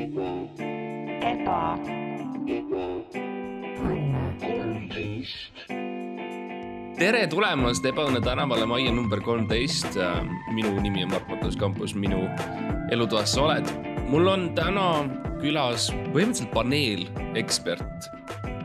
eba, 0.00 1.60
tere 7.00 7.26
tulemast 7.28 7.84
Ebaõnne 7.88 8.22
tänavale 8.24 8.68
majja 8.68 8.92
number 8.96 9.20
kolmteist. 9.24 9.98
minu 10.54 10.72
nimi 10.80 11.04
on 11.04 11.12
Mart-Matus 11.12 11.58
Kampus, 11.60 11.94
minu 11.94 12.22
elutoas 12.92 13.34
sa 13.34 13.42
oled. 13.42 13.68
mul 14.08 14.28
on 14.28 14.48
täna 14.56 15.04
külas 15.42 15.90
põhimõtteliselt 16.14 16.52
paneelekspert 16.54 18.10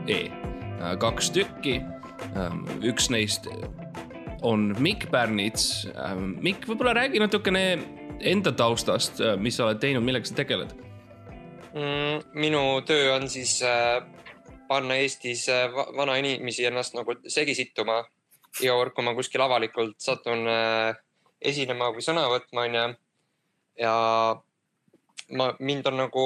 E, 0.08 0.30
kaks 1.02 1.30
tükki. 1.34 1.82
üks 2.82 3.10
neist 3.10 3.48
on 4.42 4.72
Mikk 4.78 5.10
Pärnits. 5.10 5.88
Mikk, 6.40 6.68
võib-olla 6.68 6.94
räägi 6.94 7.18
natukene 7.18 7.78
enda 8.20 8.52
taustast, 8.52 9.20
mis 9.42 9.56
sa 9.56 9.66
oled 9.66 9.82
teinud, 9.82 10.04
millega 10.06 10.24
sa 10.24 10.34
tegeled? 10.38 10.85
mm,. 11.76 12.36
minu 12.40 12.62
töö 12.86 13.14
on 13.14 13.28
siis 13.30 13.58
äh, 13.62 14.02
panna 14.68 14.96
Eestis 15.02 15.48
äh, 15.52 15.68
va- 15.72 15.88
vanainimesi 15.96 16.66
ennast 16.68 16.96
nagu 16.96 17.18
segi 17.28 17.54
sittuma. 17.54 18.04
iga 18.56 18.72
kord, 18.72 18.94
kui 18.96 19.04
ma 19.04 19.12
kuskil 19.12 19.42
avalikult 19.44 19.98
satun 20.00 20.46
äh, 20.48 20.96
esinema 21.40 21.90
või 21.92 22.04
sõna 22.04 22.24
võtma, 22.32 22.64
onju. 22.64 22.86
ja 23.76 23.94
ma, 25.36 25.50
mind 25.58 25.86
on 25.90 26.00
nagu 26.00 26.24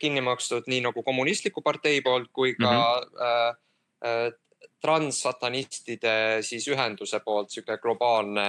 kinni 0.00 0.22
makstud 0.24 0.70
nii 0.70 0.80
nagu 0.86 1.02
kommunistliku 1.04 1.60
partei 1.62 2.00
poolt 2.00 2.30
kui 2.32 2.54
ka 2.54 2.70
mm 2.70 3.12
-hmm. 3.20 3.56
äh, 4.06 4.32
transsatanistide 4.80 6.42
siis 6.46 6.68
ühenduse 6.68 7.20
poolt 7.24 7.50
sihuke 7.50 7.78
globaalne, 7.82 8.46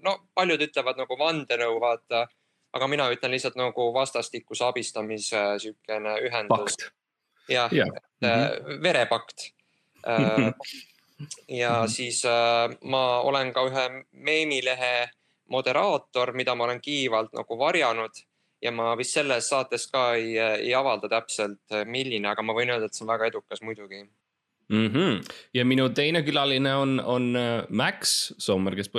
no 0.00 0.18
paljud 0.34 0.60
ütlevad 0.60 1.00
nagu 1.00 1.18
vandenõu, 1.18 1.80
vaata 1.80 2.26
aga 2.72 2.88
mina 2.88 3.08
ütlen 3.12 3.34
lihtsalt 3.34 3.56
nagu 3.60 3.88
vastastikuse 3.94 4.64
abistamise 4.64 5.42
siukene 5.62 6.16
ühendus. 6.26 6.76
jah 7.48 7.72
jah, 7.72 7.88
äh, 8.24 8.50
verepakt. 8.82 9.52
ja 11.48 11.86
siis 11.86 12.24
äh, 12.24 12.76
ma 12.82 13.20
olen 13.20 13.52
ka 13.52 13.66
ühe 13.68 13.88
meemilehe 14.12 15.10
moderaator, 15.52 16.32
mida 16.32 16.54
ma 16.54 16.64
olen 16.64 16.80
kiivalt 16.80 17.32
nagu 17.36 17.58
varjanud 17.58 18.22
ja 18.62 18.72
ma 18.72 18.92
vist 18.98 19.16
selles 19.18 19.48
saates 19.50 19.86
ka 19.90 20.12
ei, 20.18 20.36
ei 20.38 20.74
avalda 20.74 21.10
täpselt, 21.10 21.62
milline, 21.90 22.28
aga 22.30 22.44
ma 22.46 22.54
võin 22.56 22.72
öelda, 22.72 22.88
et 22.88 22.96
see 22.96 23.04
on 23.06 23.12
väga 23.12 23.28
edukas 23.32 23.62
muidugi. 23.62 24.04
mm. 24.68 24.88
-hmm. 24.88 25.32
ja 25.54 25.64
minu 25.64 25.88
teine 25.88 26.22
külaline 26.22 26.74
on, 26.74 27.00
on 27.00 27.36
äh, 27.36 27.64
Max 27.68 28.32
Sommer, 28.38 28.76
kes 28.76 28.90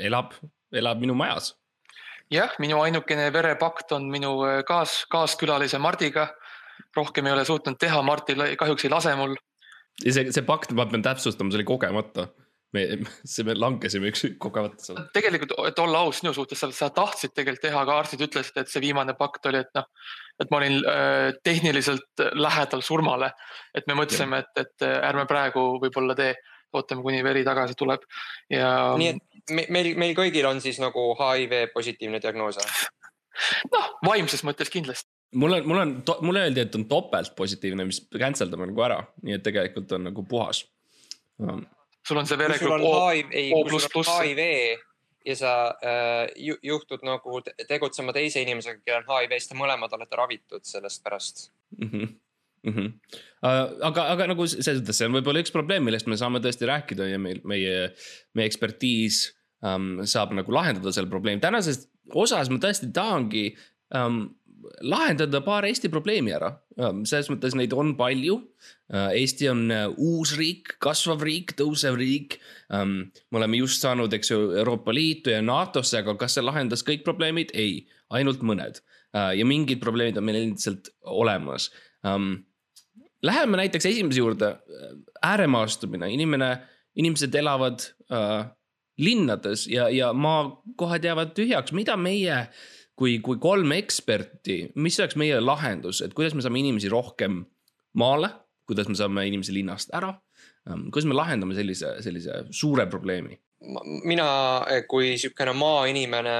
elab, 0.00 0.34
elab 0.72 1.00
minu 1.00 1.14
majas. 1.14 1.54
jah, 2.32 2.52
minu 2.62 2.80
ainukene 2.84 3.30
verepakt 3.34 3.94
on 3.96 4.08
minu 4.10 4.34
äh, 4.46 4.60
kaas, 4.66 5.04
kaaskülalise 5.10 5.80
Mardiga. 5.82 6.30
rohkem 6.96 7.26
ei 7.26 7.32
ole 7.32 7.44
suutnud 7.44 7.76
teha, 7.78 8.02
Martil 8.02 8.40
kahjuks 8.58 8.84
ei 8.84 8.90
lase 8.90 9.14
mul. 9.16 9.34
ja 10.04 10.12
see, 10.12 10.30
see 10.32 10.46
pakt, 10.46 10.72
ma 10.72 10.86
pean 10.90 11.02
täpsustama, 11.04 11.52
see 11.52 11.60
oli 11.60 11.68
kogemata. 11.68 12.28
me, 12.72 12.84
see, 13.26 13.44
me 13.44 13.54
langesime 13.58 14.10
üks 14.12 14.24
kogemata 14.38 14.84
seal. 14.84 15.02
tegelikult, 15.14 15.54
et 15.68 15.82
olla 15.82 16.04
aus 16.06 16.22
sinu 16.22 16.32
suhtes, 16.34 16.62
sa 16.76 16.90
tahtsid 16.94 17.34
tegelikult 17.34 17.66
teha, 17.66 17.82
aga 17.82 17.98
arstid 17.98 18.24
ütlesid, 18.28 18.62
et 18.62 18.70
see 18.70 18.82
viimane 18.86 19.14
pakt 19.18 19.50
oli, 19.50 19.62
et 19.64 19.74
noh, 19.74 19.90
et 20.40 20.50
ma 20.50 20.62
olin 20.62 20.78
äh, 20.86 21.32
tehniliselt 21.44 22.24
lähedal 22.38 22.86
surmale. 22.86 23.32
et 23.74 23.86
me 23.90 23.98
mõtlesime, 23.98 24.44
et, 24.44 24.64
et 24.64 24.86
äh, 24.86 24.96
ärme 25.10 25.26
praegu 25.30 25.66
võib-olla 25.82 26.16
tee, 26.18 26.34
ootame, 26.78 27.02
kuni 27.02 27.22
veri 27.24 27.44
tagasi 27.46 27.76
tuleb 27.78 28.04
ja 28.52 28.70
nii 28.98 29.12
et 29.14 29.52
me, 29.54 29.66
meil, 29.72 29.92
meil 29.98 30.14
kõigil 30.18 30.46
on 30.48 30.60
siis 30.62 30.80
nagu 30.82 31.10
HIV 31.18 31.70
positiivne 31.74 32.20
diagnoos. 32.22 32.60
noh, 33.72 33.88
vaimses 34.06 34.44
mõttes 34.46 34.72
kindlasti. 34.72 35.08
mul 35.34 35.58
on, 35.58 35.66
mul 35.68 35.82
on, 35.84 35.96
mulle 36.26 36.44
öeldi, 36.48 36.64
et 36.66 36.78
on 36.78 36.86
topelt 36.90 37.34
positiivne, 37.36 37.86
mis 37.88 38.02
cancel 38.18 38.52
dame 38.52 38.70
nagu 38.70 38.86
ära, 38.86 39.00
nii 39.22 39.38
et 39.38 39.46
tegelikult 39.46 39.92
on 39.96 40.08
nagu 40.10 40.26
puhas. 40.28 40.64
sul 41.40 42.16
on 42.18 42.26
see 42.26 42.36
kui 42.36 42.58
sul 42.58 42.76
on 42.76 42.80
veregrupp 42.80 42.86
O, 42.86 42.94
HIV, 43.08 43.32
ei, 43.32 43.52
O 43.54 43.64
pluss 43.64 43.90
pluss. 43.92 44.10
HIV 44.20 44.40
ja 45.24 45.36
sa 45.36 45.52
äh, 45.84 46.28
ju, 46.36 46.56
juhtud 46.62 47.04
nagu 47.04 47.42
te- 47.44 47.54
tegutsema 47.68 48.12
teise 48.16 48.42
inimesega, 48.42 48.80
kellel 48.84 49.04
on 49.04 49.20
HIV, 49.20 49.36
siis 49.36 49.50
te 49.50 49.58
mõlemad 49.58 49.92
olete 49.92 50.16
ravitud 50.16 50.64
sellest 50.64 51.02
pärast. 51.04 51.50
mm. 51.78 51.90
-hmm. 51.90 52.18
Mm 52.60 52.72
-hmm. 52.74 52.92
aga, 53.88 54.02
aga 54.12 54.26
nagu 54.34 54.46
selles 54.46 54.82
mõttes, 54.82 54.98
see 54.98 55.06
on 55.08 55.14
võib-olla 55.16 55.40
üks 55.40 55.52
probleem, 55.52 55.84
millest 55.84 56.06
me 56.06 56.18
saame 56.20 56.42
tõesti 56.44 56.68
rääkida 56.68 57.06
ja 57.08 57.18
meil, 57.18 57.40
meie, 57.44 57.94
meie 58.36 58.50
ekspertiis 58.50 59.30
um, 59.64 60.02
saab 60.04 60.34
nagu 60.36 60.52
lahendada 60.52 60.92
selle 60.92 61.08
probleemi. 61.08 61.40
tänases 61.40 61.86
osas 62.12 62.50
ma 62.50 62.58
tõesti 62.60 62.90
tahangi 62.92 63.46
um, 63.96 64.26
lahendada 64.84 65.40
paar 65.40 65.64
Eesti 65.64 65.88
probleemi 65.88 66.34
ära 66.36 66.52
um,. 66.76 67.04
selles 67.08 67.30
mõttes 67.32 67.56
neid 67.56 67.72
on 67.72 67.94
palju 67.96 68.36
uh,. 68.36 69.08
Eesti 69.16 69.48
on 69.48 69.64
uh, 69.70 69.88
uus 69.96 70.36
riik, 70.36 70.76
kasvav 70.78 71.24
riik, 71.24 71.56
tõusev 71.56 71.96
riik 71.96 72.40
me 72.70 73.40
oleme 73.40 73.56
just 73.56 73.80
saanud, 73.80 74.12
eks 74.12 74.30
ju, 74.30 74.38
Euroopa 74.60 74.92
Liitu 74.92 75.32
ja 75.32 75.40
NATO-sse, 75.42 76.04
aga 76.04 76.14
kas 76.20 76.36
see 76.36 76.44
lahendas 76.44 76.84
kõik 76.84 77.08
probleemid? 77.08 77.50
ei, 77.54 77.86
ainult 78.10 78.44
mõned 78.44 78.82
uh, 79.16 79.32
ja 79.32 79.48
mingid 79.48 79.80
probleemid 79.80 80.20
on 80.20 80.28
meil 80.28 80.42
endiselt 80.44 80.92
olemas. 81.02 81.70
Läheme 83.22 83.58
näiteks 83.60 83.86
esimese 83.86 84.18
juurde, 84.18 84.54
ääremaastumine, 85.22 86.08
inimene, 86.08 86.54
inimesed 86.96 87.34
elavad 87.34 87.82
äh, 88.12 88.46
linnades 88.98 89.66
ja, 89.68 89.88
ja 89.92 90.12
maakohad 90.12 91.04
jäävad 91.04 91.34
tühjaks, 91.36 91.72
mida 91.76 91.96
meie 92.00 92.46
kui, 93.00 93.18
kui 93.24 93.38
kolm 93.40 93.72
eksperti, 93.72 94.58
mis 94.80 94.98
oleks 95.00 95.16
meie 95.20 95.40
lahendus, 95.40 96.02
et 96.04 96.14
kuidas 96.16 96.36
me 96.36 96.44
saame 96.44 96.60
inimesi 96.60 96.90
rohkem 96.92 97.42
maale, 98.00 98.30
kuidas 98.68 98.90
me 98.90 98.96
saame 98.98 99.24
inimesi 99.28 99.54
linnast 99.56 99.94
ära? 99.96 100.12
Ähm,, 100.68 100.88
kuidas 100.92 101.08
me 101.08 101.16
lahendame 101.16 101.56
sellise, 101.56 101.96
sellise 102.04 102.44
suure 102.50 102.86
probleemi? 102.90 103.40
mina 104.08 104.26
eh, 104.72 104.86
kui 104.88 105.10
niisugune 105.10 105.52
maainimene, 105.52 106.36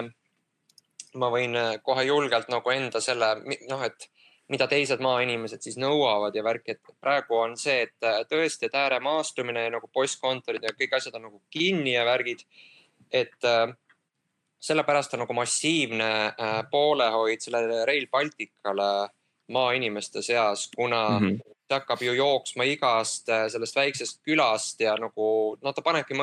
ma 1.21 1.29
võin 1.33 1.57
eh, 1.61 1.75
kohe 1.85 2.07
julgelt 2.09 2.49
nagu 2.49 2.73
enda 2.73 3.03
selle, 3.05 3.35
noh, 3.69 3.83
et 3.85 4.07
mida 4.51 4.67
teised 4.71 5.03
maainimesed 5.05 5.63
siis 5.63 5.79
nõuavad 5.79 6.35
ja 6.35 6.43
värk, 6.43 6.73
et 6.73 6.95
praegu 7.01 7.39
on 7.39 7.57
see, 7.59 7.85
et 7.87 8.07
eh, 8.07 8.23
tõesti, 8.31 8.67
et 8.67 8.75
ääremaastumine 8.75 9.69
ja 9.69 9.75
nagu 9.77 9.91
postkontorid 9.95 10.65
ja 10.67 10.75
kõik 10.75 10.97
asjad 10.99 11.15
on 11.19 11.29
nagu 11.29 11.43
kinni 11.51 11.95
ja 11.95 12.05
värgid. 12.09 12.43
et 13.11 13.45
äh, 13.45 13.73
sellepärast 14.61 15.15
on 15.15 15.25
nagu 15.25 15.35
massiivne 15.35 16.11
äh, 16.27 16.59
poolehoid 16.71 17.41
sellele 17.41 17.85
Rail 17.87 18.07
Balticale 18.13 19.09
maainimeste 19.51 20.23
seas, 20.23 20.71
kuna 20.77 21.09
mm. 21.09 21.29
-hmm. 21.29 21.39
see 21.41 21.75
hakkab 21.75 22.03
ju 22.03 22.13
jooksma 22.13 22.65
igast 22.65 23.29
äh, 23.29 23.49
sellest 23.49 23.77
väiksest 23.77 24.21
külast 24.23 24.81
ja 24.81 24.97
nagu 24.97 25.57
no 25.63 25.73
ta 25.73 25.83
panebki 25.83 26.15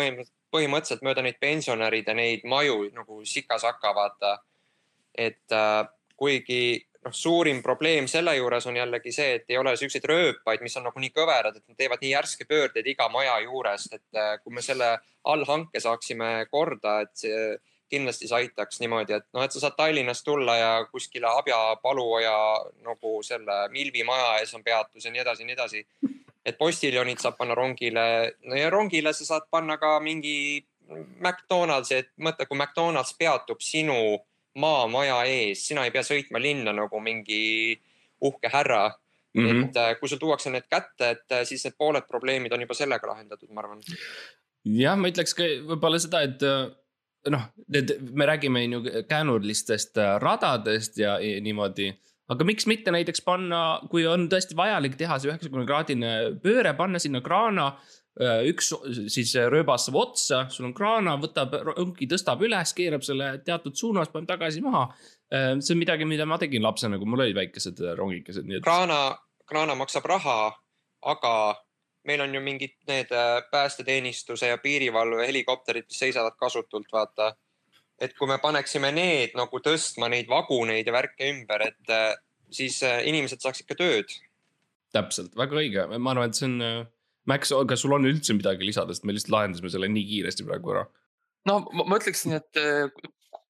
põhimõtteliselt 0.55 1.03
mööda 1.03 1.21
neid 1.21 1.39
pensionäride 1.39 2.13
neid 2.13 2.43
maju 2.43 2.89
nagu 2.93 3.25
sikasaka, 3.25 3.95
vaata. 3.95 4.37
et 5.17 5.51
äh, 5.51 5.87
kuigi 6.17 6.87
noh, 7.07 7.15
suurim 7.15 7.61
probleem 7.63 8.07
selle 8.11 8.35
juures 8.37 8.67
on 8.67 8.77
jällegi 8.77 9.13
see, 9.15 9.37
et 9.39 9.53
ei 9.53 9.57
ole 9.57 9.73
siukseid 9.79 10.05
rööpaid, 10.11 10.63
mis 10.65 10.75
on 10.79 10.87
nagu 10.89 11.01
nii 11.01 11.13
kõverad, 11.15 11.57
et 11.57 11.63
nad 11.63 11.79
teevad 11.79 12.03
nii 12.03 12.13
järske 12.13 12.47
pöördeid 12.49 12.91
iga 12.93 13.07
maja 13.13 13.39
juurest, 13.45 13.97
et 13.97 14.19
äh, 14.19 14.35
kui 14.43 14.53
me 14.53 14.63
selle 14.65 14.97
allhanke 15.27 15.81
saaksime 15.83 16.31
korda, 16.51 17.01
et 17.05 17.15
see 17.25 17.41
kindlasti 17.87 18.27
see 18.27 18.35
aitaks 18.43 18.81
niimoodi, 18.83 19.15
et 19.15 19.27
noh, 19.31 19.43
et 19.45 19.53
sa 19.53 19.63
saad 19.63 19.77
Tallinnast 19.77 20.25
tulla 20.27 20.57
ja 20.59 20.71
kuskile 20.91 21.29
Abja 21.31 21.57
paluoja 21.83 22.35
nagu 22.83 23.21
selle 23.23 23.61
Milvi 23.71 24.03
maja 24.07 24.41
ees 24.41 24.51
on 24.57 24.63
peatus 24.63 25.07
ja 25.07 25.13
nii 25.13 25.23
edasi 25.23 25.43
ja 25.43 25.47
nii 25.47 25.55
edasi. 25.55 25.85
et 26.47 26.57
postiljonid 26.57 27.19
saab 27.19 27.35
panna 27.39 27.55
rongile 27.55 28.03
no 28.47 28.55
ja 28.55 28.69
rongile 28.71 29.11
sa 29.13 29.25
saad 29.27 29.47
panna 29.51 29.77
ka 29.77 29.97
mingi 29.99 30.65
McDonaldsi, 31.19 31.95
et 31.95 32.11
mõtle, 32.23 32.45
kui 32.47 32.57
McDonalds 32.57 33.13
peatub 33.19 33.63
sinu 33.63 33.95
maamaja 34.57 35.21
ees, 35.29 35.67
sina 35.67 35.85
ei 35.85 35.93
pea 35.93 36.03
sõitma 36.05 36.41
linna 36.41 36.73
nagu 36.75 37.01
mingi 37.03 37.77
uhke 38.25 38.49
härra 38.53 38.87
mm. 39.37 39.45
-hmm. 39.45 39.65
et 39.65 39.77
äh, 39.77 39.99
kui 39.99 40.09
sul 40.09 40.21
tuuakse 40.21 40.49
need 40.49 40.67
kätte, 40.69 41.09
et 41.09 41.31
äh, 41.31 41.45
siis 41.45 41.63
need 41.65 41.77
pooled 41.77 42.07
probleemid 42.07 42.53
on 42.53 42.65
juba 42.65 42.77
sellega 42.77 43.07
lahendatud, 43.07 43.49
ma 43.51 43.63
arvan. 43.63 43.83
jah, 44.65 44.97
ma 44.97 45.11
ütleks 45.11 45.35
ka 45.37 45.47
võib-olla 45.69 46.01
seda, 46.01 46.23
et 46.27 46.43
äh, 46.43 46.65
noh, 47.33 47.47
need, 47.67 47.93
me 48.13 48.27
räägime 48.29 48.65
on 48.65 48.77
ju 48.77 49.05
käänurlistest 49.09 49.97
radadest 50.23 50.97
ja, 50.97 51.17
ja 51.19 51.41
niimoodi. 51.41 51.91
aga 52.27 52.43
miks 52.43 52.67
mitte 52.67 52.91
näiteks 52.91 53.21
panna, 53.21 53.79
kui 53.91 54.07
on 54.07 54.27
tõesti 54.29 54.55
vajalik 54.55 54.97
teha 54.99 55.19
see 55.19 55.31
üheksakümne 55.31 55.67
kraadine 55.67 56.13
pööre, 56.43 56.73
panna 56.73 56.99
sinna 56.99 57.21
kraana. 57.21 57.71
Üks 58.17 58.71
siis 59.13 59.35
rööbas 59.51 59.83
saab 59.85 59.99
otsa, 60.01 60.39
sul 60.49 60.65
on 60.69 60.73
kraana, 60.77 61.13
võtab 61.21 61.53
rongi, 61.67 62.07
tõstab 62.09 62.41
üles, 62.47 62.73
keerab 62.73 63.05
selle 63.05 63.35
teatud 63.45 63.77
suunas, 63.77 64.09
paneb 64.09 64.31
tagasi 64.31 64.63
maha. 64.65 64.87
see 65.29 65.75
on 65.75 65.81
midagi, 65.81 66.07
mida 66.09 66.25
ma 66.25 66.39
tegin 66.41 66.63
lapsena, 66.65 66.97
kui 66.97 67.05
mul 67.05 67.27
olid 67.27 67.37
väikesed 67.37 67.83
rongikesed, 67.99 68.47
nii 68.47 68.57
et. 68.57 68.65
kraana, 68.65 69.17
kraana 69.45 69.75
maksab 69.77 70.09
raha, 70.09 70.39
aga 71.13 71.33
meil 72.07 72.21
on 72.21 72.35
ju 72.35 72.41
mingid 72.41 72.75
need 72.87 73.11
äh, 73.11 73.43
päästeteenistuse 73.51 74.47
ja 74.47 74.57
piirivalve 74.57 75.27
helikopterid, 75.27 75.87
mis 75.89 75.99
seisavad 75.99 76.37
kasutult, 76.39 76.87
vaata. 76.91 77.35
et 77.99 78.13
kui 78.13 78.27
me 78.29 78.37
paneksime 78.37 78.91
need 78.93 79.33
nagu 79.35 79.59
tõstma 79.65 80.05
neid 80.13 80.27
vaguneid 80.29 80.85
ja 80.85 80.93
värke 80.93 81.31
ümber, 81.31 81.63
et 81.65 81.93
äh, 81.93 82.13
siis 82.53 82.79
äh, 82.85 83.01
inimesed 83.09 83.41
saaksid 83.43 83.67
ka 83.67 83.75
tööd. 83.75 84.13
täpselt, 84.93 85.35
väga 85.35 85.59
õige, 85.61 85.87
ma 85.97 86.13
arvan, 86.13 86.31
et 86.31 86.39
see 86.39 86.47
on. 86.47 86.61
Max, 87.27 87.51
kas 87.69 87.83
sul 87.83 87.95
on 87.97 88.07
üldse 88.07 88.35
midagi 88.37 88.67
lisada, 88.67 88.95
sest 88.95 89.05
me 89.07 89.15
lihtsalt 89.15 89.35
lahendasime 89.35 89.71
selle 89.73 89.91
nii 89.91 90.07
kiiresti 90.07 90.47
praegu 90.47 90.73
ära. 90.75 90.87
no 91.47 91.61
ma 91.71 91.99
ütleksin, 91.99 92.37
et 92.39 92.61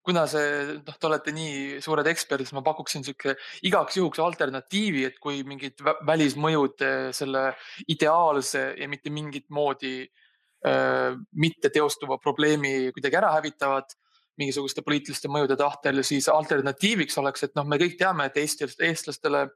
kuna 0.07 0.23
see, 0.31 0.77
noh, 0.85 0.95
te 0.95 1.07
olete 1.09 1.33
nii 1.35 1.81
suured 1.83 2.07
eksperdid, 2.07 2.47
siis 2.47 2.55
ma 2.55 2.63
pakuksin 2.63 3.03
sihuke 3.03 3.35
igaks 3.67 3.97
juhuks 3.99 4.21
alternatiivi, 4.23 5.03
et 5.09 5.17
kui 5.23 5.41
mingid 5.47 5.83
välismõjud 6.07 6.85
selle 7.17 7.43
ideaalse 7.91 8.69
ja 8.79 8.87
mitte 8.87 9.11
mingit 9.11 9.49
moodi 9.51 9.97
äh, 10.05 11.17
mitte 11.35 11.73
teostuva 11.75 12.21
probleemi 12.23 12.93
kuidagi 12.95 13.19
ära 13.19 13.33
hävitavad 13.35 13.91
mingisuguste 14.37 14.83
poliitiliste 14.85 15.29
mõjude 15.33 15.57
tahtel, 15.59 16.03
siis 16.05 16.29
alternatiiviks 16.31 17.17
oleks, 17.19 17.47
et 17.47 17.55
noh, 17.57 17.65
me 17.67 17.79
kõik 17.81 17.97
teame, 17.99 18.29
et 18.29 18.37
eestlastele 18.39 19.43
eh, 19.47 19.55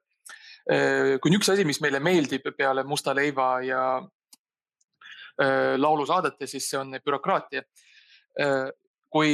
kui 0.66 1.32
on 1.32 1.38
üks 1.40 1.52
asi, 1.54 1.66
mis 1.68 1.82
meile 1.82 2.02
meeldib 2.04 2.46
peale 2.58 2.84
musta 2.88 3.16
leiva 3.18 3.54
ja 3.66 3.86
eh, 5.42 5.78
laulusaadete, 5.78 6.48
siis 6.48 6.70
see 6.70 6.80
on 6.80 6.94
bürokraatia. 7.04 7.64
Eh, 8.40 8.68
kui 9.12 9.34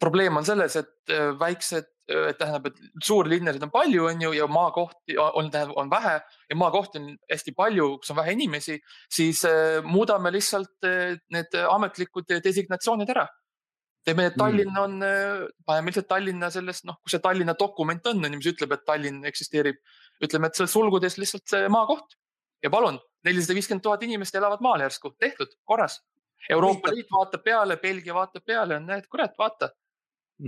probleem 0.00 0.36
on 0.38 0.46
selles, 0.46 0.76
et 0.78 1.16
väiksed, 1.40 1.88
tähendab, 2.10 2.64
et 2.70 2.78
suurlinnasid 3.06 3.62
on 3.62 3.70
palju, 3.70 4.06
on 4.10 4.22
ju, 4.24 4.30
ja 4.34 4.46
maakohti 4.50 5.14
on, 5.20 5.50
tähendab, 5.50 5.76
on 5.78 5.90
vähe 5.90 6.14
ja 6.18 6.56
maakohti 6.58 6.98
on 6.98 7.10
hästi 7.30 7.52
palju, 7.54 7.90
kus 8.00 8.10
on 8.14 8.18
vähe 8.18 8.32
inimesi, 8.34 8.78
siis 9.12 9.42
muudame 9.86 10.32
lihtsalt 10.34 10.88
need 11.34 11.58
ametlikud 11.60 12.32
designatsioonid 12.42 13.12
ära 13.14 13.26
teeme, 14.04 14.26
et 14.30 14.36
Tallinn 14.38 14.78
on, 14.78 15.02
äh, 15.02 15.46
paneme 15.66 15.90
lihtsalt 15.90 16.08
Tallinna 16.08 16.50
sellest, 16.52 16.86
noh, 16.88 16.98
kus 17.02 17.16
see 17.16 17.24
Tallinna 17.24 17.54
dokument 17.58 18.06
on, 18.10 18.24
on 18.24 18.32
ju, 18.32 18.40
mis 18.40 18.52
ütleb, 18.52 18.74
et 18.76 18.86
Tallinn 18.86 19.26
eksisteerib. 19.28 19.80
Ütleme, 20.24 20.50
et 20.50 20.58
seal 20.58 20.68
sulgudes 20.70 21.18
lihtsalt 21.20 21.46
see 21.48 21.68
maakoht 21.72 22.16
ja 22.64 22.70
palun, 22.72 22.98
nelisada 23.24 23.56
viiskümmend 23.56 23.84
tuhat 23.84 24.02
inimest 24.06 24.34
elavad 24.36 24.62
maal 24.64 24.82
järsku, 24.84 25.14
tehtud, 25.18 25.52
korras. 25.64 26.00
Euroopa 26.50 26.92
Liit 26.94 27.10
vaatab 27.12 27.44
peale, 27.44 27.76
Belgia 27.76 28.16
vaatab 28.16 28.44
peale, 28.46 28.80
näed, 28.80 29.06
kurat, 29.12 29.36
vaata. 29.38 29.70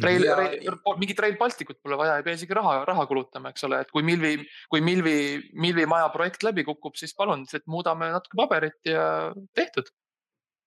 Rail, 0.02 0.24
Rail, 0.24 0.70
mingit 0.96 1.18
Rail 1.20 1.34
Balticut 1.36 1.76
pole 1.84 1.98
vaja, 2.00 2.14
ei 2.16 2.24
pea 2.24 2.38
isegi 2.38 2.56
raha, 2.56 2.78
raha 2.88 3.04
kulutama, 3.10 3.50
eks 3.52 3.66
ole, 3.68 3.82
et 3.84 3.90
kui 3.92 4.00
Milvi, 4.06 4.38
kui 4.72 4.80
Milvi, 4.80 5.16
Milvi 5.52 5.84
maja 5.84 6.06
projekt 6.14 6.46
läbi 6.46 6.64
kukub, 6.64 6.96
siis 6.96 7.12
palun, 7.16 7.44
muudame 7.68 8.08
natuke 8.14 8.38
paberit 8.40 8.88
ja 8.88 9.04
tehtud 9.52 9.92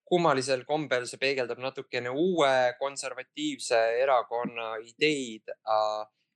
kummalisel 0.06 0.62
kombel 0.66 1.06
see 1.10 1.18
peegeldab 1.18 1.60
natukene 1.62 2.12
uue 2.14 2.52
konservatiivse 2.78 3.78
erakonna 4.02 4.76
ideid. 4.84 5.50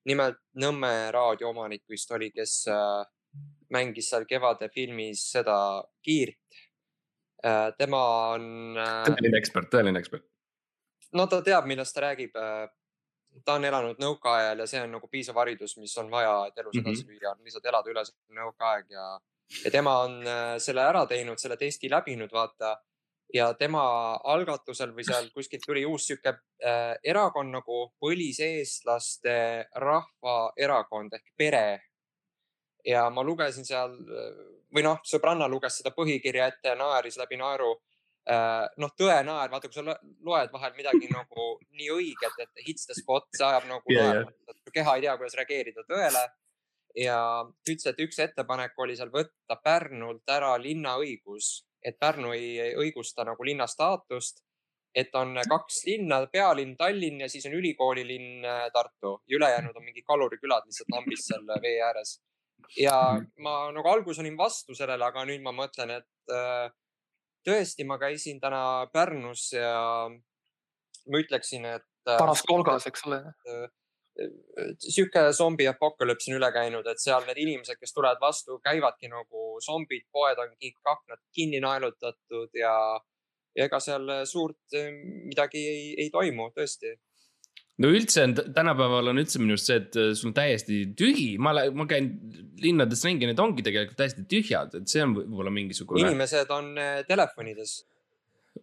Nimelt 0.08 0.40
Nõmme 0.60 1.10
raadioomanik 1.14 1.84
vist 1.88 2.10
oli, 2.12 2.30
kes 2.34 2.64
äh, 2.72 3.04
mängis 3.74 4.10
seal 4.10 4.26
Kevade 4.28 4.70
filmis 4.74 5.22
seda 5.36 5.56
Kiirt. 6.02 6.58
Äh, 7.44 7.70
tema 7.78 8.02
on. 8.34 8.44
Äh, 8.76 9.06
tõeline 9.08 9.40
ekspert, 9.40 9.70
tõeline 9.72 10.02
ekspert. 10.02 10.26
no 11.16 11.26
ta 11.26 11.40
teab, 11.42 11.66
millest 11.66 11.94
ta 11.94 12.06
räägib. 12.08 12.36
ta 13.46 13.54
on 13.54 13.64
elanud 13.64 14.00
nõukaajal 14.02 14.58
ja 14.58 14.66
see 14.66 14.80
on 14.82 14.90
nagu 14.90 15.06
piisav 15.08 15.36
haridus, 15.38 15.76
mis 15.78 15.96
on 16.02 16.10
vaja, 16.10 16.48
et 16.48 16.58
elus 16.58 16.74
mhm. 16.74 16.88
edasi 16.88 17.06
lüüa, 17.06 17.30
on 17.30 17.44
lihtsalt 17.46 17.66
elada 17.70 17.90
üle 17.90 18.02
nõukaaeg 18.40 18.90
ja, 18.90 19.04
ja 19.64 19.70
tema 19.70 19.92
on 20.02 20.16
selle 20.58 20.82
ära 20.82 21.04
teinud, 21.06 21.38
selle 21.38 21.56
testi 21.56 21.90
läbinud, 21.90 22.32
vaata 22.32 22.74
ja 23.34 23.52
tema 23.54 23.82
algatusel 24.32 24.94
või 24.96 25.04
seal 25.06 25.28
kuskilt 25.34 25.62
tuli 25.66 25.84
uus 25.86 26.08
sihuke 26.08 26.32
äh, 26.32 26.96
erakond 27.04 27.52
nagu 27.54 27.84
põliseestlaste 28.02 29.36
rahvaerakond 29.84 31.14
ehk 31.18 31.32
pere. 31.36 31.82
ja 32.84 33.10
ma 33.10 33.22
lugesin 33.22 33.64
seal 33.64 33.94
või 34.74 34.84
noh, 34.86 35.00
sõbranna 35.06 35.48
luges 35.50 35.80
seda 35.80 35.92
põhikirja 35.94 36.48
ette 36.50 36.72
ja 36.72 36.78
naeris 36.78 37.18
läbi 37.20 37.38
naeru 37.40 37.70
äh,. 38.30 38.66
noh, 38.80 38.92
tõenaer, 38.98 39.50
vaata, 39.52 39.68
kui 39.68 39.78
sa 39.78 39.96
loed 40.26 40.52
vahel 40.52 40.76
midagi 40.76 41.10
nagu 41.18 41.48
nii 41.70 41.90
õiget, 41.96 42.38
et 42.44 42.66
hits 42.66 42.86
the 42.88 42.96
spot, 42.98 43.28
see 43.36 43.46
ajab 43.46 43.68
nagu 43.70 43.94
yeah, 43.94 44.12
naerma 44.14 44.30
yeah., 44.30 44.62
keha 44.74 44.96
ei 44.96 45.06
tea, 45.06 45.16
kuidas 45.20 45.38
reageerida 45.38 45.86
tõele 45.88 46.24
ja 46.98 47.18
ütles, 47.46 47.86
et 47.86 48.00
üks 48.02 48.18
ettepanek 48.22 48.78
oli 48.82 48.96
seal 48.98 49.12
võtta 49.14 49.58
Pärnult 49.62 50.30
ära 50.30 50.56
linnaõigus 50.58 51.60
et 51.84 51.98
Pärnu 51.98 52.32
ei 52.36 52.74
õigusta 52.76 53.24
nagu 53.24 53.44
linna 53.44 53.66
staatust, 53.70 54.42
et 54.94 55.14
on 55.14 55.36
kaks 55.48 55.84
linna, 55.86 56.24
pealinn 56.32 56.76
Tallinn 56.76 57.22
ja 57.22 57.28
siis 57.30 57.46
on 57.46 57.54
ülikoolilinn 57.54 58.44
äh, 58.44 58.66
Tartu 58.74 59.20
ja 59.28 59.38
ülejäänud 59.38 59.76
on 59.76 59.86
mingi 59.86 60.02
kalurikülad 60.02 60.66
lihtsalt 60.66 60.90
lambis 60.96 61.28
seal 61.28 61.46
vee 61.62 61.78
ääres. 61.82 62.18
ja 62.76 62.96
mhm. 63.14 63.30
ma 63.42 63.70
nagu 63.72 63.88
alguses 63.88 64.20
olin 64.22 64.36
vastu 64.38 64.74
sellele, 64.74 65.04
aga 65.04 65.24
nüüd 65.24 65.42
ma 65.42 65.54
mõtlen, 65.54 65.94
et 66.00 66.34
äh, 66.34 66.70
tõesti, 67.46 67.86
ma 67.86 67.98
käisin 67.98 68.40
täna 68.40 68.86
Pärnus 68.92 69.52
ja 69.52 70.08
ma 70.10 71.22
ütleksin, 71.22 71.64
et. 71.66 71.86
Äh, 72.08 72.18
paras 72.18 72.42
kolgas, 72.46 72.86
eks 72.90 73.06
ole 73.06 73.22
sihuke 74.80 75.26
zombi 75.36 75.66
apokalüps 75.70 76.28
on 76.30 76.38
üle 76.38 76.50
käinud, 76.54 76.86
et 76.90 77.02
seal 77.02 77.24
need 77.26 77.38
inimesed, 77.40 77.78
kes 77.80 77.94
tulevad 77.96 78.20
vastu, 78.22 78.58
käivadki 78.64 79.10
nagu 79.12 79.60
zombid, 79.64 80.06
poed 80.12 80.40
on 80.42 80.52
kõik 80.56 80.92
aknad 80.94 81.22
kinni 81.36 81.60
naelutatud 81.64 82.58
ja, 82.58 82.74
ja 83.56 83.68
ega 83.68 83.80
seal 83.82 84.10
suurt 84.28 84.76
eh, 84.76 84.90
midagi 85.30 85.62
ei, 85.74 85.86
ei 86.04 86.10
toimu, 86.12 86.50
tõesti 86.56 86.96
no 87.80 87.90
üldse 87.94 88.24
on, 88.26 88.34
tänapäeval 88.56 89.12
on 89.12 89.22
üldse 89.22 89.40
minu 89.40 89.56
arust 89.56 89.70
see, 89.70 89.78
et 89.80 90.00
eh, 90.00 90.10
sul 90.18 90.30
on 90.30 90.36
täiesti 90.36 90.80
tühi, 90.98 91.30
ma, 91.42 91.54
ma 91.72 91.86
käin 91.90 92.10
linnades 92.60 93.04
ringi, 93.06 93.28
need 93.30 93.40
ongi 93.40 93.64
tegelikult 93.66 93.98
täiesti 94.00 94.26
tühjad, 94.30 94.76
et 94.80 94.92
see 94.92 95.04
on 95.04 95.16
võib-olla 95.16 95.52
mingisugune. 95.54 96.04
inimesed 96.04 96.52
on 96.56 96.74
eh, 96.80 97.00
telefonides 97.08 97.80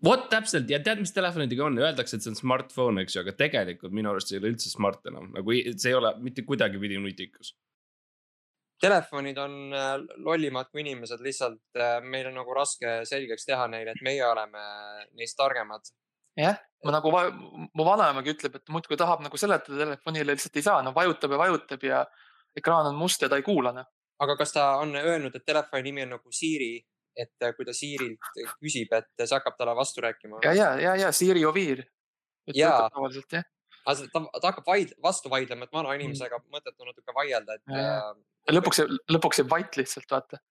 vot 0.04 0.28
täpselt 0.32 0.70
ja 0.70 0.80
tead, 0.84 1.02
mis 1.02 1.14
telefonidega 1.16 1.68
on, 1.68 1.80
öeldakse, 1.82 2.18
et 2.18 2.26
see 2.26 2.34
on 2.34 2.40
smartphone, 2.40 3.04
eks 3.04 3.16
ju, 3.16 3.24
aga 3.24 3.34
tegelikult 3.38 3.96
minu 3.96 4.12
arust 4.12 4.32
see 4.32 4.38
ei 4.38 4.44
ole 4.44 4.52
üldse 4.54 4.72
smart 4.72 5.08
enam, 5.10 5.32
nagu 5.36 5.56
see 5.56 5.92
ei 5.92 5.98
ole 5.98 6.14
mitte 6.24 6.46
kuidagipidi 6.48 7.00
nutikas. 7.02 7.54
Telefonid 8.82 9.40
on 9.42 9.54
äh, 9.74 9.94
lollimad 10.22 10.68
kui 10.70 10.84
inimesed, 10.84 11.24
lihtsalt 11.26 11.80
äh, 11.82 11.96
meil 12.06 12.28
on 12.30 12.38
nagu 12.38 12.54
raske 12.54 13.00
selgeks 13.10 13.48
teha 13.48 13.66
neile, 13.72 13.96
et 13.96 14.04
meie 14.06 14.22
oleme 14.28 14.66
neist 15.18 15.38
targemad. 15.40 15.90
jah, 16.38 16.60
ma 16.86 16.94
nagu, 16.94 17.12
mu 17.74 17.86
vanaemagi 17.88 18.36
ütleb, 18.36 18.60
et 18.60 18.70
muudkui 18.70 19.00
tahab 19.00 19.24
nagu 19.26 19.40
seletada 19.42 19.80
telefonile, 19.82 20.36
lihtsalt 20.36 20.60
ei 20.60 20.68
saa, 20.68 20.84
no 20.86 20.94
vajutab 20.94 21.34
ja 21.34 21.40
vajutab 21.42 21.88
ja 21.88 22.04
ekraan 22.58 22.92
on 22.92 23.00
must 23.00 23.26
ja 23.26 23.30
ta 23.32 23.40
ei 23.40 23.46
kuula 23.46 23.74
noh. 23.74 23.88
aga 24.22 24.36
kas 24.38 24.54
ta 24.54 24.68
on 24.84 24.94
öelnud, 24.98 25.34
et 25.34 25.46
telefoni 25.46 25.90
nimi 25.90 26.06
on 26.06 26.16
nagu 26.18 26.32
Siri 26.34 26.76
et 27.18 27.46
äh, 27.46 27.54
kui 27.58 27.68
ta 27.68 27.76
Siirilt 27.76 28.32
küsib, 28.62 28.94
et 28.94 29.10
see 29.24 29.36
hakkab 29.36 29.58
talle 29.60 29.76
vastu 29.78 30.04
rääkima. 30.06 30.42
ja, 30.46 30.54
ja, 30.56 30.72
ja, 30.82 30.96
ja 31.06 31.12
Siiri 31.16 31.46
Oviir. 31.46 31.84
jaa, 32.56 32.90
ta, 32.92 33.42
ta 34.42 34.50
hakkab 34.50 34.68
vaid, 34.68 34.94
vastu 35.04 35.32
vaidlema, 35.32 35.68
et 35.68 35.74
vana 35.74 35.96
inimesega 35.98 36.40
mm. 36.40 36.52
mõttetu 36.58 36.88
natuke 36.88 37.16
vaielda, 37.16 37.58
et. 37.58 37.74
Äh, 37.74 38.54
lõpuks, 38.56 38.84
lõpuks 39.12 39.42
jääb 39.42 39.50
vait 39.52 39.80
lihtsalt, 39.80 40.08
vaata. 40.12 40.42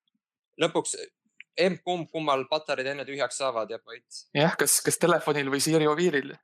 lõpuks 0.60 0.96
emb-kumb, 1.66 2.10
kummal 2.12 2.44
patareid 2.50 2.90
enne 2.92 3.06
tühjaks 3.08 3.40
saavad, 3.40 3.70
jääb 3.72 3.84
vait. 3.88 4.20
jah, 4.36 4.56
kas, 4.60 4.80
kas 4.84 5.00
telefonil 5.00 5.50
või 5.52 5.62
Siiri 5.64 5.88
Oviiril 5.88 6.34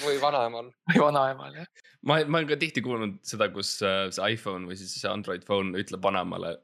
või 0.00 0.18
vanaemal. 0.22 0.70
või 0.88 1.02
vanaemal 1.02 1.60
jah. 1.60 1.70
ma, 2.08 2.18
ma 2.24 2.40
olen 2.40 2.50
ka 2.52 2.58
tihti 2.60 2.84
kuulnud 2.84 3.18
seda, 3.26 3.50
kus 3.54 3.74
äh, 3.86 4.06
see 4.14 4.34
iPhone 4.36 4.70
või 4.70 4.78
siis 4.80 4.94
see 5.00 5.10
Android 5.10 5.44
phone 5.48 5.78
ütleb 5.82 6.02
vanemale 6.04 6.56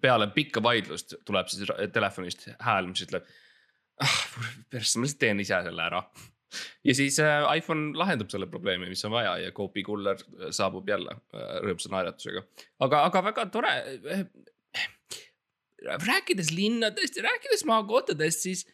peale 0.00 0.30
pikka 0.34 0.62
vaidlust 0.62 1.14
tuleb 1.26 1.48
siis 1.50 1.70
telefonist 1.92 2.48
hääl, 2.62 2.90
mis 2.90 3.04
ütleb. 3.06 3.26
ah, 4.00 4.18
persse, 4.72 4.98
ma 4.98 5.04
lihtsalt 5.06 5.20
teen 5.20 5.42
ise 5.42 5.58
selle 5.66 5.82
ära. 5.84 6.02
ja 6.84 6.94
siis 6.96 7.18
äh, 7.22 7.44
iPhone 7.58 7.98
lahendab 7.98 8.30
selle 8.32 8.48
probleemi, 8.50 8.88
mis 8.90 9.04
on 9.04 9.14
vaja 9.14 9.36
ja 9.44 9.52
Copy 9.56 9.82
Kuller 9.86 10.18
saabub 10.50 10.88
jälle 10.88 11.14
äh, 11.14 11.58
rõõmsa 11.66 11.92
naeratusega. 11.94 12.44
aga, 12.86 13.04
aga 13.10 13.24
väga 13.30 13.46
tore. 13.54 13.76
Äh, 14.16 14.26
rääkides 15.80 16.50
linnadest 16.52 17.16
ja 17.16 17.22
rääkides 17.24 17.64
maakohtadest, 17.64 18.42
siis 18.44 18.66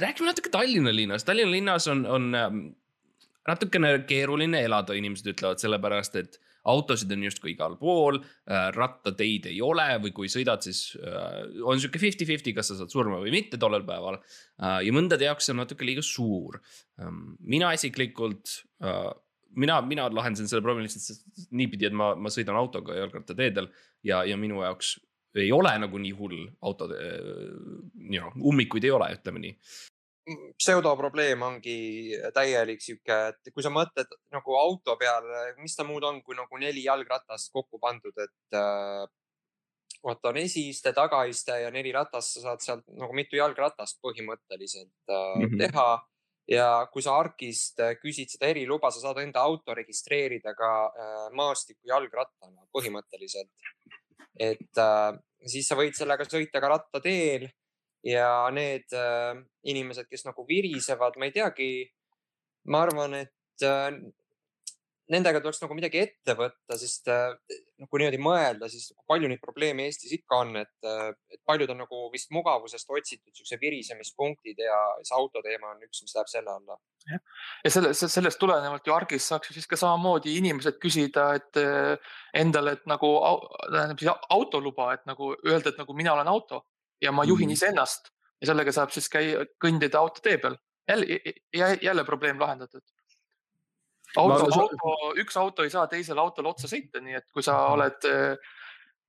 räägime 0.00 0.26
natuke 0.26 0.50
Tallinna 0.50 0.94
linnast. 0.94 1.26
Tallinna 1.26 1.52
linnas 1.52 1.86
on, 1.88 2.06
on 2.06 2.34
ähm, 2.34 2.64
natukene 3.48 3.98
keeruline 4.08 4.64
elada, 4.64 4.96
inimesed 4.98 5.30
ütlevad, 5.34 5.62
sellepärast 5.62 6.18
et 6.20 6.40
autosid 6.70 7.12
on 7.12 7.24
justkui 7.26 7.52
igal 7.52 7.76
pool, 7.80 8.18
äh, 8.48 8.68
rattateid 8.74 9.48
ei 9.50 9.60
ole 9.64 9.86
või 10.02 10.14
kui 10.16 10.30
sõidad, 10.32 10.64
siis 10.64 10.94
äh, 11.00 11.44
on 11.64 11.80
sihuke 11.80 12.00
fifty-fifty, 12.02 12.54
kas 12.56 12.72
sa 12.72 12.78
saad 12.78 12.92
surma 12.92 13.20
või 13.22 13.34
mitte 13.34 13.60
tollel 13.60 13.84
päeval. 13.86 14.20
Äh, 14.62 14.80
ja 14.88 14.94
mõndade 14.96 15.28
jaoks 15.28 15.48
see 15.48 15.54
on 15.56 15.62
natuke 15.62 15.86
liiga 15.86 16.04
suur. 16.04 16.60
Ähm, 17.00 17.34
mina 17.40 17.72
isiklikult, 17.76 18.60
mina, 19.56 19.80
mina 19.86 20.06
lahendasin 20.12 20.48
selle 20.50 20.64
probleemi 20.64 20.88
lihtsalt 20.88 21.48
niipidi, 21.54 21.88
et 21.88 21.96
ma, 21.96 22.12
ma 22.18 22.32
sõidan 22.32 22.58
autoga 22.58 22.96
jalgrattateedel 22.98 23.68
ja, 24.06 24.22
ja 24.28 24.38
minu 24.40 24.62
jaoks 24.64 24.96
ei 25.34 25.50
ole 25.50 25.72
nagu 25.82 25.98
nii 25.98 26.12
hull 26.14 26.44
autode, 26.62 26.94
you 27.98 28.20
know, 28.20 28.30
ummikuid 28.38 28.86
ei 28.86 28.92
ole, 28.94 29.08
ütleme 29.16 29.42
nii 29.42 29.56
pseudoprobleem 30.58 31.42
ongi 31.44 31.76
täielik 32.34 32.80
sihuke, 32.80 33.16
et 33.32 33.52
kui 33.52 33.64
sa 33.64 33.72
mõtled 33.72 34.08
nagu 34.32 34.56
auto 34.56 34.96
peale, 35.00 35.50
mis 35.60 35.76
ta 35.76 35.84
muud 35.84 36.04
on, 36.08 36.22
kui 36.24 36.36
nagu 36.38 36.60
neli 36.60 36.86
jalgratast 36.86 37.52
kokku 37.52 37.80
pandud, 37.82 38.16
et 38.24 38.56
äh, 38.56 39.04
vaata 40.04 40.32
on 40.32 40.40
esiiste, 40.40 40.92
tagaiste 40.96 41.58
ja 41.64 41.70
neli 41.74 41.92
ratast, 41.94 42.36
sa 42.36 42.48
saad 42.48 42.64
sealt 42.64 42.84
nagu 43.00 43.16
mitu 43.16 43.38
jalgratast 43.40 44.00
põhimõtteliselt 44.04 45.12
äh, 45.12 45.36
mm 45.36 45.46
-hmm. 45.46 45.64
teha. 45.64 45.88
ja 46.48 46.86
kui 46.92 47.02
sa 47.02 47.16
ARK-ist 47.16 47.80
äh, 47.80 47.94
küsid 47.96 48.28
seda 48.28 48.50
eriluba, 48.52 48.90
sa 48.90 49.00
saad 49.00 49.18
enda 49.22 49.40
auto 49.40 49.74
registreerida 49.74 50.52
ka 50.54 50.72
äh, 50.86 51.30
maastiku 51.32 51.88
jalgrattana 51.88 52.66
põhimõtteliselt. 52.72 53.48
et 54.38 54.78
äh, 54.78 55.12
siis 55.46 55.68
sa 55.68 55.76
võid 55.76 55.96
sellega 55.96 56.24
sõita 56.24 56.60
ka 56.60 56.68
rattateel 56.68 57.48
ja 58.04 58.50
need 58.52 58.92
äh, 58.92 59.38
inimesed, 59.70 60.08
kes 60.10 60.26
nagu 60.28 60.44
virisevad, 60.48 61.16
ma 61.18 61.30
ei 61.30 61.34
teagi, 61.34 61.70
ma 62.68 62.84
arvan, 62.84 63.16
et 63.24 63.64
äh, 63.64 63.90
nendega 65.12 65.40
tuleks 65.42 65.60
nagu 65.60 65.76
midagi 65.76 66.00
ette 66.00 66.34
võtta, 66.38 66.76
sest 66.80 67.08
äh, 67.12 67.34
nagu 67.80 68.00
niimoodi 68.00 68.20
mõelda, 68.22 68.68
siis 68.72 68.90
palju 69.08 69.28
neid 69.28 69.40
probleeme 69.42 69.84
Eestis 69.88 70.14
ikka 70.16 70.38
on, 70.40 70.54
et, 70.62 70.72
äh, 70.88 71.10
et 71.32 71.40
paljud 71.48 71.72
on 71.74 71.82
nagu 71.84 72.00
vist 72.12 72.32
mugavusest 72.32 72.88
otsitud 72.88 73.36
siukse 73.36 73.58
virisemispunktid 73.60 74.62
ja 74.64 74.78
see 75.04 75.16
autoteema 75.18 75.74
on 75.74 75.84
üks, 75.84 76.00
mis 76.04 76.16
läheb 76.16 76.30
selle 76.32 76.54
alla. 76.54 76.78
ja 77.10 77.72
selle, 77.72 77.92
sellest 77.94 78.40
tulenevalt 78.40 78.86
ju 78.88 78.96
Argis 78.96 79.28
saaks 79.28 79.50
ju 79.50 79.58
siis 79.58 79.68
ka 79.68 79.80
samamoodi 79.80 80.38
inimesed 80.40 80.80
küsida, 80.80 81.30
et 81.40 81.60
äh, 81.60 82.14
endale, 82.40 82.78
et 82.78 82.88
nagu 82.88 83.12
tähendab 83.66 84.00
siis 84.00 84.12
autoluba, 84.32 84.94
et 84.96 85.04
nagu 85.10 85.34
öelda, 85.44 85.72
et 85.72 85.84
nagu 85.84 85.96
mina 86.00 86.16
olen 86.16 86.32
auto 86.32 86.64
ja 87.02 87.12
ma 87.12 87.24
juhin 87.24 87.48
mm. 87.48 87.56
iseennast 87.58 88.10
ja 88.40 88.50
sellega 88.50 88.74
saab 88.74 88.92
siis 88.94 89.08
käia, 89.12 89.46
kõndida 89.62 90.00
autotee 90.00 90.38
peal. 90.38 90.56
jälle, 90.88 91.78
jälle 91.82 92.04
probleem 92.04 92.40
lahendatud. 92.40 92.82
auto, 94.16 94.48
auto, 94.60 95.12
üks 95.18 95.36
auto 95.36 95.62
ei 95.62 95.70
saa 95.70 95.86
teisele 95.86 96.20
autole 96.20 96.48
otsa 96.48 96.68
sõita, 96.68 97.00
nii 97.00 97.14
et 97.14 97.30
kui 97.32 97.42
sa 97.42 97.56
oled, 97.72 98.04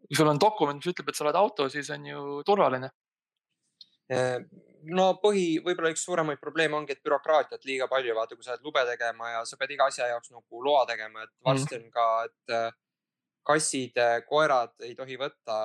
kui 0.07 0.15
sul 0.15 0.29
on 0.31 0.39
dokument, 0.39 0.79
mis 0.79 0.93
ütleb, 0.93 1.09
et 1.09 1.15
sa 1.15 1.25
oled 1.25 1.35
auto, 1.35 1.69
siis 1.69 1.89
on 1.89 2.05
ju 2.05 2.23
turvaline 2.45 2.89
no 4.93 5.05
põhi, 5.21 5.59
võib-olla 5.65 5.91
üks 5.93 6.03
suuremaid 6.05 6.39
probleeme 6.41 6.77
ongi, 6.77 6.95
et 6.95 7.03
bürokraatiat 7.05 7.63
liiga 7.65 7.87
palju, 7.91 8.15
vaata, 8.17 8.37
kui 8.37 8.45
sa 8.45 8.53
oled 8.53 8.67
lube 8.67 8.83
tegema 8.87 9.31
ja 9.31 9.43
sa 9.47 9.57
pead 9.59 9.73
iga 9.75 9.87
asja 9.89 10.09
jaoks 10.11 10.31
nagu 10.33 10.63
loa 10.63 10.85
tegema, 10.89 11.25
et 11.25 11.33
varsti 11.45 11.79
mm. 11.79 11.85
on 11.85 11.93
ka, 11.95 12.07
et 12.29 12.55
kassid, 13.45 13.99
koerad 14.27 14.73
ei 14.87 14.95
tohi 14.97 15.17
võtta 15.21 15.57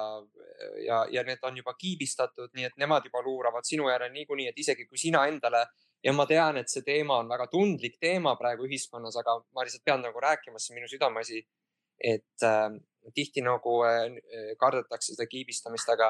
ja, 0.84 1.04
ja 1.10 1.22
need 1.24 1.40
on 1.48 1.56
juba 1.56 1.74
kiibistatud, 1.78 2.50
nii 2.54 2.66
et 2.68 2.76
nemad 2.80 3.06
juba 3.08 3.22
luuravad 3.24 3.64
sinu 3.64 3.88
järel 3.88 4.12
niikuinii, 4.12 4.50
et 4.50 4.58
isegi 4.60 4.84
kui 4.86 5.00
sina 5.00 5.24
endale 5.30 5.64
ja 6.04 6.12
ma 6.16 6.26
tean, 6.28 6.60
et 6.60 6.68
see 6.72 6.84
teema 6.86 7.20
on 7.22 7.30
väga 7.30 7.46
tundlik 7.52 7.96
teema 8.00 8.34
praegu 8.40 8.68
ühiskonnas, 8.68 9.16
aga 9.20 9.38
ma 9.54 9.64
lihtsalt 9.64 9.84
pean 9.84 10.04
nagu 10.04 10.20
rääkima, 10.20 10.60
see 10.60 10.74
on 10.74 10.80
minu 10.80 10.92
südameasi. 10.92 11.42
et 12.00 12.44
äh, 12.48 12.70
tihti 13.14 13.42
nagu 13.44 13.82
äh, 13.84 14.06
kardetakse 14.58 15.12
seda 15.12 15.26
kiibistamist, 15.28 15.88
aga, 15.92 16.06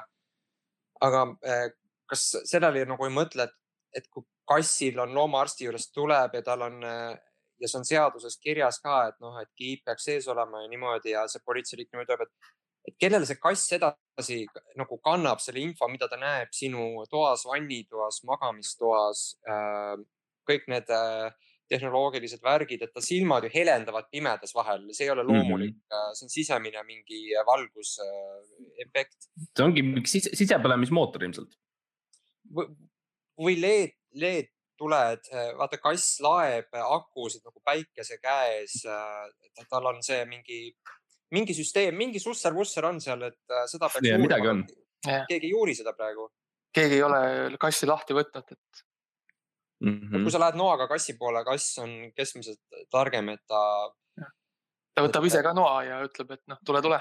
aga 1.02 1.24
äh, 1.46 1.64
kas 2.06 2.28
sellele 2.46 2.84
nagu 2.86 3.06
ei 3.06 3.14
mõtle, 3.14 3.48
et, 3.48 3.56
et 3.98 4.06
kui 4.10 4.22
kassil 4.46 4.98
on 5.02 5.14
loomaarsti 5.14 5.66
juures 5.66 5.88
tuleb 5.94 6.34
ja 6.38 6.42
tal 6.46 6.62
on 6.66 6.84
äh, 6.86 7.18
ja 7.60 7.68
see 7.68 7.80
on 7.80 7.86
seaduses 7.88 8.38
kirjas 8.40 8.80
ka, 8.84 9.02
et 9.10 9.20
noh, 9.24 9.36
et 9.42 9.50
kiip 9.58 9.84
peaks 9.86 10.08
sees 10.08 10.28
olema 10.32 10.64
ja 10.64 10.70
niimoodi 10.72 11.14
ja 11.14 11.26
see 11.30 11.42
politseiliik 11.46 11.90
niimoodi 11.92 12.16
ütleb, 12.16 12.24
et, 12.26 12.54
et 12.88 12.96
kellele 13.04 13.28
see 13.28 13.40
kass 13.42 13.76
edasi 13.76 14.40
nagu 14.80 14.98
kannab 15.04 15.42
selle 15.44 15.62
info, 15.64 15.88
mida 15.92 16.08
ta 16.08 16.18
näeb 16.20 16.54
sinu 16.56 17.04
toas, 17.12 17.44
vannitoas, 17.48 18.22
magamistoas 18.28 19.24
äh,, 19.48 19.94
kõik 20.48 20.66
need 20.72 20.88
äh, 20.94 21.30
tehnoloogilised 21.70 22.42
värgid, 22.42 22.82
et 22.82 22.92
ta 22.94 23.02
silmad 23.04 23.44
ju 23.46 23.52
helendavad 23.52 24.08
pimedas 24.10 24.54
vahel, 24.56 24.88
see 24.96 25.06
ei 25.06 25.12
ole 25.12 25.22
loomulik 25.26 25.76
mm, 25.76 25.82
-hmm. 25.92 26.14
see 26.18 26.26
on 26.26 26.32
sisemine 26.32 26.82
mingi 26.88 27.20
valgusefekt 27.46 29.18
äh,. 29.18 29.50
see 29.56 29.66
ongi 29.66 29.84
mingi 29.86 30.10
sise, 30.10 30.32
sisepõlemismootor 30.40 31.28
ilmselt. 31.28 31.54
või 33.40 33.54
LED, 33.60 33.94
LED 34.24 34.50
tuled, 34.80 35.28
äh, 35.34 35.52
vaata 35.58 35.78
kass 35.82 36.18
laeb 36.24 36.76
akusid 36.80 37.44
nagu 37.46 37.62
päikese 37.64 38.18
käes. 38.22 38.80
Äh, 38.88 39.64
tal 39.68 39.88
on 39.90 40.00
see 40.04 40.22
mingi, 40.30 40.60
mingi 41.34 41.56
süsteem, 41.56 41.96
mingi 41.98 42.22
susser-vusser 42.22 42.88
on 42.88 43.00
seal, 43.04 43.26
et 43.28 43.56
äh, 43.56 43.66
seda 43.70 43.90
peaks. 43.92 44.22
midagi 44.22 44.52
on. 44.52 44.64
keegi 45.28 45.48
ei 45.48 45.56
uuri 45.56 45.76
seda 45.76 45.94
praegu. 45.96 46.30
keegi 46.76 47.00
ei 47.00 47.02
ole 47.02 47.20
kassi 47.60 47.88
lahti 47.88 48.14
võtnud, 48.14 48.52
et 48.52 48.82
mm. 49.84 49.94
-hmm. 50.00 50.26
kui 50.26 50.34
sa 50.34 50.42
lähed 50.42 50.58
noaga 50.60 50.88
kassi 50.88 51.16
poole, 51.18 51.44
kass 51.44 51.78
on 51.82 52.12
keskmiselt 52.16 52.84
targem, 52.90 53.32
et 53.34 53.42
ta. 53.46 53.62
ta 54.94 55.06
võtab 55.06 55.24
et... 55.24 55.32
ise 55.32 55.42
ka 55.42 55.54
noa 55.56 55.80
ja 55.84 56.02
ütleb, 56.06 56.36
et 56.36 56.44
noh, 56.52 56.60
tule, 56.66 56.82
tule. 56.82 57.00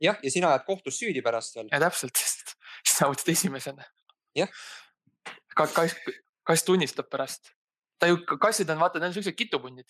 jah, 0.00 0.20
ja 0.22 0.30
sina 0.30 0.52
jääd 0.54 0.68
kohtus 0.68 1.00
süüdi 1.00 1.24
pärast 1.24 1.56
veel. 1.56 1.72
ja 1.72 1.80
täpselt, 1.88 2.16
sest 2.16 2.54
sina 2.84 3.10
võtsid 3.10 3.34
esimesena. 3.36 3.88
jah 4.38 4.52
kass, 5.66 5.96
kass 6.48 6.64
tunnistab 6.66 7.08
pärast. 7.12 7.52
ta 8.00 8.08
ju, 8.10 8.20
kassid 8.40 8.68
on, 8.72 8.80
vaata, 8.80 9.00
need 9.00 9.10
on 9.10 9.16
siuksed 9.16 9.36
kitupunnid 9.36 9.86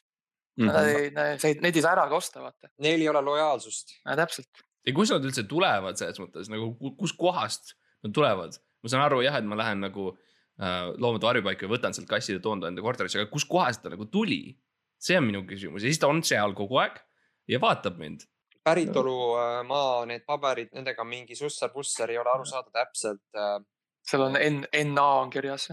mm. 0.58 0.68
-hmm. 0.68 1.60
Neid 1.62 1.76
ei 1.76 1.82
saa 1.82 1.92
ära 1.94 2.06
ka 2.08 2.16
osta, 2.16 2.42
vaata. 2.42 2.70
Neil 2.84 3.00
ei 3.00 3.08
ole 3.08 3.22
lojaalsust. 3.22 3.98
täpselt. 4.04 4.64
ja 4.86 4.94
kust 4.94 5.14
nad 5.14 5.24
üldse 5.24 5.44
tulevad 5.48 6.00
selles 6.00 6.18
mõttes 6.22 6.48
nagu, 6.52 6.72
kuskohast 6.96 7.74
nad 8.04 8.14
tulevad? 8.14 8.58
ma 8.82 8.88
saan 8.88 9.04
aru 9.04 9.20
jah, 9.26 9.36
et 9.38 9.44
ma 9.44 9.58
lähen 9.58 9.82
nagu 9.82 10.10
äh, 10.12 10.94
loomade 10.96 11.26
varjupaika 11.26 11.66
ja 11.66 11.70
võtan 11.70 11.94
sealt 11.94 12.08
kassi 12.08 12.36
ja 12.36 12.40
toon 12.40 12.60
ta 12.62 12.70
enda 12.70 12.82
korterisse, 12.82 13.20
aga 13.20 13.30
kuskohast 13.30 13.82
ta 13.82 13.92
nagu 13.94 14.06
tuli? 14.06 14.58
see 14.98 15.18
on 15.18 15.26
minu 15.26 15.44
küsimus 15.46 15.82
ja 15.82 15.92
siis 15.92 15.98
ta 16.02 16.10
on 16.10 16.22
seal 16.26 16.54
kogu 16.58 16.78
aeg 16.82 16.98
ja 17.48 17.60
vaatab 17.62 17.98
mind 17.98 18.26
päritolumaa, 18.68 20.06
need 20.06 20.24
paberid, 20.26 20.70
nendega 20.74 21.04
mingi 21.04 21.36
susser-pusser 21.38 22.10
ei 22.10 22.18
ole 22.20 22.28
aru 22.28 22.44
saada 22.44 22.68
täpselt. 22.74 23.22
Äh, 23.32 23.60
seal 24.04 24.26
on 24.26 24.36
N, 24.36 24.66
NA 24.92 25.06
on 25.22 25.30
kirjas 25.30 25.70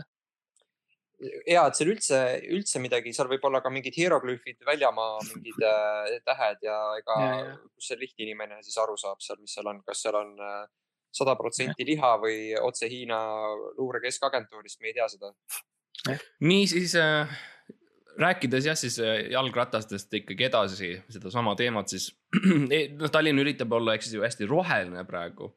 ja 1.48 1.66
et 1.70 1.78
seal 1.78 1.92
üldse, 1.94 2.20
üldse 2.52 2.82
midagi, 2.84 3.14
seal 3.16 3.30
võib 3.32 3.46
olla 3.48 3.62
ka 3.64 3.72
mingid 3.74 3.96
hieroglüüfid, 3.98 4.60
väljamaa 4.68 5.20
mingid 5.32 5.66
äh, 5.72 6.18
tähed 6.28 6.66
ja 6.66 6.80
ega 7.00 7.20
kus 7.72 7.92
see 7.92 8.00
lihtinimene 8.02 8.62
siis 8.66 8.78
aru 8.82 8.98
saab 9.00 9.24
seal, 9.24 9.40
mis 9.42 9.56
seal 9.56 9.72
on, 9.72 9.82
kas 9.88 10.04
seal 10.06 10.20
on 10.20 10.34
äh, 10.44 10.62
sada 11.16 11.38
protsenti 11.40 11.88
liha 11.88 12.16
või 12.20 12.38
otse 12.60 12.90
Hiina 12.92 13.18
luure 13.78 14.02
keskagentuurist, 14.04 14.82
me 14.82 14.92
ei 14.92 14.98
tea 14.98 15.08
seda. 15.12 15.32
niisiis 16.44 16.96
äh, 17.00 17.36
rääkides 18.20 18.68
jah, 18.68 18.80
siis 18.80 19.00
äh, 19.00 19.26
jalgratastest 19.32 20.14
ikkagi 20.22 20.50
edasi 20.50 20.94
sedasama 21.16 21.56
teemat, 21.60 21.92
siis 21.92 22.10
e, 22.76 22.88
noh, 22.96 23.12
Tallinn 23.12 23.40
üritab 23.44 23.72
olla, 23.76 23.96
eks 23.96 24.12
ju 24.14 24.26
hästi 24.26 24.50
roheline 24.52 25.06
praegu. 25.08 25.54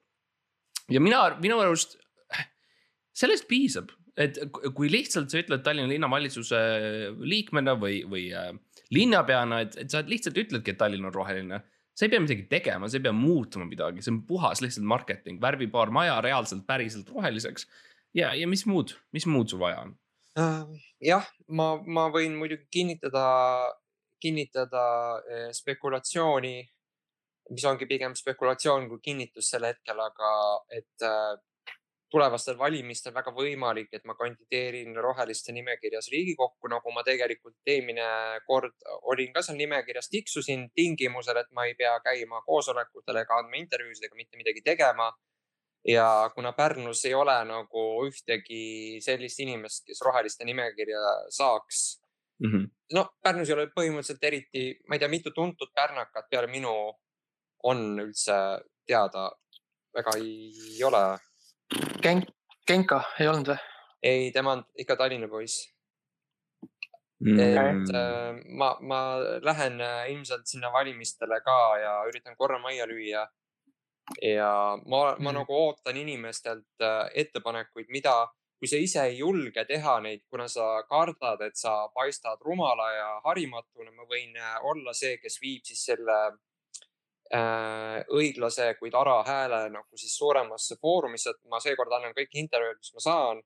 ja 0.91 1.03
mina, 1.03 1.25
minu 1.43 1.59
arust 1.63 1.99
sellest 3.19 3.49
piisab 3.51 3.91
et 4.19 4.39
kui 4.75 4.91
lihtsalt 4.91 5.31
sa 5.31 5.41
ütled 5.41 5.63
Tallinna 5.65 5.91
linnavalitsuse 5.93 6.61
liikmena 7.23 7.77
või, 7.79 8.01
või 8.11 8.29
äh, 8.35 8.53
linnapeana, 8.95 9.63
et, 9.65 9.77
et 9.85 9.93
sa 9.93 10.03
lihtsalt 10.07 10.39
ütledki, 10.41 10.75
et 10.75 10.81
Tallinn 10.81 11.07
on 11.09 11.15
roheline. 11.15 11.61
sa 11.99 12.07
ei 12.07 12.13
pea 12.13 12.23
midagi 12.23 12.45
tegema, 12.51 12.87
sa 12.89 12.99
ei 12.99 13.03
pea 13.03 13.13
muutma 13.13 13.65
midagi, 13.67 14.03
see 14.03 14.13
on 14.15 14.21
puhas 14.27 14.63
lihtsalt 14.63 14.87
marketing, 14.87 15.41
värvi 15.43 15.67
paar 15.71 15.91
maja 15.91 16.21
reaalselt 16.23 16.67
päriselt 16.67 17.11
roheliseks. 17.11 17.67
ja, 18.15 18.35
ja 18.35 18.47
mis 18.49 18.67
muud, 18.67 18.95
mis 19.13 19.27
muud 19.27 19.51
sul 19.51 19.63
vaja 19.63 19.83
on? 19.87 19.95
Äh, 20.39 20.79
jah, 21.11 21.27
ma, 21.49 21.77
ma 21.87 22.09
võin 22.15 22.37
muidugi 22.39 22.69
kinnitada, 22.71 23.27
kinnitada 24.23 24.85
äh, 25.19 25.49
spekulatsiooni, 25.55 26.57
mis 27.51 27.65
ongi 27.65 27.87
pigem 27.89 28.15
spekulatsioon 28.15 28.89
kui 28.91 29.03
kinnitus 29.03 29.51
sel 29.51 29.65
hetkel, 29.65 30.01
aga 30.05 30.33
et 30.77 31.07
tulevastel 32.11 32.57
valimistel 32.59 33.13
väga 33.15 33.33
võimalik, 33.37 33.91
et 33.93 34.05
ma 34.09 34.15
kandideerin 34.17 34.97
roheliste 35.03 35.53
nimekirjas 35.53 36.09
Riigikokku, 36.13 36.71
nagu 36.73 36.93
ma 36.95 37.05
tegelikult 37.05 37.57
eelmine 37.69 38.09
kord 38.47 38.75
olin 39.13 39.33
ka 39.35 39.43
seal 39.45 39.59
nimekirjas, 39.61 40.09
tiksusin 40.13 40.69
tingimusel, 40.77 41.41
et 41.43 41.51
ma 41.57 41.67
ei 41.69 41.77
pea 41.79 41.99
käima 42.05 42.41
koosolekutel 42.47 43.21
ega 43.23 43.41
andma 43.43 43.61
intervjuusid 43.61 44.09
ega 44.09 44.21
mitte 44.21 44.41
midagi 44.41 44.65
tegema. 44.65 45.13
ja 45.89 46.31
kuna 46.35 46.53
Pärnus 46.53 47.05
ei 47.07 47.15
ole 47.15 47.37
nagu 47.47 47.83
ühtegi 48.05 48.99
sellist 49.01 49.39
inimest, 49.41 49.85
kes 49.87 50.01
roheliste 50.05 50.45
nimekirja 50.45 50.99
saaks 51.31 52.01
mm. 52.41 52.51
-hmm. 52.51 52.71
no 52.93 53.07
Pärnus 53.23 53.49
ei 53.49 53.55
ole 53.55 53.69
põhimõtteliselt 53.77 54.25
eriti, 54.25 54.65
ma 54.89 54.95
ei 54.95 54.99
tea, 54.99 55.09
mitu 55.09 55.31
tuntud 55.31 55.71
pärnakat 55.75 56.27
peale 56.31 56.51
minu 56.51 56.75
on 57.63 58.01
üldse 58.01 58.35
teada, 58.87 59.31
väga 59.95 60.17
ei 60.19 60.85
ole 60.85 61.19
Genk, 62.03 62.31
Genka 62.69 63.03
ei 63.21 63.29
olnud 63.29 63.51
või? 63.53 63.59
ei, 64.03 64.31
tema 64.33 64.55
on 64.57 64.63
ikka 64.79 64.97
Tallinna 64.97 65.29
poiss 65.29 65.67
mm.. 67.21 67.41
et 67.41 67.91
äh, 67.95 68.39
ma, 68.57 68.71
ma 68.81 69.01
lähen 69.45 69.81
äh, 69.81 70.07
ilmselt 70.13 70.47
sinna 70.47 70.73
valimistele 70.73 71.41
ka 71.45 71.59
ja 71.83 71.93
üritan 72.09 72.37
korra 72.37 72.59
majja 72.63 72.87
lüüa. 72.87 73.27
ja 74.23 74.51
ma, 74.87 75.03
ma 75.19 75.31
mm. 75.31 75.35
nagu 75.43 75.61
ootan 75.67 75.97
inimestelt 75.97 76.81
äh, 76.81 77.11
ettepanekuid, 77.15 77.91
mida, 77.93 78.17
kui 78.59 78.71
sa 78.71 78.81
ise 78.81 79.05
ei 79.05 79.19
julge 79.19 79.65
teha 79.69 79.99
neid, 80.01 80.25
kuna 80.31 80.49
sa 80.49 80.83
kardad, 80.89 81.43
et 81.45 81.57
sa 81.57 81.89
paistad 81.95 82.41
rumala 82.41 82.89
ja 82.95 83.09
harimatuna, 83.27 83.93
ma 83.93 84.09
võin 84.09 84.37
äh, 84.37 84.57
olla 84.65 84.95
see, 84.97 85.19
kes 85.21 85.41
viib 85.43 85.69
siis 85.69 85.85
selle 85.91 86.21
äh, 86.33 86.39
õiglase, 87.29 88.71
kuid 88.79 88.95
ara 88.97 89.23
hääle 89.27 89.69
nagu 89.69 89.97
siis 90.01 90.15
suuremasse 90.17 90.79
foorumisse, 90.81 91.31
et 91.31 91.51
ma 91.51 91.61
seekord 91.61 91.93
annan 91.93 92.15
kõik 92.17 92.33
intervjuud, 92.33 92.79
mis 92.81 92.95
ma 92.95 93.05
saan. 93.05 93.43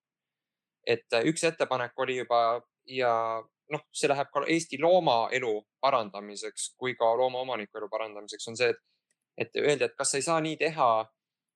et 0.86 1.14
äh, 1.14 1.22
üks 1.30 1.44
ettepanek 1.44 1.98
oli 1.98 2.16
juba 2.16 2.60
ja 2.90 3.42
noh, 3.70 3.82
see 3.94 4.08
läheb 4.10 4.30
ka 4.34 4.42
Eesti 4.50 4.80
loomaelu 4.82 5.52
parandamiseks 5.80 6.72
kui 6.76 6.96
ka 6.98 7.12
loomaomaniku 7.16 7.78
elu 7.78 7.88
parandamiseks, 7.88 8.48
on 8.48 8.56
see, 8.56 8.70
et, 8.70 8.80
et 9.38 9.60
öeldi, 9.62 9.84
et 9.84 9.94
kas 9.96 10.14
ei 10.14 10.22
saa 10.26 10.40
nii 10.40 10.56
teha 10.58 10.90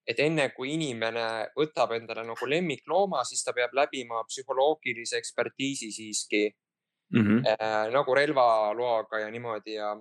et 0.06 0.20
enne 0.22 0.48
kui 0.54 0.76
inimene 0.76 1.50
võtab 1.58 1.96
endale 1.96 2.22
nagu 2.26 2.48
lemmiklooma, 2.48 3.24
siis 3.26 3.42
ta 3.42 3.54
peab 3.56 3.74
läbima 3.74 4.22
psühholoogilise 4.28 5.18
ekspertiisi 5.18 5.90
siiski 5.92 6.44
mm 7.14 7.20
-hmm. 7.20 7.48
äh, 7.50 7.90
nagu 7.92 8.14
relvaloaga 8.14 9.18
ja 9.18 9.30
niimoodi 9.30 9.74
ja. 9.74 9.96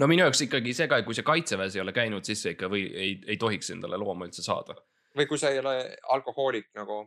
No 0.00 0.08
minu 0.10 0.26
jaoks 0.26 0.44
ikkagi 0.46 0.74
see 0.76 0.88
ka, 0.90 1.00
et 1.00 1.08
kui 1.08 1.16
sa 1.16 1.24
kaitseväes 1.26 1.76
ei 1.76 1.82
ole 1.84 1.94
käinud, 1.96 2.24
siis 2.26 2.44
sa 2.44 2.52
ikka 2.52 2.70
või 2.72 2.84
ei, 2.90 3.16
ei 3.26 3.38
tohiks 3.40 3.72
endale 3.74 3.98
looma 4.00 4.28
üldse 4.28 4.44
saada. 4.44 4.76
või 5.16 5.28
kui 5.28 5.40
sa 5.40 5.50
ei 5.52 5.60
ole 5.60 5.74
alkohoolik 6.16 6.70
nagu. 6.78 7.04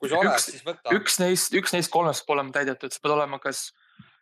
kui 0.00 0.10
sa 0.10 0.18
oled, 0.20 0.42
siis 0.42 0.64
võta. 0.66 0.92
üks 0.96 1.20
neist, 1.22 1.54
üks 1.56 1.76
neist 1.76 1.92
kolmest 1.92 2.28
olema 2.28 2.52
täidetud, 2.52 2.92
sa 2.92 3.02
pead 3.02 3.16
olema 3.16 3.40
kas 3.42 3.70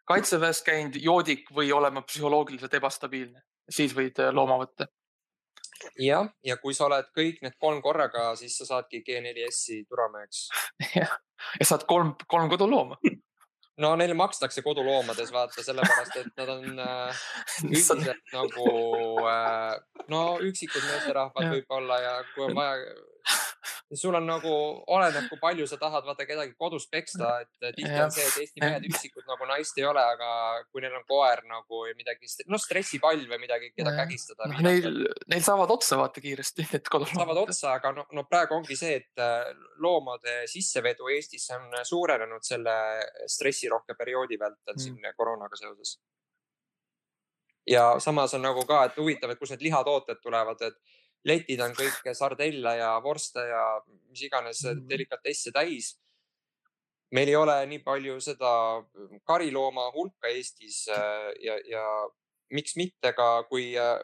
kaitseväes 0.08 0.62
käinud 0.64 0.96
joodik 1.02 1.50
või 1.54 1.72
olema 1.74 2.02
psühholoogiliselt 2.06 2.78
ebastabiilne, 2.78 3.42
siis 3.68 3.92
võid 3.96 4.20
äh, 4.22 4.32
looma 4.32 4.56
võtta. 4.62 4.88
Jah, 6.02 6.26
ja 6.42 6.56
kui 6.58 6.74
sa 6.74 6.88
oled 6.88 7.06
kõik 7.14 7.38
need 7.44 7.54
kolm 7.62 7.78
korraga, 7.82 8.32
siis 8.38 8.56
sa 8.58 8.66
saadki 8.66 8.98
G4S-i 9.06 9.84
Turameheks 9.86 10.48
jah, 10.98 11.12
ja 11.60 11.66
saad 11.66 11.84
kolm, 11.86 12.16
kolm 12.26 12.50
kodulooma 12.50 12.98
no 13.82 13.92
neile 13.98 14.14
makstakse 14.18 14.62
koduloomades 14.66 15.32
vaata 15.34 15.62
sellepärast, 15.64 16.16
et 16.22 16.40
nad 16.40 16.54
on 16.54 16.80
äh, 16.82 17.22
üldiselt 17.68 18.34
nagu 18.34 18.72
äh, 19.28 19.76
no 20.12 20.24
üksikud 20.44 20.82
meesterahvad 20.82 21.52
võib-olla 21.54 22.00
ja 22.02 22.16
kui 22.34 22.48
on 22.48 22.56
vaja 22.58 22.96
sul 23.96 24.14
on 24.14 24.26
nagu, 24.28 24.50
oleneb, 24.92 25.28
kui 25.30 25.38
palju 25.40 25.66
sa 25.68 25.78
tahad 25.80 26.04
vaata 26.04 26.26
kedagi 26.28 26.52
kodus 26.60 26.84
peksta, 26.92 27.30
et 27.40 27.76
tihti 27.76 28.00
on 28.02 28.12
see, 28.12 28.26
et 28.26 28.36
Eesti 28.42 28.60
mehed 28.60 28.84
üksikud 28.90 29.24
nagu 29.28 29.48
naist 29.48 29.78
ei 29.80 29.86
ole, 29.88 30.02
aga 30.02 30.28
kui 30.68 30.82
neil 30.84 30.96
on 30.98 31.06
koer 31.08 31.40
nagu 31.48 31.80
midagi, 31.96 32.28
noh 32.52 32.60
stressipall 32.60 33.24
või 33.30 33.40
midagi, 33.46 33.70
keda 33.76 33.94
kägistada 33.96 34.50
no,. 34.50 34.60
Neil, 34.64 35.00
neil 35.32 35.44
saavad 35.44 35.72
otsa 35.72 35.96
vaata 36.00 36.20
kiiresti 36.24 36.68
need 36.68 36.90
koduloomad. 36.92 37.22
saavad 37.22 37.42
otsa, 37.46 37.72
aga 37.78 37.94
no, 37.96 38.04
no 38.12 38.26
praegu 38.28 38.58
ongi 38.58 38.76
see, 38.76 39.00
et 39.00 39.24
äh, 39.24 39.48
loomade 39.80 40.42
sissevedu 40.52 41.08
Eestisse 41.14 41.56
on 41.56 41.80
suurenenud 41.88 42.44
selle 42.44 42.76
stressirohke 43.24 43.96
perioodi 43.96 44.36
vältel 44.40 44.76
mm. 44.76 44.84
siin 44.84 45.16
koroonaga 45.16 45.56
seoses. 45.56 45.96
ja 47.68 47.94
samas 48.04 48.36
on 48.36 48.44
nagu 48.44 48.68
ka, 48.68 48.84
et 48.88 49.00
huvitav, 49.00 49.32
et 49.32 49.40
kust 49.40 49.56
need 49.56 49.64
lihatooted 49.70 50.20
tulevad, 50.20 50.60
et 50.68 50.97
letid 51.26 51.60
on 51.60 51.74
kõik 51.76 52.12
sardella 52.14 52.74
ja 52.78 52.90
vorste 53.02 53.42
ja 53.48 53.62
mis 54.10 54.22
iganes 54.26 54.62
mm. 54.64 54.84
delikatesse 54.90 55.52
täis. 55.54 55.96
meil 57.10 57.28
ei 57.28 57.36
ole 57.36 57.56
nii 57.66 57.80
palju 57.84 58.18
seda 58.20 58.52
karilooma 59.24 59.90
hulka 59.94 60.28
Eestis 60.28 60.86
äh, 60.92 61.32
ja, 61.40 61.56
ja 61.64 61.84
miks 62.52 62.76
mitte 62.76 63.12
ka, 63.12 63.44
kui 63.48 63.72
äh, 63.76 63.98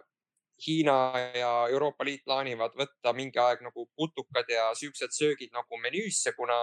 Hiina 0.66 1.18
ja 1.34 1.66
Euroopa 1.70 2.04
Liit 2.04 2.24
plaanivad 2.24 2.76
võtta 2.78 3.12
mingi 3.12 3.38
aeg 3.38 3.60
nagu 3.62 3.88
putukad 3.96 4.48
ja 4.48 4.70
siuksed 4.74 5.12
söögid 5.12 5.52
nagu 5.52 5.80
menüüsse, 5.82 6.32
kuna 6.32 6.62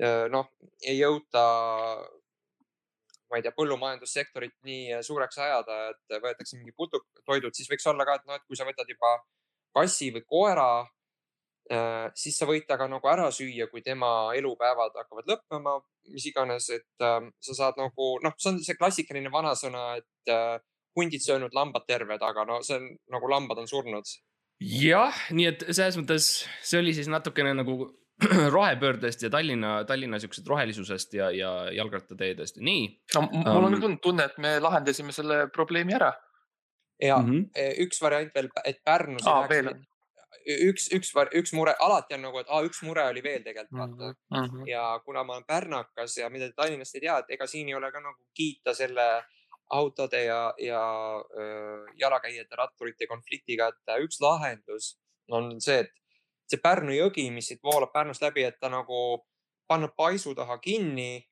äh, 0.00 0.26
noh, 0.32 0.48
ei 0.82 0.98
jõuta 0.98 1.44
ma 3.26 3.38
ei 3.38 3.42
tea, 3.42 3.52
põllumajandussektorit 3.56 4.54
nii 4.66 5.00
suureks 5.02 5.38
ajada, 5.42 5.78
et 5.90 6.20
võetakse 6.22 6.58
mingi 6.58 6.74
putuktoidud, 6.76 7.54
siis 7.56 7.68
võiks 7.70 7.86
olla 7.90 8.06
ka, 8.06 8.20
et 8.20 8.28
noh, 8.28 8.38
et 8.38 8.44
kui 8.46 8.58
sa 8.58 8.66
võtad 8.68 8.86
juba 8.90 9.16
kassi 9.76 10.10
või 10.14 10.24
koera, 10.26 10.68
äh, 11.72 12.06
siis 12.16 12.38
sa 12.38 12.48
võid 12.48 12.66
ta 12.68 12.78
ka 12.80 12.88
nagu 12.90 13.10
ära 13.10 13.28
süüa, 13.34 13.68
kui 13.72 13.84
tema 13.84 14.32
elupäevad 14.38 14.96
hakkavad 15.02 15.28
lõppema, 15.32 15.76
mis 16.12 16.28
iganes, 16.30 16.70
et 16.74 17.04
äh, 17.04 17.20
sa 17.48 17.58
saad 17.60 17.80
nagu 17.80 18.14
noh, 18.24 18.36
see 18.38 18.54
on 18.54 18.62
see 18.64 18.78
klassikaline 18.78 19.32
vanasõna, 19.32 19.90
et 20.00 20.32
äh, 20.32 20.56
hundid 20.96 21.24
söönud, 21.24 21.52
lambad 21.56 21.84
terved, 21.88 22.22
aga 22.24 22.46
no 22.48 22.62
see 22.64 22.78
on 22.80 22.88
nagu 23.12 23.30
lambad 23.30 23.60
on 23.60 23.68
surnud. 23.68 24.16
jah, 24.64 25.16
nii 25.36 25.50
et 25.50 25.64
selles 25.68 25.98
mõttes 26.00 26.26
see 26.64 26.80
oli 26.80 26.96
siis 26.96 27.10
natukene 27.12 27.52
nagu 27.58 27.76
rohepöördest 28.56 29.26
ja 29.26 29.28
Tallinna, 29.28 29.82
Tallinna 29.84 30.16
siuksest 30.18 30.46
rohelisusest 30.48 31.18
ja, 31.18 31.26
ja 31.36 31.50
jalgrattateedest 31.76 32.56
ja 32.56 32.64
nii. 32.64 32.86
no 33.18 33.26
mul 33.28 33.66
on 33.68 33.76
um, 33.76 33.98
tunne, 34.00 34.24
et 34.24 34.38
me 34.40 34.54
lahendasime 34.64 35.12
selle 35.12 35.42
probleemi 35.52 35.98
ära 35.98 36.14
ja 37.02 37.18
mm 37.18 37.30
-hmm. 37.30 37.76
üks 37.84 38.00
variant 38.02 38.34
veel, 38.34 38.48
et 38.64 38.80
Pärnus 38.84 39.26
ah,. 39.26 39.48
üks, 40.46 40.88
üks, 40.94 41.12
üks 41.34 41.52
mure, 41.52 41.74
alati 41.78 42.14
on 42.14 42.22
nagu, 42.22 42.38
et 42.38 42.48
aa, 42.48 42.62
üks 42.64 42.82
mure 42.82 43.04
oli 43.10 43.22
veel 43.22 43.42
tegelikult 43.42 43.80
vaata 43.80 44.12
mm. 44.12 44.50
-hmm. 44.50 44.68
ja 44.68 45.00
kuna 45.04 45.24
ma 45.24 45.32
olen 45.32 45.44
pärnakas 45.44 46.16
ja 46.16 46.30
mida 46.30 46.46
te 46.46 46.52
Tallinnast 46.56 46.94
ei 46.94 47.00
tea, 47.00 47.18
et 47.18 47.30
ega 47.36 47.46
siin 47.46 47.68
ei 47.68 47.74
ole 47.74 47.92
ka 47.92 48.00
nagu 48.00 48.22
kiita 48.34 48.74
selle 48.74 49.24
autode 49.70 50.24
ja, 50.24 50.54
ja 50.58 50.82
öö, 51.38 51.86
jalakäijate, 51.98 52.56
ratturite 52.56 53.06
konfliktiga, 53.06 53.68
et 53.68 54.02
üks 54.02 54.20
lahendus 54.20 54.98
on 55.30 55.60
see, 55.60 55.80
et 55.80 55.90
see 56.46 56.60
Pärnu 56.62 56.94
jõgi, 56.94 57.30
mis 57.34 57.48
siit 57.50 57.62
voolab 57.62 57.92
Pärnust 57.92 58.22
läbi, 58.22 58.44
et 58.46 58.60
ta 58.60 58.68
nagu 58.68 59.26
panna 59.66 59.88
paisu 59.88 60.34
taha 60.34 60.58
kinni 60.58 61.26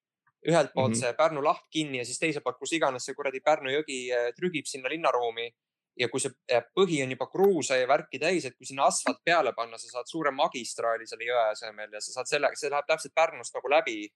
ühelt 0.48 0.72
poolt 0.74 0.92
mm 0.92 0.94
-hmm. 0.94 1.00
see 1.00 1.12
Pärnu 1.18 1.44
laht 1.44 1.66
kinni 1.70 1.98
ja 1.98 2.04
siis 2.04 2.18
teiselt 2.18 2.44
poolt, 2.44 2.58
kus 2.58 2.72
iganes 2.72 3.04
see 3.06 3.14
kuradi 3.14 3.40
Pärnu 3.40 3.70
jõgi 3.70 4.00
eh, 4.12 4.32
trügib 4.36 4.66
sinna 4.66 4.88
linnaruumi. 4.88 5.50
ja 5.96 6.08
kui 6.08 6.20
see 6.20 6.32
eh, 6.48 6.62
põhi 6.76 7.04
on 7.04 7.10
juba 7.10 7.26
kruusa 7.30 7.76
ja 7.76 7.86
värki 7.86 8.18
täis, 8.18 8.44
et 8.44 8.56
kui 8.58 8.66
sinna 8.66 8.88
asfalt 8.90 9.20
peale 9.24 9.52
panna, 9.54 9.78
sa 9.78 9.88
saad 9.88 10.08
suure 10.10 10.30
magistraali 10.30 11.06
selle 11.06 11.24
jõe 11.24 11.44
asemel 11.52 11.92
ja 11.92 12.00
sa 12.00 12.12
saad 12.12 12.26
selle, 12.26 12.50
see 12.54 12.70
läheb 12.70 12.86
täpselt 12.88 13.14
Pärnust 13.14 13.54
nagu 13.54 13.70
läbi. 13.70 14.08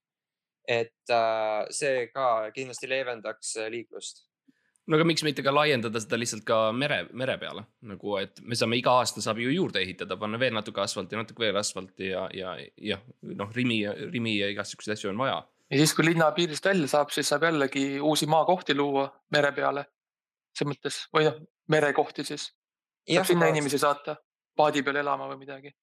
et 0.67 1.09
äh, 1.09 1.65
see 1.69 2.07
ka 2.13 2.51
kindlasti 2.51 2.89
leevendaks 2.89 3.55
liiklust 3.69 4.29
no 4.87 4.97
aga 4.97 5.05
miks 5.05 5.23
mitte 5.23 5.41
ka 5.45 5.53
laiendada 5.53 6.01
seda 6.01 6.17
lihtsalt 6.17 6.43
ka 6.45 6.71
mere, 6.71 7.07
mere 7.13 7.37
peale 7.37 7.63
nagu, 7.81 8.17
et 8.17 8.41
me 8.41 8.55
saame 8.55 8.77
iga 8.77 8.91
aasta 8.91 9.21
saab 9.21 9.39
ju 9.39 9.49
juurde 9.49 9.79
ehitada, 9.79 10.17
panna 10.17 10.37
veel 10.37 10.53
natuke 10.53 10.81
asfalti, 10.81 11.15
natuke 11.15 11.39
veel 11.39 11.57
asfalti 11.57 12.09
ja, 12.09 12.27
ja, 12.33 12.57
ja 12.75 12.99
noh, 13.21 13.49
Rimi, 13.55 13.79
Rimi 14.11 14.37
ja 14.37 14.49
igasuguseid 14.49 14.97
asju 14.97 15.09
on 15.13 15.17
vaja 15.17 15.39
ja 15.69 15.77
siis, 15.77 15.93
kui 15.93 16.05
linna 16.05 16.31
piirist 16.35 16.65
välja 16.65 16.87
saab, 16.89 17.11
siis 17.13 17.29
saab 17.29 17.45
jällegi 17.47 17.99
uusi 18.01 18.27
maakohti 18.29 18.75
luua 18.77 19.07
mere 19.31 19.51
peale. 19.51 19.85
selles 20.57 20.73
mõttes 20.73 20.95
või 21.13 21.27
noh, 21.27 21.37
merekohti 21.69 22.25
siis. 22.25 22.49
saab 23.05 23.27
sinna 23.29 23.45
samas... 23.45 23.57
inimesi 23.57 23.79
saata, 23.79 24.15
paadi 24.57 24.83
peal 24.83 25.01
elama 25.03 25.29
või 25.29 25.43
midagi. 25.45 25.75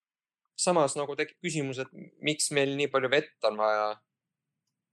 samas 0.57 0.97
nagu 0.97 1.17
tekib 1.17 1.39
küsimus, 1.45 1.79
et 1.79 1.89
miks 2.21 2.51
meil 2.51 2.77
nii 2.77 2.89
palju 2.93 3.11
vett 3.11 3.51
on 3.51 3.57
vaja. 3.63 3.95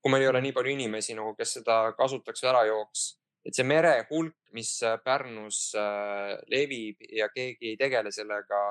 kui 0.02 0.12
meil 0.12 0.24
ei 0.24 0.30
ole 0.30 0.42
nii 0.42 0.54
palju 0.54 0.72
inimesi 0.72 1.16
nagu, 1.16 1.36
kes 1.36 1.60
seda 1.60 1.94
kasutaks 1.98 2.44
või 2.44 2.50
ära 2.50 2.64
jooks, 2.68 3.06
et 3.46 3.56
see 3.56 3.66
mere 3.68 3.94
hulk, 4.10 4.36
mis 4.54 4.76
Pärnus 5.04 5.72
äh, 5.80 6.36
levib 6.52 7.02
ja 7.10 7.30
keegi 7.30 7.74
ei 7.74 7.78
tegele 7.80 8.12
sellega. 8.12 8.66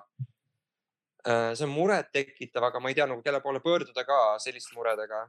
See 1.23 1.65
on 1.67 1.71
murettekitav, 1.71 2.65
aga 2.67 2.81
ma 2.83 2.91
ei 2.91 2.97
tea 2.99 3.07
nagu 3.07 3.23
kelle 3.23 3.39
poole 3.41 3.61
pöörduda 3.63 4.03
ka 4.05 4.17
selliste 4.43 4.75
muredega 4.75 5.23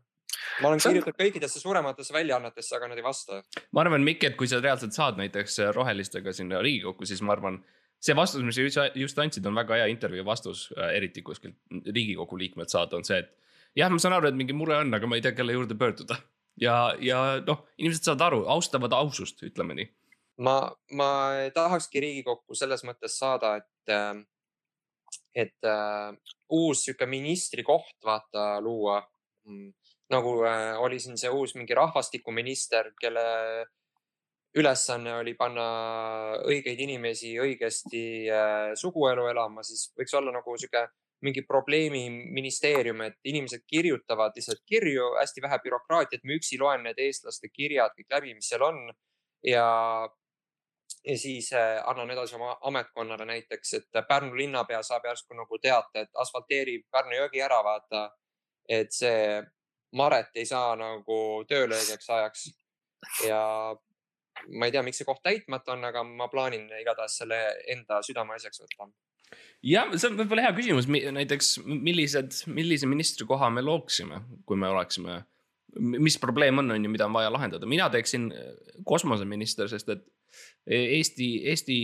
ma 0.61 0.69
olen 0.69 0.81
kirjutanud 0.81 1.19
kõikidesse 1.19 1.61
suurematesse 1.61 2.15
väljaannetesse, 2.15 2.75
aga 2.77 2.89
nad 2.91 2.99
ei 2.99 3.05
vasta. 3.05 3.41
ma 3.71 3.83
arvan, 3.83 4.03
Mikk, 4.05 4.27
et 4.29 4.35
kui 4.39 4.49
sa 4.49 4.59
reaalselt 4.61 4.95
saad 4.95 5.19
näiteks 5.21 5.59
äh, 5.63 5.71
rohelistega 5.75 6.33
sinna 6.35 6.61
Riigikokku, 6.63 7.07
siis 7.09 7.23
ma 7.25 7.35
arvan, 7.35 7.59
see 8.03 8.15
vastus, 8.17 8.43
mis 8.45 8.59
sa 8.75 8.87
just 8.97 9.19
andsid, 9.19 9.45
on 9.49 9.57
väga 9.57 9.81
hea 9.81 9.87
intervjuu 9.93 10.25
vastus, 10.27 10.67
äh, 10.77 10.95
eriti 10.99 11.23
kuskilt 11.25 11.57
Riigikogu 11.71 12.39
liikmelt 12.39 12.73
saada, 12.73 12.99
on 12.99 13.07
see, 13.07 13.21
et 13.23 13.31
jah, 13.79 13.91
ma 13.91 14.01
saan 14.01 14.17
aru, 14.17 14.29
et 14.29 14.39
mingi 14.39 14.55
mure 14.57 14.77
on, 14.81 14.93
aga 14.93 15.09
ma 15.09 15.19
ei 15.19 15.25
tea, 15.25 15.35
kelle 15.37 15.55
juurde 15.55 15.77
pöörduda. 15.79 16.19
ja, 16.61 16.77
ja 17.01 17.23
noh, 17.45 17.65
inimesed 17.77 18.09
saavad 18.09 18.27
aru, 18.29 18.43
austavad 18.57 18.93
ausust, 18.99 19.41
ütleme 19.45 19.77
nii. 19.79 19.89
ma, 20.45 20.57
ma 20.97 21.09
tahakski 21.55 22.03
Riigikokku 22.03 22.57
selles 22.57 22.85
mõttes 22.87 23.17
saada, 23.19 23.57
et, 23.61 23.93
äh, 23.93 24.13
et 25.35 25.65
uh, 25.65 26.13
uus 26.53 26.83
sihuke 26.85 27.05
ministrikoht 27.09 27.97
vaata 28.05 28.61
luua 28.61 28.99
mm 29.47 29.71
nagu 30.13 30.43
äh, 30.45 30.81
oli 30.81 30.99
siin 30.99 31.17
see 31.17 31.31
uus 31.31 31.55
mingi 31.57 31.75
rahvastikuminister, 31.77 32.91
kelle 32.99 33.23
ülesanne 34.57 35.15
oli 35.17 35.33
panna 35.37 35.67
õigeid 36.45 36.81
inimesi 36.85 37.33
õigesti 37.41 38.03
äh, 38.29 38.73
suguelu 38.79 39.27
elama, 39.31 39.65
siis 39.65 39.89
võiks 39.97 40.13
olla 40.19 40.33
nagu 40.35 40.57
sihuke 40.57 40.85
mingi 41.23 41.45
probleemiministeerium, 41.47 43.05
et 43.05 43.31
inimesed 43.31 43.63
kirjutavad 43.67 44.35
lihtsalt 44.35 44.59
kirju, 44.67 45.13
hästi 45.21 45.43
vähe 45.45 45.59
bürokraatiat, 45.63 46.25
ma 46.27 46.35
üksi 46.35 46.59
loen 46.59 46.83
need 46.83 46.99
eestlaste 46.99 47.47
kirjad 47.47 47.95
kõik 47.95 48.17
läbi, 48.17 48.33
mis 48.35 48.51
seal 48.51 48.65
on. 48.67 48.83
ja 49.43 49.63
ja 51.07 51.17
siis 51.17 51.53
äh, 51.53 51.81
annan 51.85 52.11
edasi 52.11 52.35
oma 52.35 52.57
ametkonnale 52.61 53.25
näiteks, 53.25 53.73
et 53.73 54.01
Pärnu 54.07 54.35
linnapea 54.37 54.83
saab 54.83 55.05
järsku 55.05 55.35
nagu 55.37 55.59
teate, 55.61 56.05
et 56.05 56.21
asfalteerib 56.23 56.85
Pärnu 56.91 57.17
jõgi 57.17 57.43
ära, 57.43 57.59
vaata. 57.63 58.09
et 58.69 58.93
see 58.95 59.41
Maret 59.93 60.35
ei 60.35 60.45
saa 60.45 60.75
nagu 60.79 61.17
tööle 61.47 61.75
õigeks 61.75 62.09
ajaks. 62.09 62.45
ja 63.27 63.41
ma 64.47 64.67
ei 64.67 64.71
tea, 64.71 64.83
miks 64.83 65.01
see 65.01 65.07
koht 65.07 65.21
täitmata 65.23 65.75
on, 65.75 65.83
aga 65.85 66.03
ma 66.03 66.29
plaanin 66.31 66.69
igatahes 66.79 67.17
selle 67.21 67.39
enda 67.75 67.99
südameasjaks 68.05 68.63
võtta. 68.63 68.89
jah, 69.63 69.91
see 69.97 70.09
on 70.09 70.17
võib-olla 70.21 70.47
hea 70.47 70.55
küsimus, 70.55 70.87
näiteks 70.87 71.57
millised, 71.65 72.43
millise 72.47 72.87
ministrikoha 72.87 73.49
me 73.49 73.65
looksime, 73.65 74.23
kui 74.45 74.57
me 74.57 74.71
oleksime 74.71 75.21
mis 75.79 76.17
probleem 76.21 76.61
on, 76.61 76.71
on 76.71 76.85
ju, 76.85 76.89
mida 76.91 77.05
on 77.05 77.13
vaja 77.13 77.31
lahendada, 77.33 77.65
mina 77.69 77.89
teeksin 77.89 78.27
kosmoseminister, 78.85 79.69
sest 79.71 79.89
et 79.89 80.03
Eesti, 80.69 81.27
Eesti 81.49 81.77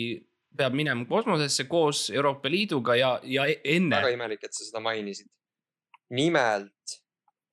peab 0.58 0.74
minema 0.78 1.06
kosmosesse 1.10 1.66
koos 1.70 2.08
Euroopa 2.10 2.50
Liiduga 2.50 2.96
ja, 2.96 3.12
ja 3.24 3.46
e-, 3.50 3.60
enne. 3.76 4.00
väga 4.02 4.16
imelik, 4.16 4.44
et 4.46 4.56
sa 4.56 4.66
seda 4.66 4.82
mainisid. 4.84 5.30
nimelt. 6.10 6.98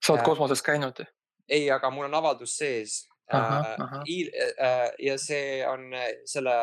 sa 0.04 0.14
oled 0.14 0.22
äh, 0.22 0.28
kosmoses 0.28 0.62
käinud? 0.64 1.04
ei, 1.48 1.68
aga 1.70 1.90
mul 1.90 2.08
on 2.08 2.18
avaldus 2.18 2.56
sees. 2.58 3.04
Äh, 3.34 3.40
äh, 3.42 4.90
ja 5.02 5.16
see 5.18 5.64
on 5.66 5.90
äh, 5.94 6.12
selle 6.30 6.54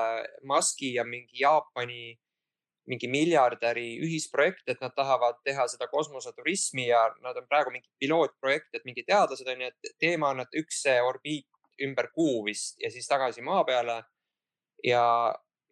Musk'i 0.47 0.93
ja 0.95 1.03
mingi 1.03 1.41
Jaapani 1.41 2.13
mingi 2.89 3.07
miljardäri 3.07 3.97
ühisprojekt, 4.03 4.65
et 4.67 4.81
nad 4.83 4.91
tahavad 4.95 5.39
teha 5.47 5.67
seda 5.71 5.87
kosmoseturismi 5.87 6.87
ja 6.89 7.05
nad 7.23 7.37
on 7.39 7.47
praegu 7.47 7.71
mingi 7.71 7.87
pilootprojekt, 7.99 8.73
et 8.75 8.85
mingi 8.85 9.05
teadlased 9.07 9.47
on 9.47 9.63
ju, 9.63 9.69
et 9.71 9.95
teema 9.99 10.33
on, 10.33 10.43
et 10.43 10.59
üks 10.59 10.83
orbiit 11.03 11.47
ümber 11.83 12.11
kuu 12.13 12.43
vist 12.45 12.81
ja 12.83 12.91
siis 12.91 13.07
tagasi 13.07 13.41
maa 13.41 13.63
peale 13.65 14.01
ja 14.83 15.05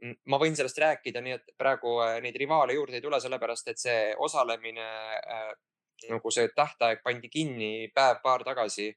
ma 0.02 0.39
võin 0.41 0.56
sellest 0.58 0.80
rääkida, 0.82 1.21
nii 1.21 1.36
et 1.36 1.52
praegu 1.60 2.00
äh, 2.02 2.17
neid 2.24 2.38
rivaale 2.39 2.74
juurde 2.74 2.97
ei 2.97 3.04
tule, 3.04 3.19
sellepärast 3.21 3.69
et 3.69 3.82
see 3.82 4.00
osalemine 4.17 4.88
äh,, 5.19 5.52
nagu 6.10 6.34
see 6.34 6.50
tähtaeg 6.56 7.04
pandi 7.06 7.30
kinni 7.30 7.91
päev-paar 7.95 8.45
tagasi. 8.47 8.91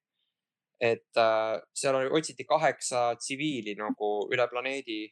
et 0.81 1.17
äh, 1.21 1.61
seal 1.75 1.95
oli, 1.95 2.09
otsiti 2.11 2.45
kaheksa 2.45 3.15
tsiviili 3.17 3.77
nagu 3.79 4.09
üle 4.33 4.47
planeedi 4.51 5.07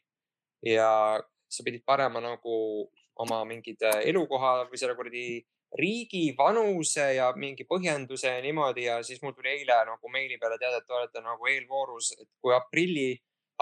ja 0.67 1.19
sa 1.53 1.65
pidid 1.65 1.83
panema 1.85 2.21
nagu 2.23 2.55
oma 3.23 3.43
mingid 3.45 3.83
äh, 3.85 4.01
elukoha 4.11 4.63
või 4.69 4.79
selle 4.81 4.95
kuradi 4.97 5.25
riigi 5.77 6.23
vanuse 6.37 7.05
ja 7.17 7.31
mingi 7.37 7.65
põhjenduse 7.69 8.29
ja 8.29 8.41
niimoodi 8.45 8.87
ja 8.87 8.99
siis 9.05 9.21
mul 9.23 9.33
tuli 9.33 9.49
eile 9.55 9.79
nagu 9.89 10.09
meili 10.13 10.37
peale 10.41 10.59
teade, 10.61 10.81
et 10.81 10.87
te 10.87 10.93
olete 10.93 11.21
nagu 11.25 11.49
eelvoorus, 11.49 12.11
et 12.19 12.29
kui 12.41 12.53
aprilli 12.53 13.13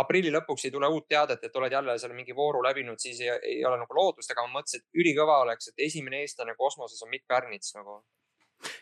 aprilli 0.01 0.32
lõpuks 0.34 0.65
ei 0.65 0.73
tule 0.73 0.88
uut 0.91 1.08
teadet, 1.12 1.43
et 1.43 1.56
oled 1.60 1.73
jälle 1.73 1.97
seal 1.99 2.13
mingi 2.15 2.36
vooru 2.36 2.62
läbinud, 2.63 2.99
siis 2.99 3.19
ei, 3.21 3.32
ei 3.54 3.60
ole 3.67 3.80
nagu 3.82 3.95
lootust, 3.95 4.32
aga 4.32 4.45
ma 4.47 4.60
mõtlesin, 4.60 4.82
et 4.84 5.01
ülikõva 5.04 5.41
oleks, 5.43 5.71
et 5.71 5.86
esimene 5.88 6.23
eestlane 6.23 6.56
kosmoses 6.58 7.01
on 7.04 7.12
Mikk 7.12 7.27
Pärnits 7.30 7.75
nagu. 7.75 8.01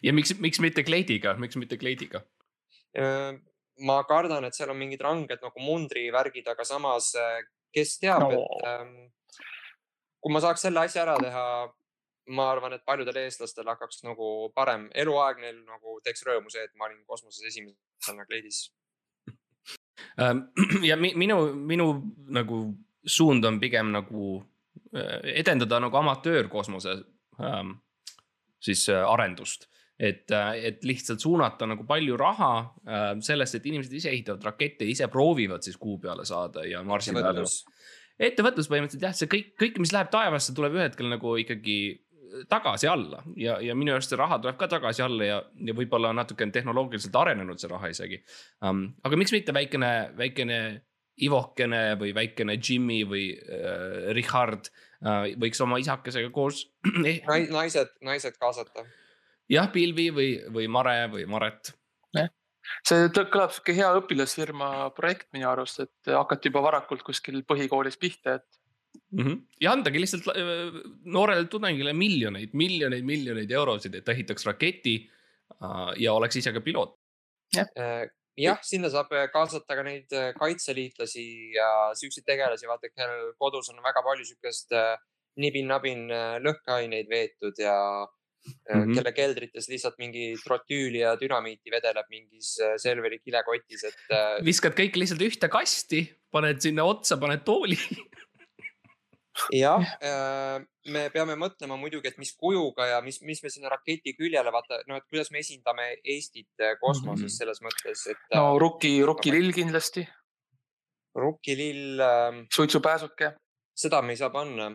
ja 0.06 0.14
miks, 0.14 0.36
miks 0.40 0.62
mitte 0.64 0.86
kleidiga, 0.86 1.36
miks 1.40 1.58
mitte 1.60 1.78
kleidiga? 1.82 2.24
ma 3.86 4.00
kardan, 4.10 4.48
et 4.48 4.58
seal 4.58 4.72
on 4.74 4.80
mingid 4.80 5.02
ranged 5.06 5.44
nagu 5.46 5.62
mundrivärgid, 5.64 6.48
aga 6.52 6.66
samas, 6.66 7.12
kes 7.76 7.98
teab 8.00 8.26
no., 8.26 8.32
et 8.40 8.70
ähm, 8.70 8.96
kui 10.20 10.34
ma 10.34 10.42
saaks 10.44 10.66
selle 10.68 10.84
asja 10.84 11.04
ära 11.06 11.18
teha, 11.22 11.46
ma 12.36 12.50
arvan, 12.52 12.76
et 12.76 12.86
paljudel 12.86 13.22
eestlastel 13.24 13.70
hakkaks 13.72 14.04
nagu 14.06 14.50
parem 14.56 14.90
eluaeg, 14.94 15.40
neil 15.42 15.64
nagu 15.64 16.00
teeks 16.06 16.26
rõõmu 16.28 16.52
see, 16.54 16.66
et 16.68 16.76
ma 16.78 16.90
olin 16.90 17.00
kosmoses 17.08 17.48
esimesena 17.50 18.28
kleidis 18.28 18.68
Ähm, 20.18 20.42
ja 20.90 20.98
minu, 20.98 21.40
minu 21.56 21.88
nagu 22.28 22.62
suund 23.06 23.46
on 23.46 23.60
pigem 23.60 23.92
nagu 23.92 24.44
äh, 24.94 25.20
edendada 25.40 25.80
nagu 25.80 25.98
amatöörkosmose 25.98 27.04
ähm, 27.40 27.78
siis 28.60 28.90
äh, 28.90 29.04
arendust. 29.04 29.70
Et, 30.00 30.32
äh, 30.32 30.52
et 30.72 30.84
lihtsalt 30.88 31.20
suunata 31.20 31.68
nagu 31.70 31.86
palju 31.88 32.18
raha 32.20 32.52
sellest, 33.26 33.60
et 33.60 33.70
inimesed 33.70 33.94
ise 34.00 34.12
ehitavad 34.14 34.46
rakette, 34.52 34.88
ise 34.88 35.10
proovivad 35.12 35.66
siis 35.66 35.78
kuu 35.78 35.98
peale 36.00 36.26
saada 36.26 36.66
ja 36.68 36.84
Marsi 36.88 37.14
peale. 37.16 37.46
ettevõtlus 38.20 38.70
põhimõtteliselt 38.72 39.08
jah, 39.10 39.16
see 39.16 39.32
kõik, 39.32 39.56
kõik, 39.60 39.82
mis 39.84 39.94
läheb 39.96 40.12
taevasse, 40.14 40.56
tuleb 40.56 40.78
ühel 40.78 40.88
hetkel 40.88 41.12
nagu 41.12 41.36
ikkagi 41.44 41.80
tagasi 42.50 42.88
alla 42.88 43.24
ja, 43.38 43.58
ja 43.64 43.76
minu 43.78 43.96
arust 43.96 44.14
see 44.14 44.20
raha 44.20 44.38
tuleb 44.42 44.58
ka 44.60 44.68
tagasi 44.70 45.02
alla 45.02 45.26
ja, 45.26 45.40
ja 45.66 45.76
võib-olla 45.76 46.12
natuke 46.14 46.46
on 46.46 46.54
tehnoloogiliselt 46.54 47.16
arenenud 47.16 47.62
see 47.62 47.72
raha 47.72 47.90
isegi 47.94 48.20
um,. 48.66 48.86
aga 49.04 49.20
miks 49.20 49.34
mitte 49.36 49.56
väikene, 49.56 49.92
väikene 50.18 50.60
Ivokene 51.20 51.98
või 52.00 52.14
väikene 52.16 52.56
Jimmy 52.56 53.02
või 53.08 53.26
äh, 53.36 54.12
Richard 54.16 54.70
äh, 55.04 55.34
võiks 55.40 55.60
oma 55.66 55.80
isakesega 55.82 56.32
koos 56.36 56.64
eh, 57.10 57.20
naised, 57.52 57.92
naised 58.06 58.38
kaasata. 58.40 58.86
Jah, 59.50 59.70
Pilvi 59.74 60.10
või, 60.14 60.30
või 60.54 60.70
Mare 60.72 61.04
või 61.12 61.26
Maret. 61.30 61.74
see 62.86 63.08
kõlab 63.18 63.54
sihuke 63.54 63.74
hea 63.74 63.90
õpilasfirma 63.98 64.70
projekt 64.98 65.30
minu 65.34 65.50
arust, 65.50 65.80
et 65.82 66.12
hakati 66.14 66.52
juba 66.52 66.62
varakult 66.68 67.02
kuskil 67.08 67.42
põhikoolis 67.48 67.98
pihta, 67.98 68.38
et 68.38 68.60
mm. 69.12 69.24
-hmm. 69.24 69.40
ja 69.62 69.74
andagi 69.74 70.02
lihtsalt 70.02 70.30
äh, 70.36 70.78
noorele 71.06 71.48
tudengile 71.50 71.94
miljoneid, 71.94 72.54
miljoneid, 72.54 73.06
miljoneid 73.06 73.52
eurosid, 73.52 73.96
et 73.96 74.06
ta 74.06 74.14
ehitaks 74.14 74.46
raketi 74.46 74.96
äh, 75.02 75.92
ja 75.98 76.14
oleks 76.14 76.36
ise 76.36 76.54
ka 76.54 76.62
piloot. 76.62 76.96
jah 77.56 77.68
äh, 77.78 78.06
jah, 78.38 78.60
sinna 78.62 78.90
saab 78.90 79.10
kaasata 79.34 79.76
ka 79.76 79.84
neid 79.84 80.14
kaitseliitlasi 80.38 81.26
ja 81.56 81.70
siukseid 81.94 82.26
tegelasi, 82.26 82.68
vaata, 82.68 82.92
kellel 82.94 83.34
kodus 83.38 83.70
on 83.74 83.82
väga 83.84 84.04
palju 84.06 84.26
siukest 84.26 84.72
nibin-nabin 85.40 86.08
lõhkeaineid 86.46 87.10
veetud 87.10 87.60
ja 87.60 87.76
mm 88.46 88.82
-hmm. 88.82 88.96
kelle 88.96 89.14
keldrites 89.14 89.70
lihtsalt 89.70 89.98
mingi 89.98 90.36
trotüüli 90.44 91.04
ja 91.04 91.16
dünamiiti 91.20 91.72
vedeleb 91.72 92.08
mingis 92.10 92.56
serveri 92.78 93.20
kilekotis, 93.20 93.84
et. 93.84 94.16
viskad 94.46 94.74
kõik 94.78 94.96
lihtsalt 94.96 95.22
ühte 95.22 95.50
kasti, 95.50 96.06
paned 96.32 96.62
sinna 96.62 96.84
otsa, 96.84 97.18
paned 97.18 97.44
tooli 97.46 97.78
jah, 99.54 99.84
äh, 100.04 100.60
me 100.92 101.06
peame 101.14 101.36
mõtlema 101.40 101.78
muidugi, 101.80 102.10
et 102.12 102.20
mis 102.22 102.32
kujuga 102.38 102.88
ja 102.90 103.00
mis, 103.06 103.20
mis 103.26 103.42
me 103.44 103.52
sinna 103.54 103.72
raketi 103.72 104.16
küljele 104.18 104.52
vaata, 104.54 104.82
no 104.90 104.98
et 105.00 105.06
kuidas 105.10 105.32
me 105.34 105.44
esindame 105.44 105.88
Eestit 106.04 106.50
äh, 106.62 106.76
kosmoses 106.82 107.22
mm 107.22 107.28
-hmm. 107.28 107.38
selles 107.38 107.62
mõttes, 107.66 108.06
et. 108.12 108.22
no 108.34 108.56
äh, 108.56 108.60
Rukki, 108.62 108.94
Rukkilill 109.06 109.54
kindlasti. 109.54 110.08
Rukkilill 111.16 112.00
ähm,. 112.00 112.46
suitsupääsuke. 112.54 113.36
seda 113.76 114.02
me 114.02 114.12
ei 114.14 114.18
saa 114.18 114.30
panna. 114.30 114.72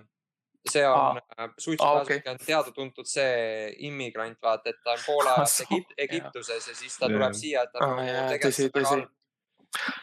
See 0.70 0.84
on 0.88 1.18
ah., 1.18 1.50
suitsupääsuke 1.58 2.14
ah, 2.14 2.20
okay. 2.20 2.32
on 2.32 2.38
teada-tuntud 2.46 3.08
see 3.08 3.74
immigrant, 3.88 4.38
vaata, 4.42 4.72
et 4.72 4.80
ta 4.84 4.94
on 4.96 5.04
pool 5.06 5.28
ajast 5.34 5.66
Egipt, 5.66 5.92
Egiptuses 6.06 6.70
ja 6.70 6.78
siis 6.78 6.96
ta 6.98 7.10
tuleb 7.12 7.36
siia, 7.36 7.66
et 7.66 7.74
ta 7.74 7.84
ah, 7.84 7.98
nagu 8.00 8.32
tegelikult 8.32 8.80
väga 8.80 8.94
halb 8.94 9.12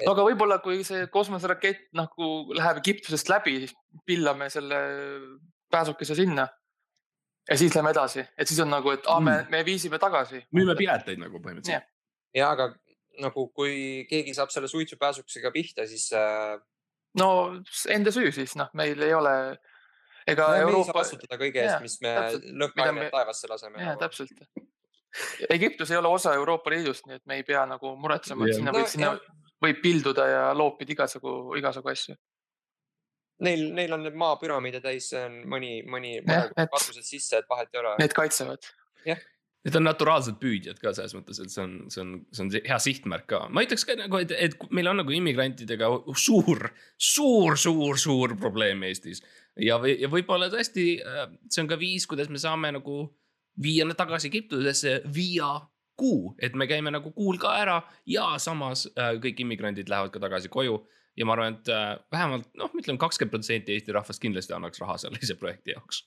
no 0.05 0.13
aga 0.13 0.25
võib-olla, 0.27 0.57
kui 0.63 0.81
see 0.87 1.05
kosmoserakett 1.11 1.89
nagu 1.97 2.31
läheb 2.57 2.81
Egiptusest 2.81 3.29
läbi, 3.31 3.57
siis 3.63 3.75
pillame 4.07 4.49
selle 4.53 4.79
pääsukese 5.71 6.17
sinna. 6.17 6.47
ja 7.49 7.57
siis 7.57 7.73
lähme 7.75 7.89
edasi, 7.89 8.21
et 8.37 8.47
siis 8.47 8.59
on 8.61 8.69
nagu, 8.69 8.91
et 8.93 9.07
aa, 9.09 9.19
me, 9.19 9.31
mm. 9.41 9.51
me 9.51 9.63
viisime 9.65 9.99
tagasi. 9.99 10.43
müüme 10.55 10.75
pileteid 10.77 11.19
nagu 11.21 11.39
põhimõtteliselt. 11.41 11.87
ja 12.35 12.51
aga 12.53 12.69
nagu, 13.21 13.47
kui 13.55 14.05
keegi 14.09 14.35
saab 14.37 14.53
selle 14.53 14.69
suitsupääsukesega 14.71 15.51
pihta, 15.51 15.87
siis 15.89 16.11
äh.... 16.15 16.59
no 17.19 17.29
enda 17.89 18.13
süü 18.13 18.31
siis, 18.35 18.55
noh, 18.59 18.71
meil 18.77 19.01
ei 19.01 19.13
ole. 19.17 19.35
Ega 20.27 20.47
no, 20.47 20.55
Euroopa. 20.55 20.77
me 20.77 20.81
ei 20.81 20.91
saa 20.91 20.99
vastutada 20.99 21.39
kõige 21.41 21.63
eest, 21.63 21.81
mis 21.85 21.97
me 22.03 22.15
lõhkeainet 22.63 23.07
me... 23.07 23.09
taevasse 23.13 23.49
laseme. 23.51 23.81
jaa 23.81 23.93
nagu., 23.93 24.03
täpselt. 24.03 24.45
Egiptus 25.51 25.91
ei 25.91 25.99
ole 25.99 26.07
osa 26.07 26.33
Euroopa 26.39 26.71
Liidust, 26.71 27.07
nii 27.07 27.19
et 27.19 27.25
me 27.27 27.39
ei 27.41 27.47
pea 27.47 27.65
nagu 27.67 27.95
muretsema, 27.99 28.47
et 28.47 28.55
sinna 28.55 28.71
no, 28.71 28.79
võib 28.79 28.91
sinna 28.91 29.15
võib 29.61 29.81
pilduda 29.83 30.27
ja 30.27 30.43
loopida 30.57 30.95
igasugu, 30.95 31.55
igasugu 31.59 31.91
asju. 31.91 32.15
Neil, 33.41 33.67
neil 33.73 33.93
on 33.95 34.05
need 34.05 34.17
maapüramiide 34.21 34.79
täis, 34.83 35.09
see 35.11 35.21
on 35.25 35.39
mõni, 35.49 35.79
mõni 35.89 36.19
katused 36.25 37.03
sisse, 37.03 37.41
et 37.41 37.49
vahet 37.49 37.73
ei 37.73 37.81
ole. 37.81 37.95
Need 38.01 38.15
kaitsevad. 38.17 38.69
jah 39.07 39.21
Need 39.61 39.75
on 39.77 39.85
naturaalsed 39.85 40.39
püüdjad 40.41 40.79
ka 40.81 40.89
selles 40.97 41.13
mõttes, 41.13 41.37
et 41.37 41.51
see 41.53 41.61
on, 41.61 41.73
see 41.93 42.01
on, 42.01 42.13
see 42.33 42.45
on 42.47 42.49
hea 42.65 42.77
sihtmärk 42.81 43.27
ka. 43.29 43.43
ma 43.53 43.61
ütleks 43.61 43.83
ka 43.85 43.93
nagu, 43.99 44.17
et, 44.23 44.31
et 44.33 44.55
meil 44.73 44.89
on 44.89 44.97
nagu 45.03 45.13
immigrantidega 45.13 45.89
suur, 46.17 46.71
suur, 46.97 47.57
suur, 47.61 47.99
suur 48.01 48.33
probleem 48.41 48.81
Eestis. 48.89 49.21
Ja, 49.59 49.79
ja 49.87 50.09
võib-olla 50.11 50.49
tõesti 50.51 50.85
äh, 51.01 51.27
see 51.49 51.63
on 51.63 51.69
ka 51.71 51.79
viis, 51.79 52.07
kuidas 52.09 52.29
me 52.31 52.41
saame 52.41 52.71
nagu 52.77 53.03
viia 53.61 53.85
nad 53.85 53.99
tagasi 53.99 54.29
Egiptusesse 54.31 55.01
via 55.13 55.53
kuu, 55.99 56.33
et 56.41 56.55
me 56.57 56.67
käime 56.69 56.91
nagu 56.93 57.11
kuul 57.15 57.37
ka 57.41 57.53
ära 57.59 57.81
ja 58.09 58.31
samas 58.41 58.87
äh, 58.95 59.15
kõik 59.21 59.43
immigrandid 59.43 59.91
lähevad 59.91 60.13
ka 60.13 60.21
tagasi 60.23 60.49
koju. 60.49 60.79
ja 61.17 61.25
ma 61.27 61.35
arvan, 61.35 61.57
et 61.59 61.67
äh, 61.69 61.97
vähemalt 62.11 62.47
noh, 62.55 62.71
ütleme 62.79 62.99
kakskümmend 62.99 63.33
protsenti 63.35 63.75
Eesti 63.75 63.91
rahvast 63.91 64.21
kindlasti 64.23 64.55
annaks 64.55 64.79
raha 64.81 64.97
sellise 64.97 65.35
projekti 65.41 65.75
jaoks. 65.75 66.05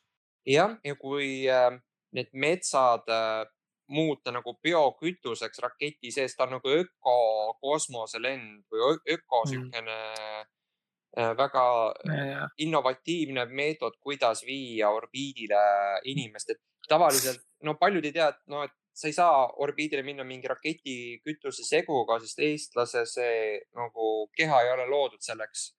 jah, 0.48 0.78
ja 0.84 0.96
kui 0.96 1.44
äh, 1.50 1.76
need 2.16 2.32
metsad 2.32 3.08
äh, 3.12 3.44
muuta 3.88 4.32
nagu 4.32 4.56
biokütuseks 4.64 5.60
raketi 5.60 6.10
sees, 6.10 6.36
ta 6.36 6.46
on 6.46 6.56
nagu 6.56 6.76
ökokosmoselend 6.80 8.64
või 8.72 8.96
öko 9.16 9.44
mm. 9.44 9.50
siukene 9.50 9.98
väga 11.16 11.64
ja, 12.04 12.48
innovatiivne 12.58 13.44
meetod, 13.46 13.98
kuidas 14.02 14.42
viia 14.46 14.90
orbiidile 14.90 15.60
inimest, 16.10 16.50
et 16.50 16.88
tavaliselt 16.88 17.42
no 17.62 17.76
paljud 17.80 18.04
ei 18.04 18.12
tea, 18.12 18.28
et 18.32 18.40
no, 18.50 18.64
et 18.66 18.74
sa 18.94 19.08
ei 19.08 19.16
saa 19.16 19.46
orbiidile 19.62 20.02
minna 20.06 20.24
mingi 20.24 20.48
raketi 20.50 20.96
kütuseseguga, 21.24 22.20
sest 22.22 22.42
eestlase 22.46 23.04
see 23.10 23.40
nagu 23.74 24.28
keha 24.36 24.60
ei 24.62 24.72
ole 24.74 24.86
loodud 24.90 25.22
selleks. 25.22 25.72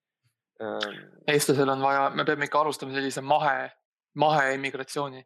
eestlasel 1.28 1.70
on 1.70 1.82
vaja, 1.84 2.10
me 2.16 2.26
peame 2.26 2.48
ikka 2.48 2.62
alustama 2.64 2.96
sellise 2.96 3.22
mahe, 3.22 3.72
maheimmigratsiooni. 4.16 5.26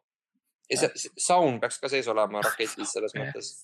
ja 0.70 0.78
see 0.78 1.10
saun 1.18 1.60
peaks 1.60 1.78
ka 1.82 1.90
sees 1.90 2.08
olema 2.08 2.42
raketis 2.46 2.94
selles 2.94 3.14
mõttes 3.18 3.54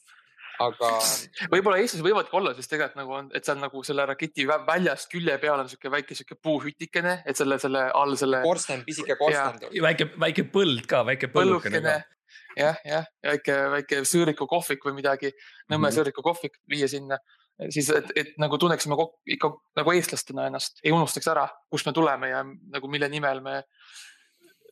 aga. 0.62 0.90
võib-olla 1.52 1.78
Eestis 1.82 2.02
võivadki 2.04 2.36
olla, 2.38 2.54
sest 2.56 2.72
tegelikult 2.72 3.00
nagu 3.00 3.14
on, 3.18 3.30
et 3.36 3.46
seal 3.46 3.60
nagu 3.60 3.82
selle 3.86 4.06
raketi 4.08 4.46
väljast 4.48 5.10
külje 5.12 5.36
peal 5.42 5.60
on 5.60 5.70
sihuke 5.70 5.92
väike 5.92 6.16
sihuke 6.18 6.38
puuhütikene, 6.42 7.20
et 7.26 7.38
selle, 7.38 7.58
selle 7.62 7.86
all 7.94 8.16
selle. 8.18 8.42
korsten, 8.44 8.84
pisike 8.86 9.18
korsten. 9.20 9.62
väike, 9.88 10.10
väike 10.20 10.46
põld 10.52 10.86
ka, 10.90 11.04
väike 11.08 11.30
põllukene 11.32 11.96
jah, 12.56 12.78
jah, 12.84 13.08
väike, 13.24 13.56
väike 13.76 14.02
sõõrikukohvik 14.08 14.84
või 14.88 15.00
midagi, 15.00 15.32
Nõmme 15.66 15.78
mm 15.78 15.84
-hmm. 15.84 15.96
sõõrikukohvik 15.98 16.60
viia 16.70 16.88
sinna, 16.88 17.18
siis 17.70 17.88
et, 17.90 18.12
et 18.16 18.34
nagu 18.38 18.58
tunneksime 18.58 18.96
ikka 19.36 19.50
nagu 19.76 19.92
eestlastena 19.92 20.46
ennast, 20.46 20.80
ei 20.84 20.92
unustaks 20.92 21.28
ära, 21.32 21.48
kust 21.70 21.86
me 21.86 21.92
tuleme 21.92 22.30
ja 22.30 22.44
nagu 22.44 22.88
mille 22.88 23.08
nimel 23.08 23.40
me 23.40 23.62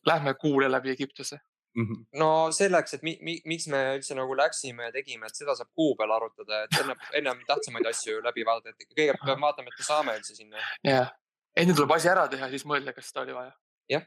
lähme 0.07 0.35
kuule 0.35 0.69
läbi 0.71 0.91
Egiptuse 0.91 1.39
mm. 1.75 1.85
-hmm. 1.85 2.07
no 2.21 2.31
selleks, 2.53 2.95
et 2.95 3.03
mi, 3.03 3.17
mi, 3.23 3.37
miks 3.51 3.67
me 3.73 3.83
üldse 3.99 4.17
nagu 4.19 4.37
läksime 4.39 4.89
ja 4.89 4.95
tegime, 4.95 5.27
et 5.27 5.43
seda 5.43 5.57
saab 5.59 5.71
kuu 5.75 5.95
peal 5.99 6.15
arutada, 6.17 6.65
et 6.65 6.81
enne, 6.81 6.97
ennem 7.21 7.45
tähtsamaid 7.49 7.87
asju 7.93 8.23
läbi 8.25 8.47
vaadata, 8.47 8.75
et 8.75 8.89
kõigepealt 8.89 9.27
peame 9.27 9.47
vaatama, 9.49 9.73
et 9.73 9.83
me 9.83 9.89
saame 9.91 10.17
üldse 10.19 10.37
sinna. 10.39 10.65
jah, 10.85 11.13
enne 11.57 11.75
tuleb 11.75 11.97
asi 11.97 12.11
ära 12.13 12.29
teha, 12.29 12.51
siis 12.53 12.67
mõelda, 12.69 12.97
kas 12.97 13.11
seda 13.11 13.27
oli 13.27 13.39
vaja. 13.41 13.53
jah 13.97 14.07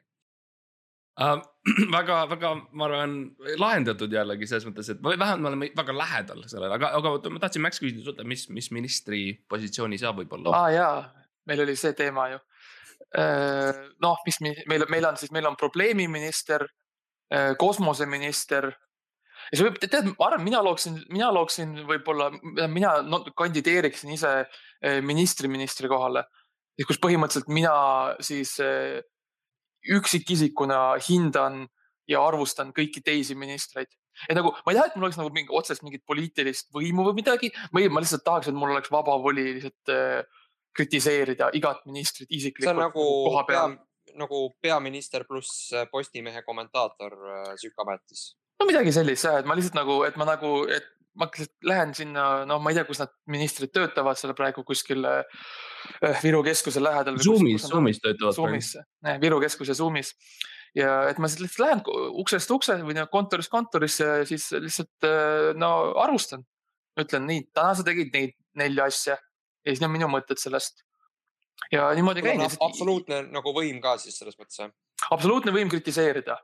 uh,. 1.22 1.42
väga, 1.98 2.22
väga, 2.32 2.54
ma 2.72 2.86
arvan, 2.88 3.14
lahendatud 3.60 4.14
jällegi 4.14 4.48
selles 4.48 4.68
mõttes, 4.70 4.88
et 4.94 5.02
vähemalt 5.04 5.42
me 5.44 5.50
oleme 5.52 5.70
väga 5.76 5.96
lähedal 5.98 6.44
sellele, 6.48 6.74
aga, 6.78 6.94
aga 6.96 7.32
ma 7.34 7.42
tahtsin 7.44 7.64
Max 7.66 7.82
küsida 7.84 8.06
sult, 8.06 8.22
mis, 8.24 8.46
mis 8.54 8.70
ministri 8.72 9.24
positsiooni 9.50 10.00
sa 10.00 10.14
võib-olla. 10.16 10.54
aa 10.54 10.68
ah, 10.68 10.72
jaa, 10.72 11.26
meil 11.50 11.66
oli 11.66 11.76
see 11.80 11.92
teema 11.98 12.30
ju. 12.32 12.40
Äh, 13.18 13.84
noh, 14.04 14.20
mis 14.28 14.40
meil, 14.44 14.86
meil 14.92 15.10
on 15.10 15.18
siis, 15.20 15.32
meil 15.36 15.48
on 15.48 15.56
probleemiminister, 15.60 16.68
kosmoseminister 17.60 18.70
ja 19.52 19.58
see 19.58 19.66
võib, 19.68 19.78
tead, 19.84 20.08
ma 20.14 20.30
arvan, 20.30 20.44
mina 20.46 20.62
looksin, 20.64 20.98
mina 21.12 21.28
looksin 21.36 21.74
võib-olla, 21.88 22.30
mina 22.72 22.98
no, 23.04 23.22
kandideeriksin 23.38 24.14
ise 24.16 24.34
äh, 24.40 25.00
ministri 25.04 25.52
ministri 25.52 25.92
kohale. 25.92 26.26
kus 26.86 27.00
põhimõtteliselt 27.02 27.50
mina 27.50 27.74
siis 28.22 28.58
üksikisikuna 29.88 30.98
hindan 31.08 31.64
ja 32.08 32.22
arvustan 32.24 32.74
kõiki 32.76 33.02
teisi 33.04 33.36
ministreid. 33.36 33.88
et 34.30 34.36
nagu 34.36 34.52
ma 34.52 34.72
ei 34.72 34.78
taha, 34.78 34.88
et 34.88 34.96
mul 34.96 35.08
oleks 35.08 35.20
nagu 35.20 35.32
mingi 35.34 35.54
otsest 35.54 35.84
mingit 35.86 36.04
poliitilist 36.06 36.72
võimu 36.74 37.06
või 37.10 37.20
midagi, 37.20 37.52
ma, 37.72 37.84
ma 37.90 38.02
lihtsalt 38.02 38.24
tahaks, 38.26 38.50
et 38.50 38.58
mul 38.58 38.74
oleks 38.74 38.92
vaba 38.92 39.18
voli 39.22 39.46
lihtsalt 39.58 39.94
äh, 39.94 40.24
kritiseerida 40.78 41.52
igat 41.58 41.84
ministrit 41.86 42.30
isiklikult. 42.30 42.78
nagu 42.78 43.06
pea, 43.48 43.68
nagu 44.22 44.44
peaminister 44.64 45.26
pluss 45.30 45.72
äh, 45.74 45.88
Postimehe 45.92 46.44
kommentaator 46.46 47.16
äh, 47.16 47.56
sihuke 47.60 47.86
ametis. 47.86 48.30
no 48.60 48.70
midagi 48.70 48.94
sellist 48.96 49.28
jah, 49.28 49.40
et 49.42 49.50
ma 49.50 49.58
lihtsalt 49.58 49.78
nagu, 49.78 50.02
et 50.08 50.18
ma 50.20 50.28
nagu, 50.30 50.52
et 50.74 50.90
ma 51.18 51.30
lihtsalt 51.30 51.70
lähen 51.70 51.96
sinna, 51.98 52.28
no 52.50 52.60
ma 52.62 52.74
ei 52.74 52.78
tea, 52.78 52.86
kus 52.90 53.02
nad 53.02 53.14
ministrid 53.34 53.74
töötavad 53.74 54.20
seal 54.20 54.36
praegu 54.38 54.66
kuskil 54.68 55.06
äh, 55.08 55.48
Viru 56.22 56.44
keskuse 56.46 56.82
lähedal. 56.84 57.18
Zoomis, 57.24 57.66
Zoomis 57.70 58.02
töötavad. 58.04 58.36
Zoomis, 58.36 58.76
Viru 59.22 59.40
keskuse 59.42 59.78
Zoomis 59.78 60.14
ja 60.78 60.98
et 61.10 61.20
ma 61.22 61.30
lihtsalt 61.30 61.62
lähen 61.64 61.84
uksest 62.22 62.52
ukse 62.54 62.78
või 62.86 62.98
kontorist 63.12 63.52
kontorisse 63.54 64.10
ja 64.22 64.28
siis 64.28 64.50
lihtsalt 64.54 65.08
äh, 65.08 65.54
no 65.58 65.94
arvustan. 66.04 66.46
ütlen 66.98 67.28
nii, 67.30 67.44
täna 67.54 67.76
sa 67.78 67.84
tegid 67.86 68.10
neid 68.14 68.34
nelja 68.58 68.88
asja 68.90 69.16
ja 69.18 69.74
siis 69.74 69.84
on 69.86 69.94
minu 69.94 70.10
mõtted 70.10 70.40
sellest. 70.42 70.82
Ja 71.72 71.90
niimoodi 71.98 72.24
käin. 72.26 72.44
absoluutne 72.44 73.22
nagu 73.32 73.54
võim 73.56 73.82
ka 73.84 73.98
siis 74.02 74.18
selles 74.20 74.38
mõttes 74.40 74.62
jah? 74.62 74.74
absoluutne 75.12 75.54
võim 75.56 75.70
kritiseerida, 75.72 76.38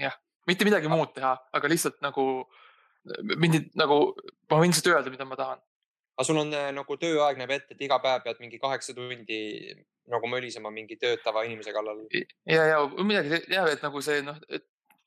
jah, 0.00 0.16
mitte 0.48 0.66
midagi 0.68 0.90
muud 0.92 1.14
teha, 1.14 1.36
aga 1.52 1.70
lihtsalt 1.70 2.00
nagu 2.04 2.26
mind 3.40 3.72
nagu, 3.78 4.00
ma 4.50 4.60
võin 4.60 4.72
lihtsalt 4.72 4.92
öelda, 4.94 5.12
mida 5.12 5.26
ma 5.28 5.38
tahan. 5.38 5.62
aga 6.16 6.26
sul 6.26 6.40
on 6.42 6.52
äh, 6.56 6.68
nagu 6.76 6.96
tööaeg 7.00 7.38
näeb 7.40 7.54
ette, 7.56 7.76
et 7.76 7.86
iga 7.86 8.00
päev 8.02 8.24
pead 8.26 8.42
mingi 8.42 8.58
kaheksa 8.60 8.94
tundi 8.96 9.40
nagu 10.10 10.28
mölisema 10.28 10.72
mingi 10.74 10.98
töötava 11.00 11.44
inimese 11.48 11.72
kallal? 11.72 12.02
ja, 12.10 12.66
ja 12.74 12.82
midagi 12.98 13.42
ja 13.52 13.64
et 13.70 13.82
nagu 13.84 14.02
see 14.04 14.20
noh, 14.26 14.36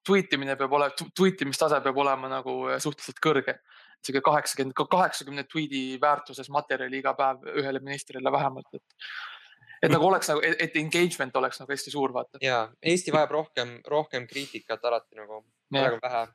tweet 0.08 0.34
imine 0.36 0.56
peab 0.60 0.74
olema, 0.76 1.10
tweet 1.16 1.44
imistase 1.46 1.80
peab 1.84 2.00
olema 2.04 2.32
nagu 2.32 2.58
äh, 2.72 2.82
suhteliselt 2.84 3.22
kõrge. 3.24 3.60
sihuke 4.04 4.20
kaheksakümmend, 4.20 4.76
kaheksakümne 4.76 5.46
tweet'i 5.48 5.98
väärtuses 6.02 6.50
materjali 6.52 6.98
iga 7.00 7.14
päev 7.16 7.46
ühele 7.62 7.80
ministrile 7.80 8.32
vähemalt, 8.36 8.68
et 8.76 9.06
et 9.84 9.92
nagu 9.92 10.08
oleks 10.08 10.32
nagu, 10.32 10.44
et 10.44 10.78
engagement 10.80 11.36
oleks 11.42 11.60
nagu 11.62 11.76
hästi 11.76 11.94
suur, 11.94 12.14
vaata. 12.16 12.42
ja, 12.44 12.66
Eesti 12.82 13.14
vajab 13.16 13.36
rohkem, 13.36 13.76
rohkem 13.90 14.28
kriitikat 14.30 14.86
alati 14.90 15.20
nagu, 15.20 15.44
praegu 15.74 16.02
vähe 16.04 16.26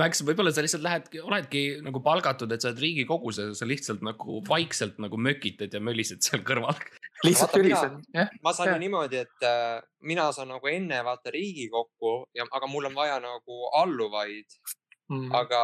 Max, 0.00 0.22
võib-olla 0.24 0.48
sa 0.54 0.62
lihtsalt 0.64 0.84
lähed, 0.84 1.08
oledki 1.20 1.62
nagu 1.84 2.00
palgatud, 2.04 2.48
et 2.54 2.62
sa 2.64 2.70
oled 2.70 2.80
riigikogus 2.80 3.40
ja 3.40 3.50
sa 3.56 3.66
lihtsalt 3.68 4.00
nagu 4.06 4.38
vaikselt 4.48 4.96
nagu 5.02 5.18
mökitad 5.20 5.74
ja 5.76 5.80
mölised 5.84 6.24
seal 6.24 6.40
kõrval. 6.46 6.78
lihtsalt 7.26 7.52
tülisen, 7.52 7.98
jah. 8.16 8.30
ma 8.44 8.54
saan 8.56 8.72
ju 8.72 8.78
niimoodi, 8.80 9.20
et 9.26 9.44
äh, 9.44 9.82
mina 10.08 10.30
saan 10.32 10.48
nagu 10.54 10.70
enne 10.72 11.02
vaata 11.04 11.32
Riigikokku 11.34 12.14
ja, 12.36 12.48
aga 12.48 12.68
mul 12.70 12.88
on 12.88 12.96
vaja 12.96 13.18
nagu 13.20 13.60
alluvaid 13.76 14.56
mm.. 15.12 15.28
aga 15.36 15.60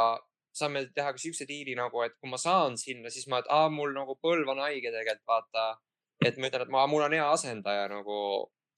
saame 0.57 0.85
teha 0.95 1.15
ka 1.15 1.23
siukse 1.23 1.47
diili 1.49 1.77
nagu, 1.79 2.03
et 2.05 2.17
kui 2.21 2.31
ma 2.31 2.41
saan 2.41 2.77
sinna, 2.81 3.13
siis 3.13 3.29
ma, 3.31 3.41
et 3.41 3.49
aa, 3.53 3.71
mul 3.73 3.95
nagu 3.97 4.17
põlv 4.21 4.53
on 4.53 4.61
haige 4.67 4.93
tegelikult 4.93 5.29
vaata. 5.31 5.67
Et 6.25 6.39
ma 6.39 6.51
ütlen, 6.51 6.67
et 6.67 6.73
ma, 6.73 6.87
mul 6.91 7.07
on 7.07 7.15
hea 7.17 7.29
asendaja 7.33 7.89
nagu 7.93 8.17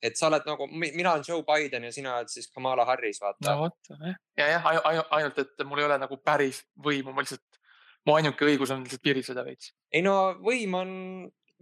et 0.03 0.19
sa 0.19 0.29
oled 0.29 0.47
nagu, 0.47 0.67
mina 0.73 1.15
olen 1.15 1.25
Joe 1.27 1.45
Biden 1.47 1.87
ja 1.87 1.93
sina 1.95 2.17
oled 2.19 2.31
siis 2.33 2.51
Kamala 2.51 2.85
Harris, 2.89 3.21
vaata. 3.23 3.53
no 3.53 3.59
vot, 3.67 3.93
jah, 3.93 4.49
ja, 4.51 4.59
jah, 4.59 5.05
ainult, 5.15 5.39
et 5.39 5.63
mul 5.69 5.83
ei 5.83 5.87
ole 5.87 5.99
nagu 6.03 6.19
päris 6.25 6.63
võimu, 6.83 7.15
ma 7.15 7.23
lihtsalt, 7.23 7.61
mu 8.09 8.17
ainuke 8.19 8.49
õigus 8.49 8.73
on 8.75 8.83
lihtsalt 8.83 9.05
piriseda 9.05 9.47
veits. 9.47 9.71
ei 9.95 10.03
no 10.03 10.17
võim 10.43 10.75
on, 10.79 10.91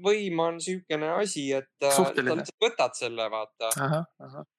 võim 0.00 0.40
on 0.40 0.60
siukene 0.64 1.12
asi, 1.18 1.50
et 1.58 1.84
äh, 1.84 1.92
sa 1.92 2.08
lihtsalt 2.16 2.56
võtad 2.64 2.96
selle, 2.96 3.28
vaata. 3.32 3.70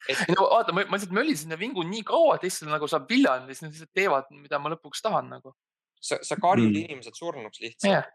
Et... 0.05 0.23
no 0.35 0.45
vaata, 0.45 0.77
ma, 0.77 0.85
lihtsalt 0.85 1.17
mölisin 1.17 1.53
ja 1.55 1.59
vingun 1.59 1.89
nii 1.89 2.05
kaua, 2.07 2.37
et 2.37 2.45
lihtsalt 2.45 2.69
nagu 2.69 2.89
saab 2.91 3.09
viljand 3.09 3.49
ja 3.49 3.57
siis 3.57 3.65
nad 3.65 3.73
lihtsalt 3.73 3.93
teevad, 3.97 4.29
mida 4.35 4.61
ma 4.61 4.75
lõpuks 4.75 5.01
tahan 5.05 5.33
nagu. 5.39 5.57
sa, 6.01 6.17
sa 6.25 6.37
karjud 6.41 6.71
mm. 6.71 6.85
inimesed 6.85 7.17
surnuks 7.17 7.61
lihtsalt 7.61 7.91
yeah.. 7.91 8.05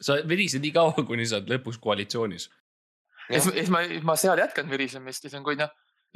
Sa 0.00 0.18
virised 0.28 0.62
nii 0.64 0.74
kaua, 0.74 1.06
kuni 1.06 1.26
sa 1.28 1.40
oled 1.40 1.52
lõpuks 1.52 1.80
koalitsioonis 1.82 2.48
ja 3.30 3.40
siis 3.42 3.70
ma, 3.72 3.82
ma 4.06 4.16
seal 4.18 4.40
jätkan 4.40 4.70
virisemist 4.70 5.24
ja 5.24 5.30
siis 5.30 5.38
on, 5.38 5.46
kui 5.46 5.58
noh, 5.58 5.70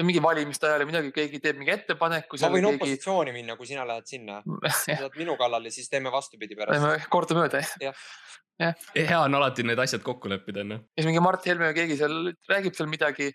mingi 0.05 0.21
valimiste 0.23 0.69
ajal 0.69 0.85
ja 0.85 0.89
midagi, 0.89 1.12
keegi 1.15 1.41
teeb 1.41 1.59
mingi 1.61 1.73
ettepaneku. 1.73 2.39
ma 2.43 2.51
võin 2.53 2.69
keegi... 2.69 2.81
opositsiooni 2.81 3.35
minna, 3.37 3.57
kui 3.57 3.69
sina 3.69 3.87
lähed 3.89 4.09
sinna. 4.11 4.43
sa 4.85 4.99
oled 4.99 5.19
minu 5.21 5.37
kallal 5.41 5.69
ja 5.69 5.73
siis 5.73 5.89
teeme 5.93 6.12
vastupidi 6.12 6.59
pärast. 6.59 7.09
kordamööda 7.12 7.62
jah 7.83 8.07
ja.. 8.61 8.73
hea 8.95 9.21
on 9.21 9.39
alati 9.39 9.65
need 9.67 9.81
asjad 9.83 10.05
kokku 10.05 10.31
leppida, 10.33 10.65
onju. 10.65 10.81
ja 10.81 11.03
siis 11.03 11.11
mingi 11.11 11.23
Mart 11.25 11.47
Helme 11.49 11.71
või 11.71 11.79
keegi 11.81 12.01
seal 12.01 12.33
räägib 12.51 12.77
seal 12.77 12.91
midagi. 12.93 13.33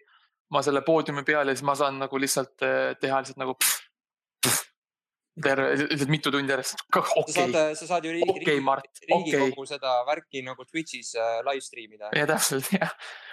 ma 0.51 0.59
selle 0.65 0.81
poodiumi 0.83 1.23
peal 1.23 1.47
ja 1.47 1.55
siis 1.55 1.63
ma 1.63 1.77
saan 1.79 2.01
nagu 2.01 2.19
lihtsalt 2.19 2.65
eh, 2.67 2.93
teha 2.99 3.21
lihtsalt 3.21 3.39
nagu 3.39 3.55
pff, 3.55 4.65
terve, 5.43 5.67
lihtsalt 5.79 6.11
mitu 6.11 6.33
tundi 6.33 6.51
järjest. 6.51 6.81
Okay. 7.01 7.33
sa 7.33 7.45
saad, 7.45 7.75
sa 7.79 7.87
saad 7.87 8.05
ju 8.05 8.11
riigi, 8.11 8.29
okay, 8.29 8.59
riigi, 8.59 8.91
Riigikogu 9.09 9.63
okay. 9.63 9.69
seda 9.73 9.93
värki 10.07 10.43
nagu 10.45 10.65
Twitch'is 10.67 11.13
äh, 11.15 11.39
live 11.47 11.63
stream 11.63 11.93
ida. 11.95 12.11
ja 12.15 12.27
täpselt 12.29 12.67
jah, 12.75 12.91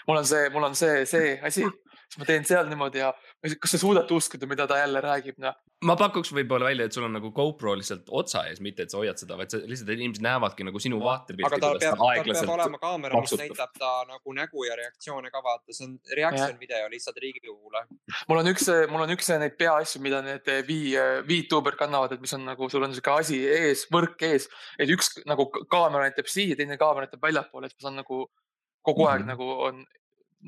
mul 0.09 0.21
on 0.21 0.29
see, 0.29 0.49
mul 0.55 0.69
on 0.69 0.77
see, 0.79 1.05
see 1.11 1.33
asi, 1.43 1.65
siis 1.65 2.21
ma 2.21 2.29
teen 2.29 2.47
seal 2.49 2.69
niimoodi 2.71 3.03
ja 3.03 3.11
kas 3.43 3.75
sa 3.75 3.83
suudad 3.83 4.11
uskuda, 4.15 4.47
mida 4.51 4.69
ta 4.71 4.79
jälle 4.81 5.03
räägib, 5.05 5.41
noh 5.43 5.57
ma 5.87 5.95
pakuks 5.99 6.33
võib-olla 6.35 6.69
välja, 6.73 6.89
et 6.89 6.95
sul 6.95 7.07
on 7.07 7.13
nagu 7.15 7.31
GoPro 7.35 7.75
lihtsalt 7.79 8.09
otsa 8.19 8.43
ees, 8.51 8.59
mitte 8.65 8.85
et 8.85 8.93
sa 8.93 8.99
hoiad 8.99 9.21
seda, 9.21 9.37
vaid 9.39 9.53
sa 9.53 9.61
lihtsalt 9.63 9.93
inimesed 9.95 10.25
näevadki 10.27 10.67
nagu 10.67 10.81
sinu 10.83 10.99
vaatepilt. 11.03 11.47
aga 11.47 11.61
tal 11.63 11.79
peab, 11.79 12.01
tal 12.01 12.31
peab 12.33 12.53
olema 12.57 12.81
kaamera, 12.83 13.21
mis 13.23 13.35
näitab 13.39 13.77
ta 13.79 13.93
nagu 14.09 14.35
nägu 14.35 14.67
ja 14.67 14.75
reaktsioone 14.79 15.31
ka 15.31 15.43
vaata, 15.45 15.71
see 15.71 15.87
on 15.87 15.95
reaction 16.19 16.57
ja. 16.57 16.59
video 16.59 16.91
lihtsalt 16.91 17.21
Riigikogule. 17.23 17.85
mul 18.31 18.43
on 18.43 18.51
üks, 18.51 18.67
mul 18.91 19.07
on 19.07 19.15
üks 19.15 19.31
neid 19.39 19.55
peaasju, 19.61 20.03
mida 20.03 20.23
need 20.27 20.51
vii, 20.67 20.97
viituuber 21.29 21.79
kannavad, 21.79 21.88
et 22.13 22.21
mis 22.21 22.35
on 22.35 22.45
nagu, 22.45 22.69
sul 22.69 22.83
on 22.83 22.95
sihuke 22.95 23.11
asi 23.11 23.39
ees, 23.47 23.87
võrk 23.93 24.23
ees, 24.29 24.49
et 24.79 24.91
üks 24.91 25.19
nagu 25.27 25.49
kaamera 25.71 26.09
näitab 26.09 26.29
siia, 26.31 26.57
teine 26.57 26.79
kaamera 26.81 27.07
näitab 27.07 27.23
väljapoole, 27.23 27.67
et 27.67 27.77
ma 27.79 27.87
saan 27.87 27.99
nagu 28.03 28.27
kogu 28.83 29.07
aeg 29.07 29.25
mm 29.25 29.29
-hmm. 29.29 29.29
nagu 29.29 29.51
on 29.69 29.87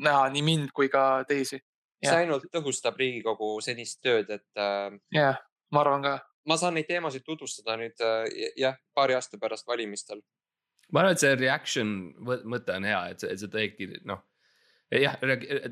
näha 0.07 0.29
nii 0.31 0.43
mind 0.43 0.73
kui 0.75 0.89
ka 0.89 1.25
teisi 1.29 1.61
see 2.01 2.25
ainult 2.25 2.49
tõhustab 2.53 2.99
Riigikogu 3.01 3.53
senist 3.65 4.01
tööd, 4.05 4.31
et. 4.33 4.49
Äh, 4.59 4.97
jah, 5.15 5.41
ma 5.75 5.85
arvan 5.85 6.05
ka. 6.07 6.19
ma 6.49 6.57
saan 6.57 6.75
neid 6.75 6.89
teemasid 6.89 7.25
tutvustada 7.27 7.77
nüüd 7.77 8.01
äh, 8.01 8.25
jah, 8.57 8.79
paari 8.95 9.15
aasta 9.15 9.39
pärast 9.39 9.69
valimistel. 9.69 10.23
ma 10.93 11.05
arvan, 11.05 11.13
et 11.13 11.23
see 11.23 11.37
reaction 11.37 11.95
mõte 12.25 12.77
on 12.77 12.89
hea, 12.89 13.05
et 13.13 13.23
see, 13.23 13.33
et 13.35 13.43
see 13.43 13.53
tõesti 13.53 13.91
noh 14.09 14.25
jah, 14.91 15.19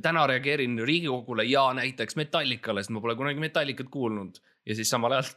täna 0.03 0.27
reageerin 0.31 0.79
Riigikogule 0.79 1.49
ja 1.49 1.65
näiteks 1.75 2.17
Metallicale, 2.21 2.85
sest 2.85 2.95
ma 2.95 3.03
pole 3.03 3.17
kunagi 3.19 3.43
Metallicat 3.43 3.89
kuulnud 3.91 4.39
ja 4.67 4.77
siis 4.79 4.91
samal 4.93 5.17
ajal 5.17 5.33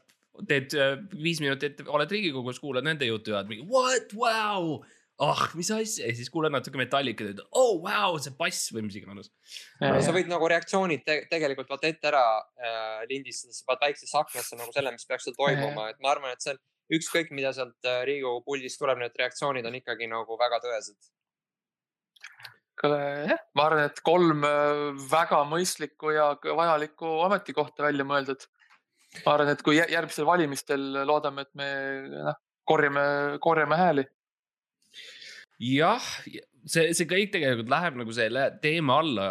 teed 0.47 0.73
äh, 0.79 0.95
viis 1.17 1.41
minutit, 1.43 1.83
oled 1.87 2.11
Riigikogus, 2.11 2.59
kuulad 2.63 2.87
nende 2.87 3.07
juttu 3.07 3.33
ja 3.33 3.41
oled 3.41 3.51
mingi 3.51 3.67
what, 3.69 4.13
wow. 4.17 4.79
ah, 5.21 5.43
mis 5.57 5.69
asja 5.75 6.07
ja 6.07 6.15
siis 6.17 6.31
kuulad 6.33 6.53
natuke 6.53 6.79
Metallicat 6.79 7.27
ja 7.27 7.35
ütled, 7.35 7.45
oh 7.59 7.77
wow, 7.83 8.17
see 8.23 8.33
bass 8.39 8.71
või 8.73 8.87
mis 8.87 8.97
iganes. 8.97 9.31
sa 9.77 10.15
võid 10.15 10.31
nagu 10.31 10.47
reaktsioonid 10.49 11.03
te 11.05 11.21
tegelikult 11.31 11.69
vaata 11.71 11.91
ette 11.91 12.11
ära 12.11 12.25
äh, 12.39 13.01
lindistada, 13.11 13.55
sa 13.55 13.67
paned 13.67 13.87
väiksesse 13.89 14.19
aknasse 14.21 14.59
nagu 14.59 14.73
selle, 14.75 14.95
mis 14.95 15.07
peaks 15.09 15.27
seal 15.27 15.37
toimuma, 15.37 15.91
et 15.91 15.99
ma 16.01 16.15
arvan, 16.15 16.33
et 16.33 16.43
see 16.43 16.55
on 16.55 16.61
ükskõik, 16.97 17.31
mida 17.35 17.53
sealt 17.55 17.87
äh, 17.87 18.03
Riigikogu 18.07 18.43
puldist 18.47 18.79
tuleb, 18.81 19.01
need 19.01 19.17
reaktsioonid 19.19 19.67
on 19.67 19.77
ikkagi 19.79 20.09
nagu 20.11 20.37
väga 20.39 20.61
tõesed. 20.63 21.11
jah, 22.81 23.43
ma 23.55 23.67
arvan, 23.67 23.85
et 23.91 24.01
kolm 24.07 24.47
äh, 24.47 24.87
väga 25.11 25.43
mõistlikku 25.51 26.15
ja 26.15 26.31
vajalikku 26.41 27.19
ametikohta 27.27 27.87
välja 27.89 28.07
mõeldud. 28.07 28.47
Ma 29.25 29.35
arvan, 29.35 29.51
et 29.53 29.61
kui 29.65 29.77
jä- 29.77 29.89
järgmistel 29.91 30.27
valimistel 30.27 30.87
loodame, 31.07 31.45
et 31.47 31.53
me 31.59 31.67
noh, 32.13 32.39
korjame, 32.67 33.05
korjame 33.43 33.79
hääli. 33.79 34.05
jah, 35.61 36.11
see, 36.65 36.91
see 36.97 37.09
kõik 37.09 37.33
tegelikult 37.35 37.71
läheb 37.71 37.99
nagu 38.01 38.15
selle 38.15 38.47
teema 38.63 38.99
alla, 39.03 39.27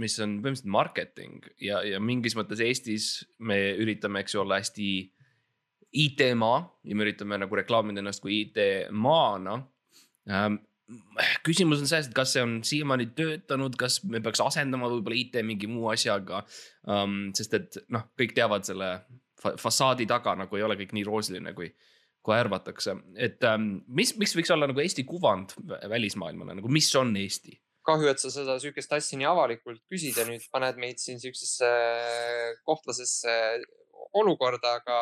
mis 0.00 0.14
on 0.22 0.36
põhimõtteliselt 0.38 0.70
marketing 0.70 1.46
ja, 1.62 1.80
ja 1.82 1.98
mingis 2.02 2.36
mõttes 2.38 2.60
Eestis 2.62 3.08
me 3.42 3.56
üritame, 3.80 4.22
eks 4.22 4.36
ju, 4.36 4.42
olla 4.44 4.60
hästi 4.60 4.90
IT-maa 5.90 6.60
ja 6.86 6.94
me 6.94 7.06
üritame 7.06 7.40
nagu 7.42 7.58
reklaamida 7.58 8.02
ennast 8.02 8.22
kui 8.22 8.44
IT-maana 8.44 9.56
ähm,. 10.30 10.60
Küsimus 11.46 11.82
on 11.82 11.88
selles, 11.90 12.08
et 12.10 12.16
kas 12.16 12.34
see 12.34 12.42
on 12.44 12.58
siiamaani 12.66 13.10
töötanud, 13.16 13.76
kas 13.78 14.00
me 14.08 14.22
peaks 14.24 14.42
asendama 14.44 14.90
võib-olla 14.90 15.18
IT 15.18 15.40
mingi 15.46 15.70
muu 15.70 15.90
asjaga 15.92 16.42
um,. 16.86 17.30
sest 17.36 17.56
et 17.58 17.80
noh, 17.92 18.08
kõik 18.18 18.34
teavad 18.36 18.66
selle 18.66 18.90
fa 19.40 19.54
fassaadi 19.60 20.08
taga 20.10 20.36
nagu 20.38 20.58
ei 20.58 20.66
ole 20.66 20.76
kõik 20.80 20.92
nii 20.96 21.06
roosiline, 21.06 21.54
kui, 21.56 21.70
kui 22.24 22.36
arvatakse, 22.36 22.96
et 23.16 23.42
um, 23.48 23.72
mis, 23.88 24.12
miks 24.20 24.36
võiks 24.36 24.52
olla 24.52 24.68
nagu 24.70 24.82
Eesti 24.82 25.06
kuvand 25.08 25.56
vä- 25.60 25.82
välismaailmale 25.94 26.58
nagu, 26.60 26.72
mis 26.72 26.90
on 27.00 27.14
Eesti? 27.16 27.56
kahju, 27.86 28.10
et 28.12 28.20
sa 28.20 28.30
seda 28.32 28.58
sihukest 28.60 28.92
asja 28.92 29.18
nii 29.18 29.26
avalikult 29.26 29.80
küsid 29.90 30.18
ja 30.20 30.26
nüüd 30.28 30.44
paned 30.52 30.76
meid 30.80 31.00
siin 31.00 31.20
sihukesesse 31.22 31.70
kohtlasesse 32.68 33.32
olukorda, 34.20 34.76
aga 34.82 34.98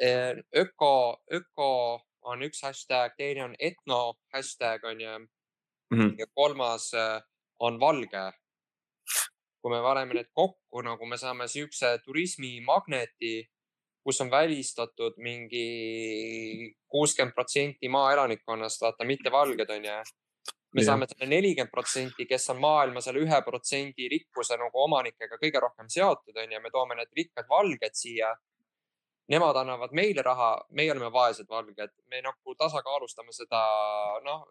eh, 0.00 0.40
öko, 0.56 1.20
öko 1.34 1.68
on 2.28 2.44
üks 2.46 2.62
hashtag, 2.66 3.16
teine 3.18 3.44
on 3.44 3.54
etno 3.58 4.14
hashtag 4.34 4.84
on 4.84 5.00
ju 5.00 5.18
Mhm. 5.90 6.18
ja 6.18 6.26
kolmas 6.34 6.92
eh, 6.94 7.22
on 7.60 7.80
valge. 7.80 8.32
kui 9.62 9.70
me 9.74 9.80
paneme 9.82 10.14
need 10.14 10.28
kokku, 10.32 10.82
nagu 10.86 11.06
me 11.06 11.16
saame 11.18 11.48
sihukese 11.50 11.98
turismimagneti, 12.04 13.48
kus 14.04 14.20
on 14.20 14.30
välistatud 14.30 15.16
mingi 15.18 16.74
kuuskümmend 16.86 17.34
protsenti 17.34 17.88
maaelanikkonnast, 17.88 18.80
vaata, 18.80 19.04
mitte 19.04 19.32
valged 19.32 19.70
on 19.70 19.84
ju 19.84 19.96
me 20.72 20.82
Jah. 20.82 20.86
saame 20.86 21.08
selle 21.08 21.26
nelikümmend 21.32 21.72
protsenti, 21.72 22.26
kes 22.28 22.50
on 22.52 22.60
maailma 22.60 23.00
selle 23.04 23.22
ühe 23.24 23.40
protsendi 23.44 24.08
rikkuse 24.12 24.58
nagu 24.60 24.84
omanikega 24.84 25.40
kõige 25.40 25.62
rohkem 25.64 25.88
seotud, 25.88 26.36
on 26.36 26.52
ju, 26.52 26.60
me 26.60 26.70
toome 26.70 26.98
need 26.98 27.12
rikkad 27.16 27.48
valged 27.50 27.96
siia. 27.96 28.34
Nemad 29.28 29.56
annavad 29.60 29.92
meile 29.92 30.22
raha, 30.24 30.54
meie 30.72 30.92
oleme 30.92 31.10
vaesed 31.12 31.48
valged, 31.48 31.90
me 32.08 32.22
nagu 32.24 32.54
tasakaalustame 32.56 33.32
seda 33.36 33.60
noh, 34.24 34.46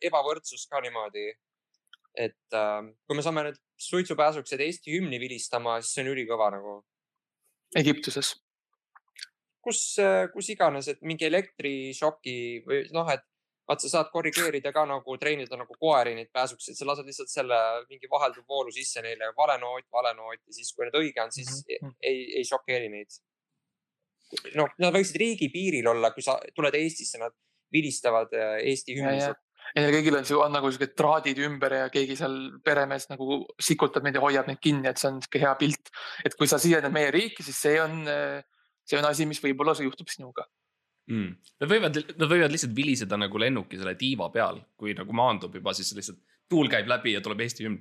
ebavõrdsust 0.00 0.70
ka 0.70 0.80
niimoodi. 0.80 1.32
et 2.14 2.52
äh, 2.56 2.80
kui 3.08 3.16
me 3.16 3.22
saame 3.24 3.42
need 3.46 3.58
suitsupääsukesed 3.80 4.60
Eesti 4.60 4.92
hümni 4.92 5.20
vilistama, 5.20 5.78
siis 5.80 5.94
see 5.94 6.02
on 6.04 6.10
ülikõva 6.12 6.50
nagu. 6.52 6.74
Egiptuses. 7.76 8.34
kus, 9.64 9.96
kus 10.34 10.48
iganes, 10.52 10.88
et 10.88 11.00
mingi 11.06 11.24
elektrišoki 11.24 12.34
või 12.66 12.82
noh, 12.92 13.08
et 13.08 13.22
vaat 13.68 13.80
sa 13.80 13.88
saad 13.88 14.10
korrigeerida 14.12 14.72
ka 14.74 14.82
nagu 14.90 15.16
treenida 15.22 15.56
nagu 15.56 15.74
koeri 15.80 16.14
neid 16.18 16.28
pääsukeseid, 16.34 16.76
sa 16.76 16.88
lased 16.88 17.06
lihtsalt 17.06 17.30
selle 17.30 17.58
mingi 17.88 18.10
vahelduv 18.10 18.44
voolu 18.48 18.72
sisse 18.74 19.00
neile, 19.04 19.30
vale 19.38 19.56
noot, 19.62 19.86
vale 19.92 20.12
noot 20.18 20.40
ja 20.40 20.52
siis, 20.56 20.72
kui 20.74 20.84
need 20.84 20.98
õige 20.98 21.22
on, 21.22 21.32
siis 21.32 21.62
Mhm. 21.68 21.94
ei, 22.02 22.24
ei 22.40 22.44
šokeeri 22.44 22.88
neid. 22.92 23.08
noh, 24.58 24.74
nad 24.82 24.94
võiksid 24.94 25.18
riigipiiril 25.22 25.88
olla, 25.92 26.12
kui 26.14 26.24
sa 26.24 26.38
tuled 26.56 26.76
Eestisse, 26.78 27.20
nad 27.20 27.34
vilistavad 27.72 28.32
äh, 28.36 28.58
Eesti 28.70 28.96
ja, 28.96 29.02
hümni 29.02 29.20
ja, 29.22 29.90
kõigil 29.94 30.18
on, 30.18 30.26
on 30.44 30.56
nagu 30.56 30.72
siuksed 30.72 30.96
traadid 30.98 31.38
ümber 31.46 31.76
ja 31.78 31.84
keegi 31.92 32.16
seal 32.18 32.34
peremees 32.64 33.08
nagu 33.12 33.42
sikutab 33.62 34.04
neid 34.06 34.18
ja 34.18 34.24
hoiab 34.24 34.50
neid 34.50 34.60
kinni, 34.62 34.88
et 34.90 35.00
see 35.00 35.12
on 35.12 35.20
sihuke 35.22 35.42
hea 35.42 35.52
pilt. 35.60 35.92
et 36.26 36.36
kui 36.38 36.50
sa 36.50 36.60
sisened 36.62 36.92
meie 36.92 37.12
riiki, 37.14 37.44
siis 37.46 37.60
see 37.68 37.78
on, 37.80 38.02
see 38.88 38.98
on 38.98 39.08
asi, 39.08 39.28
mis 39.28 39.40
võib-olla 39.44 39.76
juhtub 39.78 40.10
sinuga. 40.12 40.44
mm.. 41.08 41.30
Nad 41.62 41.70
võivad, 41.70 42.02
nad 42.18 42.28
võivad 42.28 42.52
lihtsalt 42.52 42.76
viliseda 42.76 43.20
nagu 43.20 43.40
lennuki 43.40 43.80
selle 43.80 43.94
tiiva 44.00 44.28
peal, 44.34 44.60
kui 44.76 44.96
nagu 44.98 45.16
maandub 45.16 45.54
juba, 45.56 45.74
siis 45.78 45.94
lihtsalt 45.96 46.20
tuul 46.52 46.68
käib 46.72 46.90
läbi 46.90 47.16
ja 47.16 47.24
tuleb 47.24 47.40
Eesti 47.46 47.66
hümn. 47.68 47.80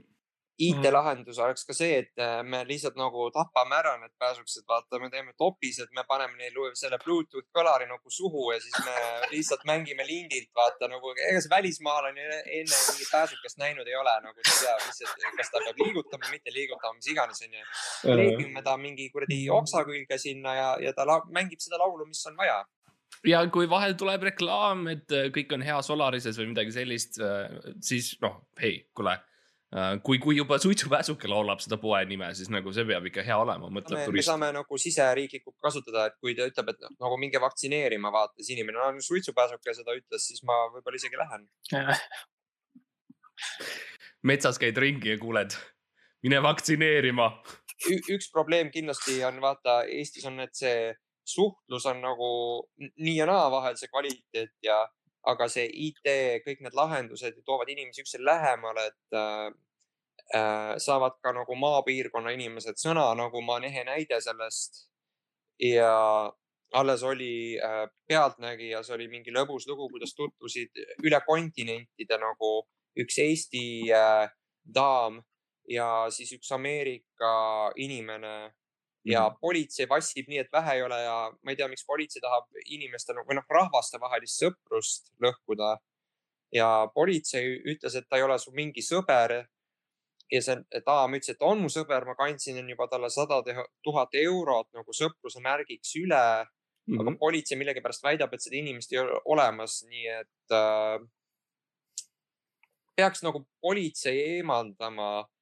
IT-lahendus 0.60 1.40
oleks 1.42 1.64
ka 1.66 1.74
see, 1.74 2.02
et 2.04 2.22
äh, 2.22 2.42
me 2.44 2.62
lihtsalt 2.68 2.98
nagu 3.00 3.28
tapame 3.34 3.78
ära 3.78 3.94
need 4.02 4.14
pääsukesed, 4.22 4.66
vaata, 4.70 5.00
me 5.02 5.10
teeme 5.14 5.34
topised, 5.40 5.90
me 5.96 6.04
paneme 6.10 6.38
neile 6.38 6.74
selle 6.78 7.00
Bluetooth 7.02 7.48
kõlari 7.56 7.88
nagu 7.90 8.14
suhu 8.14 8.52
ja 8.52 8.60
siis 8.62 8.76
me 8.86 8.96
lihtsalt 9.32 9.64
mängime 9.70 10.06
lindilt, 10.08 10.52
vaata 10.58 10.90
nagu, 10.92 11.14
ega 11.16 11.40
see 11.42 11.54
välismaalane 11.54 12.28
enne 12.42 12.82
mingit 12.82 13.14
pääsukest 13.14 13.62
näinud 13.62 13.88
ei 13.88 13.98
ole, 13.98 14.14
nagu 14.26 14.38
ta 14.38 14.58
teab 14.60 14.86
lihtsalt, 14.86 15.26
kas 15.40 15.54
ta 15.54 15.64
peab 15.64 15.82
liigutama, 15.86 16.30
mitte 16.36 16.54
liigutama, 16.54 17.00
mis 17.00 17.10
iganes, 17.16 17.42
onju. 17.48 17.66
kleebime 18.04 18.66
ta 18.68 18.78
mingi 18.82 19.10
kuradi 19.16 19.42
oksa 19.56 19.86
külge 19.88 20.20
sinna 20.22 20.56
ja, 20.58 20.70
ja 20.84 20.94
ta 20.98 21.08
mängib 21.32 21.64
seda 21.64 21.82
laulu, 21.82 22.06
mis 22.12 22.22
on 22.30 22.38
vaja. 22.38 22.62
ja 23.26 23.42
kui 23.50 23.70
vahel 23.72 23.98
tuleb 23.98 24.30
reklaam, 24.30 24.86
et 24.94 25.10
äh, 25.16 25.32
kõik 25.34 25.58
on 25.58 25.66
hea 25.66 25.82
Solarises 25.86 26.38
või 26.38 26.52
midagi 26.54 26.78
sellist, 26.78 27.18
siis 27.82 28.14
noh, 28.22 28.44
hei, 28.62 28.84
kuule. 28.94 29.18
kui, 30.04 30.20
kui 30.20 30.36
juba 30.36 30.58
suitsupääsuke 30.60 31.30
laulab 31.32 31.62
seda 31.64 31.78
poe 31.80 32.02
nime, 32.10 32.28
siis 32.36 32.50
nagu 32.52 32.74
see 32.76 32.84
peab 32.90 33.06
ikka 33.08 33.24
hea 33.24 33.38
olema, 33.40 33.70
me, 33.70 33.80
mõtleb 33.80 34.02
me 34.02 34.08
turist. 34.10 34.28
saame 34.28 34.50
nagu 34.56 34.80
siseriiklikult 34.84 35.56
kasutada, 35.64 36.10
et 36.10 36.18
kui 36.20 36.36
ta 36.36 36.48
ütleb, 36.50 36.74
et 36.74 36.88
nagu 37.00 37.20
minge 37.22 37.40
vaktsineerima, 37.40 38.12
vaata, 38.12 38.36
siis 38.42 38.52
inimene 38.58 38.82
on 38.84 39.00
suitsupääsuke 39.06 39.76
seda 39.78 39.96
ütles, 39.96 40.28
siis 40.28 40.44
ma 40.48 40.58
võib-olla 40.74 41.00
isegi 41.00 41.22
lähen. 41.22 41.48
metsas 44.32 44.60
käid 44.62 44.78
ringi 44.84 45.16
ja 45.16 45.22
kuuled, 45.22 45.56
mine 46.28 46.42
vaktsineerima. 46.44 47.32
üks 47.88 48.28
probleem 48.34 48.74
kindlasti 48.76 49.22
on 49.26 49.40
vaata, 49.42 49.86
Eestis 49.88 50.28
on, 50.28 50.40
et 50.44 50.52
see 50.58 50.92
suhtlus 51.24 51.86
on 51.88 52.02
nagu 52.04 52.28
nii 53.00 53.16
ja 53.22 53.26
naa 53.30 53.48
vahel 53.54 53.78
see 53.80 53.88
kvaliteet 53.88 54.52
ja, 54.68 54.84
aga 55.28 55.48
see 55.50 55.68
IT, 55.88 56.08
kõik 56.46 56.64
need 56.66 56.78
lahendused 56.78 57.42
toovad 57.46 57.70
inimesi 57.70 58.02
üksteisele 58.04 58.32
lähemale, 58.32 58.88
et 58.90 59.18
äh, 59.18 59.50
äh, 60.36 60.76
saavad 60.82 61.18
ka 61.22 61.34
nagu 61.36 61.56
maapiirkonna 61.56 62.34
inimesed 62.38 62.80
sõna, 62.82 63.12
nagu 63.18 63.42
ma 63.46 63.60
olen 63.60 63.70
ehe 63.70 63.86
näide 63.88 64.22
sellest. 64.22 64.88
ja 65.62 66.32
alles 66.74 67.04
oli 67.04 67.60
äh, 67.62 67.88
Pealtnägijas 68.08 68.90
oli 68.90 69.08
mingi 69.08 69.34
lõbus 69.34 69.68
lugu, 69.68 69.90
kuidas 69.92 70.16
tutvusid 70.18 70.80
üle 71.04 71.20
kontinentide 71.26 72.18
nagu 72.18 72.64
üks 72.98 73.20
Eesti 73.22 73.92
äh, 73.94 74.32
daam 74.66 75.22
ja 75.70 76.08
siis 76.10 76.32
üks 76.34 76.52
Ameerika 76.52 77.72
inimene 77.76 78.54
ja 79.06 79.30
Mhm. 79.30 79.38
politsei 79.42 79.88
vassib 79.90 80.28
nii, 80.28 80.38
et 80.40 80.52
vähe 80.54 80.76
ei 80.76 80.82
ole 80.84 81.00
ja 81.02 81.32
ma 81.44 81.52
ei 81.52 81.56
tea, 81.56 81.68
miks 81.68 81.86
politsei 81.86 82.22
tahab 82.22 82.46
inimeste 82.66 83.14
või 83.14 83.36
noh, 83.36 83.44
rahvastevahelist 83.50 84.42
sõprust 84.44 85.12
lõhkuda. 85.22 85.78
ja 86.54 86.88
politsei 86.94 87.62
ütles, 87.64 87.96
et 87.96 88.06
ta 88.10 88.18
ei 88.18 88.24
ole 88.24 88.38
su 88.40 88.52
mingi 88.52 88.82
sõber. 88.82 89.46
ja 90.32 90.42
see 90.42 90.56
daam 90.86 91.12
ütles, 91.14 91.30
et 91.30 91.42
on 91.42 91.60
mu 91.62 91.68
sõber, 91.68 92.06
ma 92.06 92.16
kandsin 92.16 92.70
juba 92.70 92.88
talle 92.88 93.10
sada 93.10 93.42
tuhat 93.84 94.10
eurot 94.14 94.68
nagu 94.74 94.92
sõpruse 94.92 95.42
märgiks 95.42 95.96
üle, 95.96 96.16
aga 97.00 97.10
Mhm. 97.10 97.18
politsei 97.20 97.58
millegipärast 97.58 98.04
väidab, 98.04 98.34
et 98.34 98.42
seda 98.42 98.56
inimest 98.58 98.92
ei 98.94 99.00
ole 99.00 99.20
olemas, 99.26 99.84
nii 99.90 100.08
et 100.08 100.52
äh, 100.52 101.00
peaks 102.96 103.24
nagu 103.24 103.46
politsei 103.62 104.38
eemaldama 104.38 105.26
või 105.26 105.41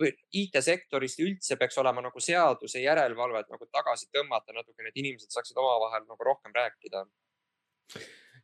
IT-sektorist 0.00 1.20
üldse 1.22 1.58
peaks 1.60 1.76
olema 1.82 2.02
nagu 2.04 2.20
seaduse 2.22 2.80
järelevalvet 2.82 3.52
nagu 3.52 3.68
tagasi 3.68 4.08
tõmmata 4.14 4.54
natukene, 4.56 4.90
et 4.90 4.98
inimesed 5.02 5.30
saaksid 5.34 5.58
omavahel 5.60 6.06
nagu 6.08 6.28
rohkem 6.28 6.54
rääkida. 6.56 7.04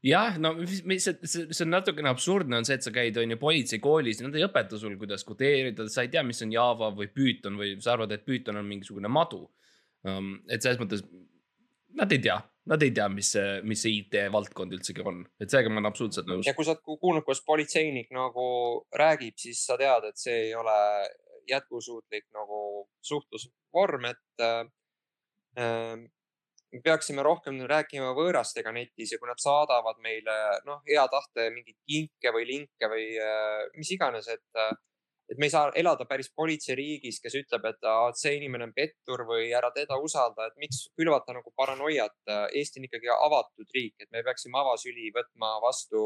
jah, 0.05 0.37
no 0.39 0.53
mis, 0.59 0.83
mis, 0.85 1.05
see, 1.09 1.17
see 1.25 1.47
see 1.51 1.65
on 1.65 1.73
natukene 1.75 2.13
absurdne 2.13 2.61
on 2.61 2.69
see, 2.69 2.77
et 2.79 2.85
sa 2.87 2.93
käid, 2.95 3.17
on 3.19 3.33
ju, 3.35 3.39
politseikoolis, 3.41 4.21
nad 4.23 4.37
ei 4.37 4.45
õpeta 4.47 4.79
sul, 4.79 4.99
kuidas 5.01 5.25
kodeerida, 5.27 5.89
sa 5.91 6.05
ei 6.05 6.13
tea, 6.13 6.23
mis 6.23 6.43
on 6.45 6.53
Java 6.53 6.93
või 6.95 7.09
Python 7.15 7.57
või 7.59 7.75
sa 7.83 7.97
arvad, 7.97 8.13
et 8.15 8.29
Python 8.29 8.61
on 8.61 8.69
mingisugune 8.69 9.11
madu 9.11 9.47
um,. 10.05 10.37
et 10.47 10.63
selles 10.63 10.79
mõttes 10.83 11.03
nad 11.99 12.13
ei 12.13 12.21
tea, 12.23 12.37
nad 12.69 12.83
ei 12.83 12.93
tea, 12.95 13.09
mis 13.09 13.33
see, 13.35 13.61
mis 13.67 13.81
see 13.83 13.97
IT 14.03 14.19
valdkond 14.33 14.75
üldsegi 14.77 15.05
on, 15.07 15.23
et 15.41 15.51
sellega 15.51 15.73
ma 15.73 15.81
olen 15.81 15.91
absoluutselt 15.91 16.29
nõus. 16.31 16.47
ja 16.47 16.55
kui 16.57 16.67
sa 16.67 16.75
oled 16.75 16.85
kuulnud, 16.85 17.25
kuidas 17.27 17.43
politseinik 17.47 18.13
nagu 18.15 18.45
räägib, 19.03 19.39
siis 19.41 19.65
sa 19.67 19.79
tead, 19.81 20.11
et 20.11 20.21
see 20.21 20.37
ei 20.49 20.55
ole 20.59 20.77
jätkusuutlik 21.51 22.29
nagu 22.37 22.61
suhtlusvorm, 23.03 24.09
et 24.13 24.45
äh, 24.45 24.63
äh 25.59 26.07
me 26.69 26.83
peaksime 26.85 27.23
rohkem 27.25 27.63
rääkima 27.65 28.11
võõrastega 28.13 28.75
netis 28.77 29.15
ja 29.15 29.19
kui 29.19 29.29
nad 29.31 29.41
saadavad 29.41 30.03
meile 30.05 30.35
noh, 30.67 30.83
hea 30.85 31.07
tahte 31.09 31.47
mingeid 31.55 31.79
kinke 31.89 32.33
või 32.35 32.45
linke 32.45 32.91
või 32.93 33.07
äh, 33.17 33.63
mis 33.79 33.89
iganes, 33.95 34.29
et 34.29 34.61
äh, 34.61 34.75
et 35.29 35.39
me 35.39 35.49
ei 35.49 35.53
saa 35.53 35.69
elada 35.77 36.07
päris 36.09 36.31
politseiriigis, 36.37 37.21
kes 37.21 37.37
ütleb, 37.43 37.67
et 37.69 37.89
see 38.17 38.35
inimene 38.39 38.69
on 38.69 38.73
pettur 38.77 39.27
või 39.29 39.51
ära 39.57 39.71
teda 39.75 39.99
usalda, 40.01 40.49
et 40.49 40.57
miks 40.61 40.87
külvata 40.97 41.37
nagu 41.37 41.53
paranoiat. 41.57 42.17
Eesti 42.57 42.81
on 42.81 42.89
ikkagi 42.89 43.13
avatud 43.13 43.77
riik, 43.77 43.97
et 44.01 44.11
me 44.15 44.25
peaksime 44.25 44.57
avasüli 44.61 45.13
võtma 45.13 45.59
vastu 45.65 46.05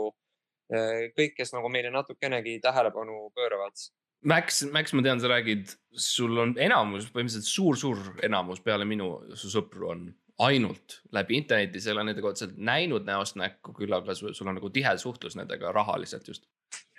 eh, 0.74 1.12
kõik, 1.14 1.36
kes 1.38 1.54
nagu 1.54 1.70
meile 1.70 1.92
natukenegi 1.94 2.58
tähelepanu 2.64 3.28
pööravad. 3.36 3.86
Max, 4.22 4.62
Max, 4.70 4.92
ma 4.94 5.02
tean, 5.02 5.20
sa 5.20 5.30
räägid, 5.32 5.72
sul 5.98 6.38
on 6.38 6.54
enamus, 6.62 7.08
põhimõtteliselt 7.10 7.48
suur-suur 7.48 8.20
enamus 8.22 8.62
peale 8.62 8.86
minu 8.88 9.16
su 9.38 9.50
sõpru 9.50 9.88
on 9.90 10.04
ainult 10.42 11.00
läbi 11.14 11.36
interneti, 11.38 11.80
sa 11.80 11.90
ei 11.90 11.96
ole 11.96 12.06
nendega 12.08 12.30
otseselt 12.30 12.58
näinud 12.58 13.06
näost 13.06 13.36
näkku, 13.38 13.74
küll 13.76 13.92
aga 13.94 14.14
sul 14.16 14.48
on 14.48 14.56
nagu 14.58 14.70
tihe 14.74 14.92
suhtlus 14.98 15.36
nendega 15.38 15.72
rahaliselt 15.74 16.28
just. 16.28 16.46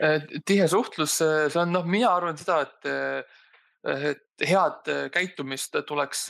Äh, 0.03 0.21
tihe 0.45 0.67
suhtlus, 0.69 1.17
äh, 1.23 1.47
see 1.51 1.61
on 1.63 1.73
noh, 1.73 1.87
mina 1.89 2.11
arvan 2.13 2.37
seda, 2.39 2.61
et, 2.67 2.89
äh, 2.91 3.41
et 4.11 4.47
head 4.47 4.89
käitumist 5.13 5.75
tuleks 5.87 6.27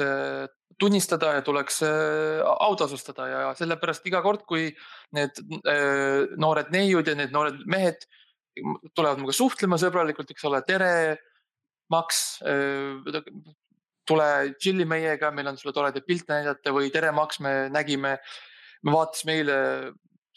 tunnistada 0.81 1.35
ja 1.37 1.43
tuleks 1.45 1.83
autasustada 1.85 3.27
ja 3.29 3.41
sellepärast 3.57 4.07
iga 4.09 4.23
kord, 4.25 4.41
kui 4.49 4.71
need 5.13 5.37
noored 6.41 6.71
neiud 6.73 7.07
ja 7.07 7.13
need 7.15 7.33
noored 7.35 7.61
mehed 7.69 8.07
tulevad 8.95 9.20
minuga 9.20 9.36
suhtlema 9.36 9.80
sõbralikult, 9.82 10.32
eks 10.34 10.49
ole, 10.49 10.62
tere, 10.68 10.93
Max, 11.93 12.24
tule 14.08 14.30
chill'i 14.62 14.86
meiega, 14.89 15.32
meil 15.36 15.51
on 15.51 15.60
sulle 15.60 15.76
toredaid 15.76 16.06
pilte 16.08 16.34
näidata 16.36 16.74
või 16.76 16.91
tere, 16.93 17.12
Max, 17.16 17.41
me 17.43 17.68
nägime, 17.74 18.18
me 18.84 18.95
vaatasime 18.95 19.38
eile 19.39 19.60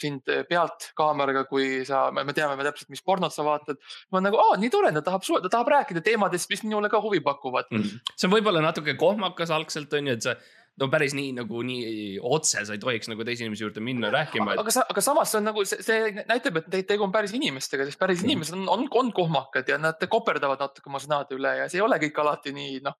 sind 0.00 0.28
pealt 0.50 0.90
kaameraga, 0.98 1.46
kui 1.48 1.80
sa, 1.88 2.06
me 2.12 2.34
teame 2.36 2.58
me 2.58 2.66
täpselt, 2.66 2.90
mis 2.92 3.00
pornot 3.04 3.32
sa 3.32 3.46
vaatad. 3.46 3.78
ma 4.12 4.20
nagu, 4.20 4.36
aa, 4.40 4.58
nii 4.60 4.70
tore, 4.72 4.90
ta 4.92 5.02
tahab, 5.06 5.24
ta 5.24 5.48
tahab 5.48 5.70
rääkida 5.72 6.02
teemadest, 6.04 6.50
mis 6.52 6.62
minule 6.66 6.90
ka 6.92 7.00
huvi 7.00 7.22
pakuvad 7.24 7.70
mm. 7.70 7.82
-hmm. 7.82 8.12
see 8.14 8.28
on 8.28 8.34
võib-olla 8.34 8.60
natuke 8.64 8.94
kohmakas 9.00 9.50
algselt 9.50 9.92
on 9.96 10.12
ju, 10.12 10.18
et 10.18 10.22
sa 10.22 10.36
no 10.80 10.88
päris 10.92 11.14
nii 11.16 11.32
nagu 11.38 11.62
nii 11.64 12.16
otse 12.20 12.64
sa 12.68 12.74
ei 12.76 12.80
tohiks 12.82 13.08
nagu 13.08 13.24
teise 13.24 13.44
inimese 13.44 13.64
juurde 13.64 13.84
minna 13.84 14.10
rääkima 14.12 14.52
et.... 14.52 14.62
aga, 14.62 14.86
aga 14.92 15.04
samas 15.04 15.32
see 15.32 15.40
on 15.40 15.48
nagu 15.50 15.64
see, 15.68 15.84
see 15.84 16.24
näitab, 16.28 16.60
et 16.60 16.88
tegu 16.88 17.06
on 17.06 17.14
päris 17.14 17.32
inimestega, 17.36 17.86
sest 17.88 18.00
päris 18.00 18.20
mm. 18.22 18.28
inimesed 18.30 18.58
on, 18.58 18.66
on, 18.72 18.88
on 19.00 19.12
kohmakad 19.16 19.68
ja 19.72 19.80
nad 19.80 20.02
koperdavad 20.10 20.60
natuke 20.66 20.92
oma 20.92 21.00
sõnade 21.02 21.36
üle 21.38 21.54
ja 21.62 21.70
see 21.70 21.80
ei 21.80 21.86
ole 21.86 22.00
kõik 22.02 22.20
alati 22.24 22.52
nii 22.56 22.82
noh 22.84 22.98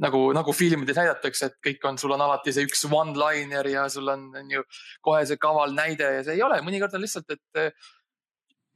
nagu, 0.00 0.20
nagu 0.36 0.52
filmides 0.54 0.96
näidatakse, 0.96 1.50
et 1.50 1.56
kõik 1.66 1.86
on, 1.88 1.98
sul 2.00 2.14
on 2.14 2.22
alati 2.24 2.54
see 2.54 2.64
üks 2.68 2.86
one-liner 2.88 3.66
ja 3.68 3.86
sul 3.92 4.08
on, 4.08 4.28
on 4.38 4.52
ju 4.54 4.62
kohe 5.04 5.24
see 5.28 5.40
kaval 5.40 5.74
näide 5.76 6.12
ja 6.18 6.22
see 6.24 6.38
ei 6.38 6.44
ole, 6.46 6.60
mõnikord 6.64 6.94
on 6.96 7.04
lihtsalt, 7.04 7.34
et 7.34 7.74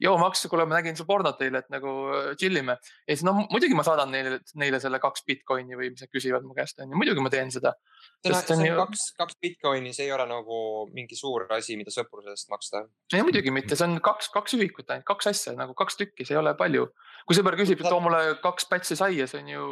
joo, 0.01 0.15
Max, 0.19 0.43
kuule, 0.51 0.65
ma 0.67 0.79
nägin 0.79 0.97
su 0.97 1.05
pornot 1.07 1.39
eile, 1.45 1.61
et 1.63 1.69
nagu 1.73 1.91
chill 2.39 2.59
ime. 2.59 2.75
ja 3.07 3.15
siis 3.15 3.23
no 3.27 3.33
muidugi 3.39 3.77
ma 3.77 3.85
saadan 3.87 4.11
neile, 4.11 4.39
neile 4.59 4.79
selle 4.83 4.99
kaks 5.03 5.23
Bitcoini 5.27 5.77
või 5.79 5.91
mis 5.93 6.03
nad 6.03 6.11
küsivad 6.11 6.45
mu 6.47 6.55
käest, 6.57 6.79
on 6.83 6.91
ju, 6.91 6.99
muidugi 6.99 7.23
ma 7.23 7.31
teen 7.33 7.51
seda. 7.53 7.75
ju... 8.67 8.75
kaks, 8.81 9.05
kaks 9.19 9.39
Bitcoini, 9.41 9.93
see 9.95 10.07
ei 10.09 10.15
ole 10.15 10.27
nagu 10.29 10.59
mingi 10.95 11.17
suur 11.19 11.47
asi, 11.55 11.77
mida 11.79 11.93
sõpruse 11.95 12.35
eest 12.35 12.51
maksta. 12.51 12.85
ei 13.13 13.23
muidugi 13.25 13.53
mitte, 13.55 13.77
see 13.79 13.87
on 13.87 13.99
kaks, 14.03 14.31
kaks 14.35 14.57
ühikut 14.59 14.91
ainult, 14.91 15.07
kaks 15.07 15.31
asja 15.31 15.55
nagu 15.57 15.77
kaks 15.77 15.99
tükki, 16.01 16.27
see 16.27 16.35
ei 16.35 16.41
ole 16.41 16.55
palju. 16.59 16.89
kui 17.25 17.37
sõber 17.37 17.57
küsib, 17.59 17.79
et 17.79 17.89
too 17.89 18.01
mulle 18.03 18.35
kaks 18.43 18.67
pätsi 18.71 18.99
saia, 18.99 19.29
see 19.31 19.43
on 19.43 19.53
ju 19.55 19.69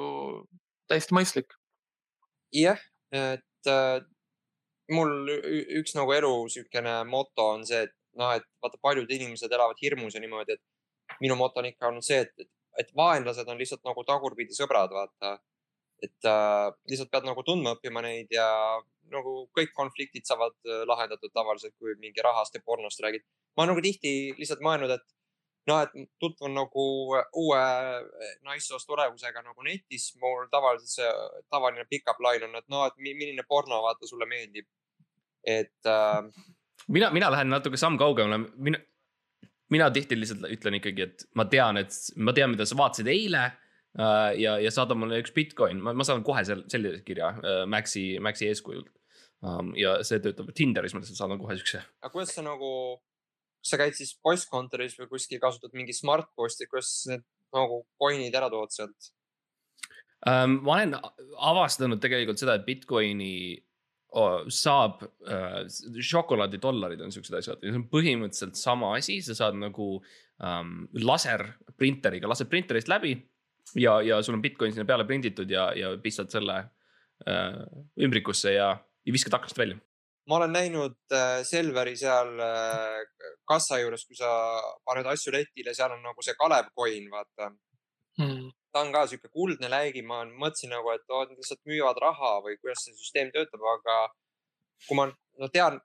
täiesti 0.91 1.19
mõistlik. 1.19 1.57
jah, 2.53 2.79
et 3.11 3.71
äh, 3.71 3.99
mul 4.93 5.27
üks 5.81 5.95
nagu 5.97 6.15
elu 6.15 6.31
niisugune 6.45 6.95
moto 7.09 7.49
on 7.57 7.67
see, 7.67 7.83
et 7.87 7.93
noh, 8.19 8.33
et 8.37 8.45
vaata, 8.63 8.79
paljud 8.81 9.09
inimesed 9.11 9.51
elavad 9.51 9.79
hirmus 9.81 10.15
ja 10.15 10.21
niimoodi, 10.23 10.57
et 10.57 11.19
minu 11.23 11.37
moto 11.39 11.61
on 11.61 11.69
ikka 11.69 11.89
olnud 11.89 12.05
see, 12.05 12.21
et, 12.25 12.47
et 12.79 12.93
vaenlased 12.97 13.49
on 13.49 13.59
lihtsalt 13.59 13.83
nagu 13.87 14.05
tagurpidi 14.07 14.55
sõbrad, 14.57 14.93
vaata. 14.93 15.37
et 16.03 16.27
äh, 16.27 16.69
lihtsalt 16.89 17.11
pead 17.11 17.27
nagu 17.29 17.43
tundma 17.47 17.77
õppima 17.77 18.01
neid 18.03 18.31
ja 18.33 18.47
nagu 19.13 19.35
kõik 19.55 19.71
konfliktid 19.75 20.25
saavad 20.27 20.55
äh, 20.67 20.83
lahendatud 20.89 21.31
tavaliselt, 21.33 21.75
kui 21.79 21.95
mingi 22.01 22.23
rahast 22.23 22.55
ja 22.55 22.61
pornost 22.65 23.01
räägid. 23.03 23.23
ma 23.55 23.63
olen 23.63 23.75
nagu 23.75 23.83
tihti 23.85 24.33
lihtsalt 24.39 24.63
mõelnud, 24.65 24.91
et 24.91 25.05
noh, 25.69 25.79
et 25.85 26.09
tutvun 26.19 26.53
nagu 26.57 26.85
uue 27.39 27.61
naissoost 28.43 28.89
olevusega 28.89 29.43
nagu 29.45 29.63
netis, 29.63 30.09
mul 30.21 30.49
tavaliselt 30.51 30.91
see 30.91 31.11
tavaline 31.53 31.85
pickup 31.89 32.19
line 32.25 32.49
on, 32.49 32.57
et 32.59 32.67
noh, 32.73 32.87
et 32.87 32.99
milline 32.99 33.45
porno 33.47 33.79
vaata 33.85 34.09
sulle 34.09 34.29
meeldib. 34.29 34.67
et 35.43 35.91
äh.... 35.93 36.21
mina, 36.87 37.11
mina 37.15 37.31
lähen 37.31 37.51
natuke 37.53 37.79
samm 37.79 37.97
kaugemale, 38.01 38.49
mina, 38.57 38.79
mina 39.73 39.89
tihti 39.93 40.17
lihtsalt 40.19 40.47
ütlen 40.51 40.79
ikkagi, 40.79 41.07
et 41.07 41.27
ma 41.37 41.45
tean, 41.49 41.79
et 41.81 41.95
ma 42.15 42.33
tean, 42.35 42.53
mida 42.53 42.67
sa 42.69 42.77
vaatasid 42.79 43.09
eile 43.11 43.43
äh, 43.45 44.33
ja, 44.41 44.57
ja 44.61 44.73
saada 44.73 44.97
mulle 44.97 45.21
üks 45.23 45.33
Bitcoin, 45.35 45.81
ma 45.83 46.07
saan 46.07 46.25
kohe 46.25 46.43
sel, 46.47 46.65
sellise 46.71 47.03
kirja 47.07 47.33
äh, 47.39 47.63
Maxi, 47.69 48.13
Maxi 48.23 48.49
eeskujult 48.51 48.91
um,. 49.43 49.73
ja 49.79 49.97
see 50.07 50.21
töötab 50.23 50.51
Tinderis, 50.55 50.95
ma 50.95 51.03
lihtsalt 51.03 51.19
saadan 51.19 51.41
kohe 51.41 51.57
siukse. 51.59 51.83
aga 52.01 52.13
kuidas 52.13 52.35
sa 52.35 52.45
nagu 52.45 52.69
sa 53.63 53.79
käid 53.79 53.95
siis 53.95 54.15
postkontoris 54.23 54.97
või 54.99 55.09
kuskil 55.11 55.41
kasutad 55.43 55.75
mingi 55.77 55.95
smart 55.95 56.31
posti, 56.35 56.67
kuidas 56.71 56.93
need 57.11 57.25
nagu 57.55 57.83
coin'id 58.01 58.35
ära 58.35 58.49
tood 58.53 58.73
sealt 58.75 59.11
um,? 60.27 60.59
ma 60.63 60.79
olen 60.79 60.97
avastanud 61.51 62.01
tegelikult 62.03 62.41
seda, 62.41 62.57
et 62.59 62.67
Bitcoini 62.67 63.35
saab 64.53 65.01
uh,, 65.03 65.63
šokolaadidollarid 66.05 67.01
on 67.01 67.13
siuksed 67.13 67.37
asjad 67.39 67.63
ja 67.63 67.71
see 67.71 67.79
on 67.79 67.87
põhimõtteliselt 67.89 68.59
sama 68.59 68.93
asi, 68.97 69.19
sa 69.25 69.35
saad 69.37 69.57
nagu 69.57 69.87
um, 69.97 70.73
laserprinteriga, 70.93 72.29
lased 72.29 72.51
printerist 72.51 72.91
läbi 72.91 73.15
ja, 73.79 74.01
ja 74.01 74.21
sul 74.21 74.37
on 74.37 74.43
Bitcoin 74.43 74.73
sinna 74.73 74.85
peale 74.85 75.07
prinditud 75.09 75.49
ja, 75.49 75.71
ja 75.77 75.95
pistad 76.03 76.29
selle 76.33 76.59
uh, 77.25 77.63
ümbrikusse 77.99 78.53
ja, 78.53 78.69
ja 79.05 79.15
viskad 79.15 79.39
aknast 79.39 79.57
välja. 79.57 79.79
Ma 80.29 80.37
olen 80.37 80.53
näinud 80.55 80.95
äh, 81.11 81.41
Selveri 81.43 81.97
seal 81.99 82.37
äh, 82.39 83.01
kassa 83.49 83.79
juures, 83.81 84.05
kui 84.07 84.15
sa 84.15 84.29
paned 84.87 85.07
asju 85.11 85.33
letile, 85.35 85.73
seal 85.75 85.91
on 85.91 86.03
nagu 86.05 86.23
see 86.23 86.35
Kalev 86.39 86.69
coin, 86.77 87.09
vaata. 87.11 87.49
Hmm.. 88.21 88.53
Ta 88.73 88.81
on 88.81 88.91
ka 88.93 89.05
sihuke 89.07 89.29
kuldne 89.29 89.69
läigi, 89.69 90.01
ma 90.01 90.23
mõtlesin 90.25 90.73
nagu, 90.73 90.91
et 90.95 91.03
oh, 91.13 91.23
nad 91.27 91.37
lihtsalt 91.37 91.61
müüvad 91.69 91.99
raha 92.01 92.35
või 92.45 92.57
kuidas 92.59 92.85
see 92.85 92.95
süsteem 92.97 93.31
töötab, 93.33 93.63
aga 93.77 93.97
kui 94.87 94.97
ma 94.97 95.07
no 95.39 95.49
tean, 95.53 95.79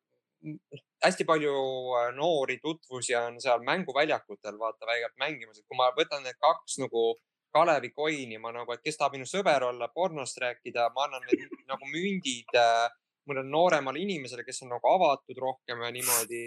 hästi 1.05 1.27
palju 1.29 1.55
äh, 2.01 2.11
noori 2.17 2.59
tutvusi 2.63 3.17
on 3.19 3.41
seal 3.43 3.65
mänguväljakutel, 3.67 4.59
vaata, 4.61 4.87
väigelt 4.89 5.17
mängimas, 5.21 5.59
et 5.59 5.67
kui 5.69 5.79
ma 5.79 5.91
võtan 5.97 6.25
need 6.25 6.39
kaks 6.43 6.79
nagu 6.85 7.11
Kalevi 7.55 7.91
coin'i, 7.97 8.39
ma 8.41 8.53
nagu, 8.53 8.73
et 8.75 8.83
kes 8.85 8.99
tahab 9.01 9.17
minu 9.17 9.27
sõber 9.29 9.65
olla, 9.71 9.89
pornost 9.95 10.41
rääkida, 10.43 10.91
ma 10.95 11.07
annan 11.07 11.25
need 11.31 11.47
nagu 11.71 11.93
mündid 11.93 12.57
äh, 12.61 12.89
mõnele 13.29 13.49
nooremale 13.53 14.01
inimesele, 14.03 14.45
kes 14.47 14.63
on 14.65 14.75
nagu 14.77 14.91
avatud 14.91 15.41
rohkem 15.45 15.85
ja 15.85 15.93
niimoodi, 15.95 16.43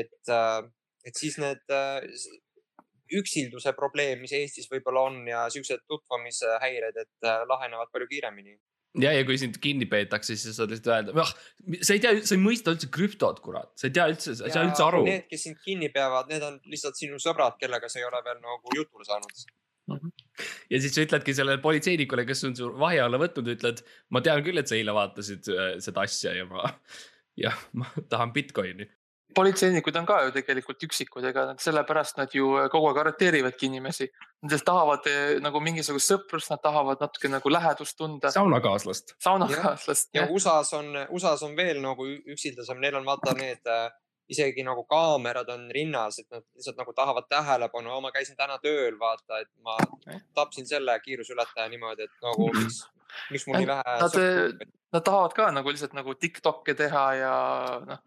et, 0.00 0.16
äh, 0.32 0.62
et 1.04 1.20
siis 1.20 1.36
need 1.40 1.76
äh, 1.76 2.00
üksilduse 3.18 3.72
probleem, 3.76 4.20
mis 4.24 4.34
Eestis 4.36 4.70
võib-olla 4.70 5.06
on 5.10 5.22
ja 5.28 5.46
siuksed 5.52 5.86
tutvamishäired, 5.90 6.98
et 7.04 7.28
äh, 7.28 7.44
lahenevad 7.50 7.92
palju 7.92 8.10
kiiremini 8.10 8.56
ja, 8.98 9.12
ja 9.14 9.22
kui 9.26 9.38
sind 9.38 9.58
kinni 9.62 9.86
peetakse, 9.90 10.34
siis 10.34 10.50
sa 10.50 10.62
saad 10.62 10.74
lihtsalt 10.74 10.92
öelda, 10.96 11.14
ah, 11.22 11.30
sa 11.78 11.94
ei 11.94 12.02
tea, 12.02 12.16
sa 12.26 12.34
ei 12.36 12.42
mõista 12.42 12.74
üldse 12.74 12.90
krüptot, 12.92 13.38
kurat, 13.44 13.70
sa 13.78 13.86
ei 13.86 13.94
tea 13.94 14.08
üldse, 14.10 14.34
sa 14.38 14.48
ei 14.48 14.54
saa 14.54 14.66
üldse 14.66 14.82
aru. 14.86 15.04
Need, 15.06 15.28
kes 15.30 15.46
sind 15.46 15.60
kinni 15.62 15.92
peavad, 15.94 16.30
need 16.32 16.44
on 16.46 16.58
lihtsalt 16.70 16.98
sinu 16.98 17.20
sõbrad, 17.22 17.58
kellega 17.60 17.90
sa 17.90 18.02
ei 18.02 18.08
ole 18.08 18.22
veel 18.26 18.40
nagu 18.42 18.78
jutule 18.78 19.06
saanud 19.06 19.46
ja 20.70 20.78
siis 20.80 20.94
sa 20.94 21.04
ütledki 21.04 21.34
sellele 21.34 21.58
politseinikule, 21.62 22.24
kes 22.28 22.44
on 22.46 22.56
su 22.58 22.70
vahi 22.78 23.00
alla 23.02 23.18
võtnud, 23.20 23.48
ütled, 23.56 23.82
ma 24.14 24.22
tean 24.24 24.42
küll, 24.46 24.60
et 24.60 24.70
sa 24.70 24.76
eile 24.78 24.94
vaatasid 24.96 25.50
äh, 25.50 25.72
seda 25.82 26.04
asja 26.06 26.34
ja 26.36 26.46
ma, 26.50 26.68
jah, 27.40 27.56
ma 27.78 27.88
tahan 28.12 28.34
Bitcoini. 28.36 28.86
Politseinikud 29.34 29.96
on 29.96 30.06
ka 30.08 30.18
ju 30.26 30.34
tegelikult 30.34 30.84
üksikud, 30.88 31.24
ega 31.30 31.46
nad 31.52 31.62
sellepärast 31.62 32.18
nad 32.20 32.34
ju 32.34 32.50
kogu 32.72 32.90
aeg 32.90 33.00
arreteerivadki 33.04 33.70
inimesi. 33.70 34.10
Nad 34.46 34.64
tahavad 34.66 35.06
äh, 35.10 35.38
nagu 35.44 35.62
mingisugust 35.64 36.12
sõprust, 36.12 36.52
nad 36.52 36.62
tahavad 36.64 37.02
natuke 37.02 37.30
nagu 37.32 37.52
lähedust 37.52 37.98
tunda. 37.98 38.32
saunakaaslast. 38.34 39.16
saunakaaslast. 39.22 40.10
ja 40.16 40.28
USA-s 40.30 40.74
on, 40.78 40.92
USA-s 41.10 41.44
on 41.46 41.56
veel 41.56 41.82
nagu 41.84 42.06
üksildasem, 42.06 42.80
neil 42.80 43.00
on 43.00 43.08
vaata 43.08 43.36
need 43.38 43.68
äh, 43.68 43.90
isegi 44.30 44.64
nagu 44.64 44.84
kaamerad 44.88 45.48
on 45.50 45.66
rinnas, 45.74 46.20
et 46.22 46.28
nad 46.30 46.44
lihtsalt 46.54 46.78
nagu 46.78 46.94
tahavad 46.96 47.26
tähelepanu, 47.28 48.00
ma 48.02 48.12
käisin 48.14 48.38
täna 48.38 48.58
tööl, 48.62 48.98
vaata, 48.98 49.40
et 49.42 49.50
ma 49.64 49.76
tapsin 50.38 50.68
selle 50.68 50.94
kiiruseületaja 51.04 51.68
niimoodi, 51.72 52.06
et 52.06 52.26
nagu 52.26 52.50
miks, 52.54 52.82
miks 53.34 53.48
mul 53.48 53.58
nii 53.60 53.70
vähe. 53.72 53.96
Nad, 54.04 54.68
nad 54.94 55.06
tahavad 55.06 55.34
ka 55.36 55.48
nagu 55.54 55.74
lihtsalt 55.74 55.96
nagu 55.98 56.14
Tiktok'e 56.14 56.76
teha 56.78 57.06
ja 57.18 57.34
noh. 57.88 58.04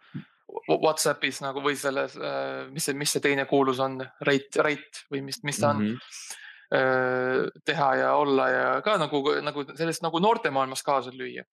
Whatsappis 0.68 1.42
nagu 1.44 1.64
või 1.64 1.76
selles, 1.80 2.18
äh, 2.20 2.68
mis 2.72 2.90
see, 2.90 2.98
mis 3.00 3.16
see 3.16 3.24
teine 3.24 3.46
kuulus 3.50 3.80
on, 3.84 4.00
Rate, 4.28 4.62
Rate 4.62 5.08
või 5.12 5.24
mis, 5.30 5.42
mis 5.44 5.60
ta 5.60 5.72
on 5.74 5.84
mm. 5.84 5.98
-hmm. 5.98 7.50
teha 7.66 7.90
ja 7.96 8.14
olla 8.18 8.48
ja 8.50 8.70
ka 8.82 8.96
nagu, 8.98 9.20
nagu 9.46 9.66
sellest 9.78 10.02
nagu 10.02 10.20
noortemaailmas 10.20 10.82
kaasa 10.84 11.12
lüüa 11.14 11.44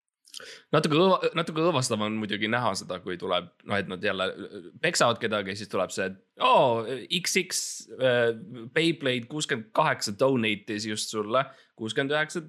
natuke 0.75 0.97
õva, 0.97 1.19
natuke 1.37 1.63
õõvastav 1.63 2.03
on 2.05 2.17
muidugi 2.21 2.49
näha 2.51 2.73
seda, 2.79 3.01
kui 3.05 3.17
tuleb, 3.21 3.51
noh, 3.69 3.77
et 3.79 3.89
nad 3.91 4.05
jälle 4.05 4.27
peksavad 4.83 5.21
kedagi, 5.23 5.57
siis 5.59 5.71
tuleb 5.73 5.93
see, 5.95 6.11
et 6.11 6.45
oo 6.47 6.81
oh,, 6.81 6.91
XX 7.21 7.63
äh, 7.99 8.27
Beyblade 8.75 9.29
kuuskümmend 9.31 9.71
kaheksa 9.77 10.15
donate'is 10.21 10.89
just 10.89 11.13
sulle 11.13 11.45
kuuskümmend 11.79 12.15
üheksa 12.15 12.45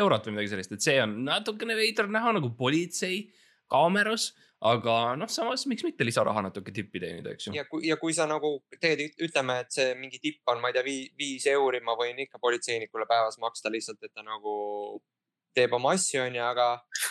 eurot 0.00 0.28
või 0.28 0.36
midagi 0.36 0.54
sellist, 0.54 0.76
et 0.76 0.86
see 0.86 0.96
on 1.02 1.18
natukene 1.26 1.76
veider 1.78 2.10
näha 2.12 2.36
nagu 2.38 2.52
politsei 2.58 3.26
kaameras 3.72 4.32
aga 4.64 5.16
noh, 5.20 5.28
samas 5.28 5.66
miks 5.68 5.84
mitte 5.84 6.04
lisaraha 6.06 6.42
natuke 6.48 6.72
tippi 6.72 7.00
teenida, 7.02 7.34
eks 7.34 7.48
ju. 7.48 7.54
ja 7.56 7.66
kui, 7.68 7.84
ja 7.86 7.98
kui 8.00 8.14
sa 8.16 8.26
nagu 8.28 8.54
teed, 8.80 9.02
ütleme, 9.22 9.60
et 9.64 9.74
see 9.74 9.92
mingi 10.00 10.20
tipp 10.22 10.48
on, 10.48 10.62
ma 10.62 10.70
ei 10.70 10.76
tea, 10.78 10.84
viis 11.18 11.46
euri, 11.52 11.82
ma 11.84 11.96
võin 11.98 12.18
ikka 12.24 12.40
politseinikule 12.42 13.06
päevas 13.08 13.36
maksta 13.42 13.72
lihtsalt, 13.72 14.00
et 14.02 14.14
ta 14.14 14.24
nagu 14.24 14.54
teeb 15.56 15.72
oma 15.76 15.92
asju, 15.96 16.22
onju, 16.24 16.40
aga 16.44 16.68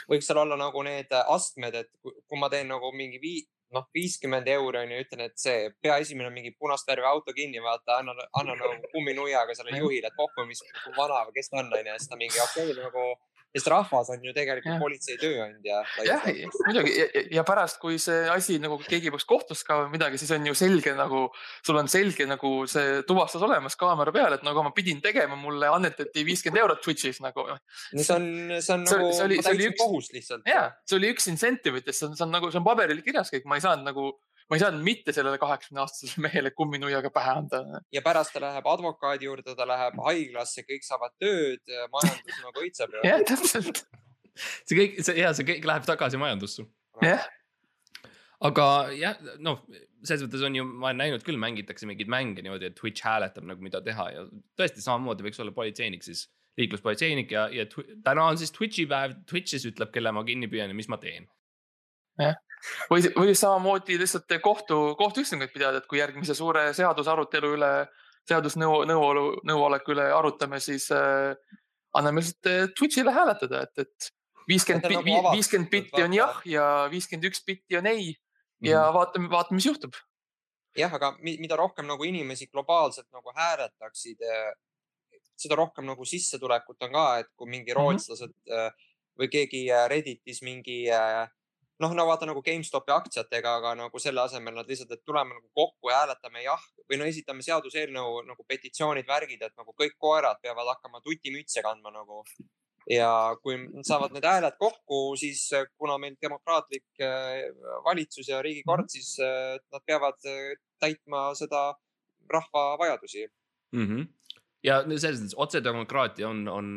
võiks 0.10 0.26
seal 0.30 0.42
olla 0.42 0.58
nagu 0.58 0.82
need 0.86 1.14
astmed, 1.22 1.78
et 1.84 1.92
kui 2.02 2.42
ma 2.42 2.50
teen 2.54 2.68
nagu 2.70 2.90
mingi 2.98 3.22
vii, 3.22 3.46
noh, 3.78 3.86
viiskümmend 3.94 4.50
euri 4.50 4.82
onju, 4.82 5.00
ütlen, 5.06 5.24
et 5.30 5.38
see 5.42 5.70
pea 5.82 6.00
esimene 6.02 6.32
on 6.32 6.36
mingi 6.36 6.54
punast 6.58 6.90
värvi 6.90 7.06
auto 7.10 7.34
kinni, 7.34 7.62
vaata, 7.62 8.02
anna, 8.02 8.18
anna 8.42 8.58
nagu 8.58 8.90
kumminuiaga 8.94 9.54
sellele 9.58 9.84
juhile, 9.86 10.10
et 10.10 10.18
pohhu, 10.18 10.48
mis 10.50 10.66
vana 10.98 11.24
või 11.30 11.38
kes 11.38 11.54
ta 11.54 11.62
on, 11.62 11.74
onju, 11.74 11.94
ja 11.94 11.98
siis 12.02 12.10
ta 12.10 12.22
mingi 12.22 12.42
okei 12.42 12.72
okay, 12.72 12.82
nagu 12.82 13.08
sest 13.56 13.70
rahvas 13.72 14.10
on 14.12 14.24
ju 14.24 14.34
tegelikult 14.36 14.74
ja. 14.74 14.80
politsei 14.82 15.18
tööandja. 15.20 15.82
jah, 16.04 16.26
muidugi 16.68 16.96
ja, 16.98 17.08
ja 17.38 17.46
pärast, 17.48 17.80
kui 17.80 17.98
see 18.02 18.26
asi 18.32 18.58
nagu 18.62 18.78
keegi 18.84 19.14
peaks 19.14 19.28
kohtusse 19.30 19.68
ka 19.68 19.80
või 19.84 19.94
midagi, 19.96 20.20
siis 20.20 20.34
on 20.36 20.48
ju 20.50 20.56
selge 20.58 20.96
nagu, 20.98 21.26
sul 21.66 21.80
on 21.80 21.90
selge 21.92 22.28
nagu 22.28 22.52
see 22.72 23.00
tuvastus 23.08 23.46
olemas 23.48 23.80
kaamera 23.80 24.14
peal, 24.16 24.36
et 24.36 24.46
nagu 24.48 24.66
ma 24.66 24.74
pidin 24.76 25.00
tegema, 25.04 25.40
mulle 25.40 25.72
annetati 25.72 26.26
viiskümmend 26.28 26.66
eurot 26.66 26.84
Twitch'is 26.84 27.22
nagu. 27.24 27.48
see 27.96 28.12
on, 28.16 28.30
see 28.60 28.76
on 28.76 28.86
nagu, 28.88 29.10
ma 29.16 29.48
täitsin 29.48 29.80
kohust 29.80 30.16
lihtsalt. 30.16 30.48
ja, 30.50 30.68
see 30.88 31.00
oli 31.00 31.16
üks 31.16 31.32
incentive 31.32 31.80
itest, 31.80 32.02
see 32.02 32.10
on, 32.10 32.20
see 32.20 32.28
on 32.28 32.36
nagu, 32.36 32.52
see 32.52 32.62
on 32.62 32.68
paberil 32.68 33.04
kirjas 33.06 33.32
kõik, 33.32 33.48
ma 33.48 33.60
ei 33.60 33.66
saanud 33.66 33.88
nagu 33.88 34.12
ma 34.50 34.58
ei 34.58 34.62
saanud 34.62 34.84
mitte 34.86 35.14
sellele 35.16 35.40
kaheksakümne 35.42 35.82
aastasele 35.82 36.26
mehele 36.28 36.52
kumminuiaga 36.58 37.10
pähe 37.14 37.32
anda. 37.42 37.62
ja 37.94 38.02
pärast 38.06 38.36
ta 38.36 38.42
läheb 38.44 38.68
advokaadi 38.70 39.26
juurde, 39.30 39.56
ta 39.58 39.68
läheb 39.68 39.98
haiglasse, 40.08 40.66
kõik 40.68 40.86
saavad 40.86 41.16
tööd, 41.22 41.74
majandus 41.94 42.44
nagu 42.44 42.66
õitseb. 42.66 43.00
jah, 43.10 43.24
täpselt. 43.32 43.82
see 44.36 44.78
kõik, 44.78 45.02
see 45.08 45.18
ja 45.22 45.34
see 45.38 45.48
kõik 45.50 45.66
läheb 45.72 45.90
tagasi 45.90 46.22
majandusse. 46.22 46.68
jah. 47.02 47.26
aga 48.46 48.70
jah, 48.94 49.18
noh, 49.42 49.66
selles 50.06 50.28
mõttes 50.28 50.46
on 50.46 50.62
ju, 50.62 50.70
ma 50.70 50.92
olen 50.92 51.02
näinud 51.02 51.26
küll, 51.26 51.42
mängitakse 51.42 51.90
mingeid 51.90 52.12
mänge 52.12 52.46
niimoodi, 52.46 52.70
et 52.70 52.78
Twitch 52.78 53.06
hääletab 53.08 53.48
nagu, 53.50 53.66
mida 53.66 53.82
teha 53.82 54.10
ja 54.14 54.26
tõesti 54.60 54.86
samamoodi 54.86 55.26
võiks 55.26 55.42
olla 55.42 55.56
politseinik 55.56 56.06
siis 56.06 56.28
liikluspolitseinik 56.60 57.34
ja, 57.34 57.50
ja 57.52 57.66
täna 58.06 58.30
on 58.30 58.38
siis 58.40 58.54
Twitch'i 58.54 58.86
päev, 58.88 59.18
Twitch'is 59.28 59.66
ütleb, 59.68 59.90
kelle 59.92 60.14
ma 60.14 60.22
kinni 60.28 60.48
püüan 60.52 60.70
ja 60.70 60.78
mis 60.78 60.92
ma 60.92 61.02
teen. 61.02 61.26
jah 62.22 62.38
või, 62.90 63.04
või 63.16 63.36
samamoodi 63.36 64.00
lihtsalt 64.00 64.36
kohtu, 64.42 64.96
kohtuistungeid 64.98 65.54
pidada, 65.54 65.82
et 65.82 65.88
kui 65.90 66.00
järgmise 66.00 66.36
suure 66.38 66.68
seadusarutelu 66.74 67.54
üle, 67.58 67.72
seadusnõu, 68.30 68.84
nõuolu, 68.90 69.26
nõuoleku 69.46 69.94
üle 69.96 70.08
arutame, 70.14 70.60
siis 70.64 70.90
äh, 70.96 71.36
anname 71.98 72.24
lihtsalt 72.24 72.52
äh, 72.52 72.68
Twitch'ile 72.78 73.14
hääletada, 73.16 73.64
et, 73.68 73.86
et 73.86 74.12
viiskümmend, 74.50 74.90
nagu 74.92 75.32
viiskümmend 75.36 75.72
bitti 75.72 76.04
on 76.06 76.16
jah 76.16 76.42
ja 76.50 76.66
viiskümmend 76.92 77.30
üks 77.32 77.44
bitti 77.46 77.78
on 77.80 77.90
ei 77.92 78.12
ja 78.62 78.82
mm 78.82 78.90
-hmm. 78.90 78.94
vaatame, 78.94 79.30
vaatame, 79.30 79.56
mis 79.56 79.66
juhtub. 79.66 79.94
jah, 80.78 80.94
aga 80.94 81.16
mida 81.22 81.56
rohkem 81.56 81.88
nagu 81.88 82.04
inimesi 82.04 82.48
globaalselt 82.48 83.08
nagu 83.12 83.32
hääletaksid, 83.36 84.22
äh, 84.22 84.52
seda 85.36 85.56
rohkem 85.56 85.86
nagu 85.86 86.06
sissetulekut 86.06 86.84
on 86.84 86.92
ka, 86.92 87.18
et 87.18 87.28
kui 87.36 87.50
mingi 87.50 87.72
mhm. 87.72 87.80
rootslased 87.82 88.30
mm 88.30 88.54
-hmm. 88.54 88.72
või 89.20 89.30
keegi 89.30 89.68
Redditis 89.88 90.42
mingi 90.42 90.92
äh, 90.92 91.30
noh, 91.84 91.94
no 91.94 92.06
vaata 92.08 92.28
nagu 92.30 92.42
GameStopi 92.46 92.94
aktsiatega, 92.96 93.56
aga 93.60 93.74
nagu 93.80 94.02
selle 94.02 94.24
asemel 94.24 94.56
nad 94.56 94.70
lihtsalt, 94.70 94.94
et 94.96 95.04
tuleme 95.08 95.36
nagu 95.36 95.48
kokku 95.60 95.92
ja 95.92 96.02
hääletame 96.04 96.46
jah 96.46 96.68
või 96.90 97.00
no 97.02 97.08
esitame 97.10 97.46
seaduseelnõu 97.46 98.22
nagu 98.30 98.46
petitsioonid, 98.48 99.08
värgid, 99.08 99.44
et 99.44 99.56
nagu 99.60 99.76
kõik 99.76 99.98
koerad 100.00 100.40
peavad 100.44 100.72
hakkama 100.76 101.04
tutimütse 101.06 101.64
kandma 101.66 101.94
nagu. 101.96 102.24
ja 102.86 103.34
kui 103.42 103.56
saavad 103.82 104.14
need 104.14 104.26
hääled 104.30 104.60
kokku, 104.62 105.16
siis 105.18 105.48
kuna 105.78 105.98
meil 105.98 106.20
demokraatlik 106.22 107.02
äh, 107.02 107.48
valitsus 107.86 108.28
ja 108.30 108.44
riigikord, 108.46 108.86
siis 108.94 109.16
äh, 109.20 109.56
nad 109.74 109.82
peavad 109.86 110.20
täitma 110.80 111.32
seda 111.34 111.72
rahva 112.30 112.78
vajadusi 112.78 113.26
mm. 113.72 113.88
-hmm 113.88 114.06
ja 114.66 114.80
selles 114.98 115.20
mõttes 115.22 115.36
otsedemokraatia 115.38 116.30
on, 116.30 116.48
on 116.48 116.68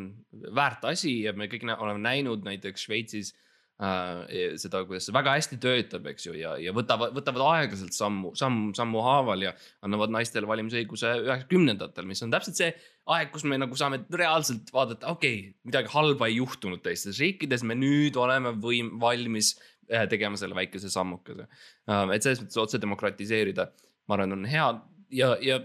väärt 0.54 0.84
asi 0.84 1.22
ja 1.22 1.32
me 1.32 1.46
kõik 1.48 1.64
oleme 1.78 1.98
näinud 1.98 2.44
näiteks 2.44 2.84
Šveitsis 2.84 3.30
äh, 3.32 3.47
seda, 3.78 4.80
kuidas 4.88 5.06
see 5.06 5.14
väga 5.14 5.36
hästi 5.36 5.56
töötab, 5.62 6.06
eks 6.10 6.26
ju, 6.26 6.32
ja, 6.34 6.56
ja 6.58 6.72
võtavad, 6.74 7.12
võtavad 7.14 7.44
aeglaselt 7.52 7.94
sammu, 7.94 8.32
samm, 8.38 8.72
sammu 8.74 9.04
haaval 9.06 9.44
ja 9.44 9.52
annavad 9.86 10.10
naistele 10.16 10.50
valimisõiguse 10.50 11.12
üheksakümnendatel, 11.22 12.08
mis 12.08 12.24
on 12.26 12.34
täpselt 12.34 12.58
see 12.58 12.72
aeg, 13.14 13.30
kus 13.30 13.46
me 13.46 13.60
nagu 13.60 13.78
saame 13.78 14.00
reaalselt 14.10 14.72
vaadata, 14.74 15.14
okei 15.14 15.38
okay,, 15.38 15.54
midagi 15.70 15.92
halba 15.94 16.26
ei 16.26 16.40
juhtunud 16.40 16.82
teistes 16.82 17.22
riikides, 17.22 17.62
me 17.62 17.78
nüüd 17.78 18.18
oleme 18.18 18.56
võim-, 18.58 18.96
valmis 19.00 19.54
äh, 19.86 20.08
tegema 20.10 20.40
selle 20.40 20.58
väikese 20.58 20.90
sammukese 20.90 21.46
äh,. 21.46 22.16
et 22.16 22.26
selles 22.26 22.42
mõttes 22.42 22.62
otse 22.64 22.82
demokratiseerida, 22.82 23.70
ma 24.10 24.18
arvan, 24.18 24.40
on 24.40 24.48
hea 24.50 24.72
ja, 25.14 25.36
ja 25.38 25.62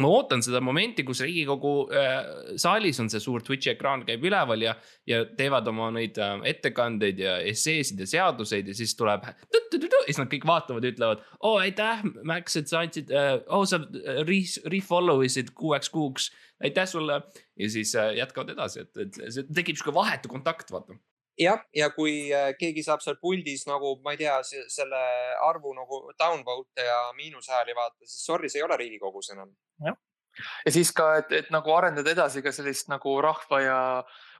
ma 0.00 0.08
ootan 0.08 0.42
seda 0.44 0.60
momenti, 0.64 1.04
kus 1.04 1.20
riigikogu 1.24 1.72
äh, 1.92 2.14
saalis 2.60 3.00
on 3.02 3.10
see 3.12 3.20
suur 3.22 3.44
Twitch'i 3.44 3.72
ekraan 3.74 4.04
käib 4.08 4.24
üleval 4.24 4.64
ja, 4.64 4.74
ja 5.08 5.22
teevad 5.38 5.68
oma 5.68 5.90
neid 5.94 6.18
äh, 6.22 6.34
ettekandeid 6.52 7.20
ja 7.20 7.36
esseesid 7.48 8.00
ja 8.00 8.08
seaduseid 8.08 8.70
ja 8.70 8.76
siis 8.76 8.96
tuleb. 8.98 9.26
ja 9.52 10.06
siis 10.06 10.20
nad 10.20 10.32
kõik 10.32 10.46
vaatavad 10.48 10.86
ja 10.86 10.94
ütlevad, 10.94 11.24
oo 11.44 11.58
aitäh, 11.60 12.04
Max, 12.28 12.56
et 12.60 12.72
sa 12.72 12.82
andsid 12.82 13.12
äh,, 13.12 13.36
oo 13.52 13.64
sa 13.68 13.82
äh, 13.82 14.24
re-follow 14.72 15.24
isid 15.26 15.52
kuueks 15.58 15.92
kuuks, 15.92 16.30
aitäh 16.64 16.88
sulle. 16.88 17.22
ja 17.56 17.70
siis 17.70 17.94
äh, 17.96 18.14
jätkavad 18.22 18.56
edasi, 18.56 18.86
et, 18.86 19.06
et 19.06 19.24
see 19.28 19.48
tekib 19.52 19.78
sihuke 19.78 19.94
vahetu 19.96 20.32
kontakt, 20.32 20.72
vaata 20.72 20.96
jah, 21.38 21.62
ja 21.76 21.88
kui 21.94 22.14
äh, 22.34 22.52
keegi 22.58 22.84
saab 22.84 23.02
seal 23.04 23.18
puldis 23.20 23.64
nagu, 23.68 23.94
ma 24.04 24.14
ei 24.14 24.20
tea, 24.20 24.34
selle 24.44 25.00
arvu 25.46 25.74
nagu 25.76 26.02
downvote 26.18 26.86
ja 26.86 26.98
miinushääli 27.16 27.76
vaata, 27.76 28.04
siis 28.04 28.26
sorry, 28.26 28.50
see 28.52 28.60
ei 28.62 28.66
ole 28.66 28.78
Riigikogus 28.80 29.32
enam. 29.34 29.52
Ja 29.86 30.72
siis 30.72 30.92
ka, 30.96 31.08
et, 31.20 31.32
et 31.36 31.48
nagu 31.52 31.74
arendada 31.76 32.12
edasi 32.14 32.42
ka 32.44 32.52
sellist 32.54 32.88
nagu 32.88 33.18
rahva 33.24 33.60
ja 33.60 33.78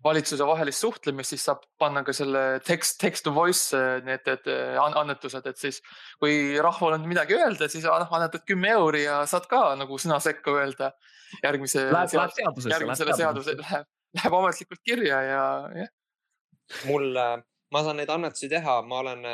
valitsuse 0.04 0.46
vahelist 0.48 0.82
suhtlemist, 0.82 1.34
siis 1.34 1.44
saab 1.46 1.62
panna 1.78 2.02
ka 2.06 2.14
selle 2.16 2.60
text, 2.66 2.96
text 3.02 3.26
to 3.26 3.34
voice 3.34 3.76
need, 4.06 4.24
need 4.26 4.48
annetused, 4.88 5.46
et 5.46 5.60
siis 5.60 5.82
kui 6.22 6.58
rahval 6.64 6.96
on 6.96 7.08
midagi 7.08 7.36
öelda, 7.38 7.68
siis 7.70 7.84
noh, 7.86 8.08
annetad 8.08 8.46
kümme 8.48 8.72
euri 8.74 9.04
ja 9.04 9.22
saad 9.30 9.46
ka 9.50 9.74
nagu 9.78 10.00
sõna 10.00 10.18
sekka 10.24 10.56
öelda 10.58 10.94
järgmise. 11.42 11.90
Läheb 11.92 12.12
seadusesse. 12.12 12.72
järgmisele 12.72 13.18
seadusele 13.20 13.62
läheb, 13.62 13.90
läheb 14.18 14.38
ametlikult 14.40 14.82
kirja 14.86 15.20
ja 15.28 15.42
jah 15.84 15.92
mul, 16.84 17.12
ma 17.72 17.82
saan 17.84 18.00
neid 18.00 18.10
annetusi 18.12 18.48
teha, 18.52 18.80
ma 18.86 19.02
olen, 19.02 19.26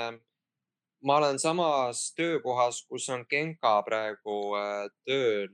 ma 1.05 1.17
olen 1.21 1.39
samas 1.39 2.09
töökohas, 2.17 2.83
kus 2.89 3.09
on 3.15 3.25
Genka 3.31 3.79
praegu 3.87 4.39
äh, 4.59 4.85
tööl. 5.07 5.49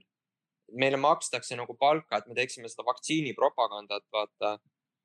Meile 0.72 0.96
makstakse 0.96 1.56
nagu 1.56 1.76
palka, 1.80 2.18
et 2.18 2.28
me 2.28 2.34
teeksime 2.34 2.68
seda 2.68 2.86
vaktsiinipropagandat, 2.86 4.04
vaata 4.12 4.58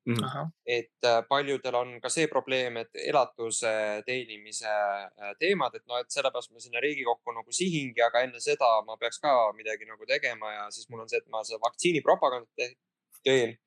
mm. 0.06 0.14
-hmm. 0.14 0.50
et 0.66 1.04
äh, 1.04 1.22
paljudel 1.28 1.74
on 1.74 2.00
ka 2.00 2.08
see 2.08 2.26
probleem, 2.28 2.76
et 2.76 2.90
elatuse 2.94 4.02
teenimise 4.06 4.68
äh, 4.68 5.34
teemad, 5.38 5.74
et 5.74 5.86
noh, 5.86 5.98
et 6.00 6.10
sellepärast 6.10 6.52
ma 6.52 6.60
sinna 6.60 6.80
Riigikokku 6.80 7.32
nagu 7.32 7.52
sihingi, 7.52 8.02
aga 8.02 8.24
enne 8.26 8.40
seda 8.40 8.70
ma 8.86 8.96
peaks 8.96 9.18
ka 9.18 9.52
midagi 9.56 9.88
nagu 9.88 10.06
tegema 10.06 10.52
ja 10.52 10.70
siis 10.70 10.88
mul 10.88 11.00
on 11.00 11.08
see, 11.08 11.18
et 11.18 11.28
ma 11.28 11.44
seda 11.44 11.60
vaktsiinipropagandat 11.66 12.78
teen. 13.24 13.58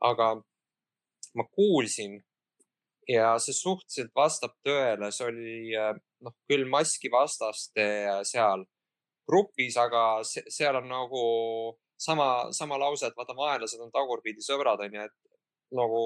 aga 0.00 0.34
ma 1.34 1.44
kuulsin 1.56 2.24
ja 3.08 3.38
see 3.38 3.54
suhteliselt 3.54 4.12
vastab 4.14 4.52
tõele, 4.66 5.10
see 5.12 5.26
oli 5.26 5.76
äh, 5.76 5.92
noh, 6.20 6.34
küll 6.48 6.66
maski 6.68 7.10
vastaste 7.12 7.86
seal 8.24 8.64
grupis, 9.28 9.76
aga 9.80 10.02
seal 10.24 10.80
on 10.80 10.88
nagu 10.90 11.22
sama, 11.98 12.52
sama 12.52 12.78
lause, 12.78 13.08
et 13.08 13.16
vaata, 13.16 13.36
vaenlased 13.36 13.80
on 13.82 13.92
tagurpidi 13.94 14.44
sõbrad, 14.44 14.82
onju, 14.86 15.06
et 15.06 15.76
nagu 15.76 16.02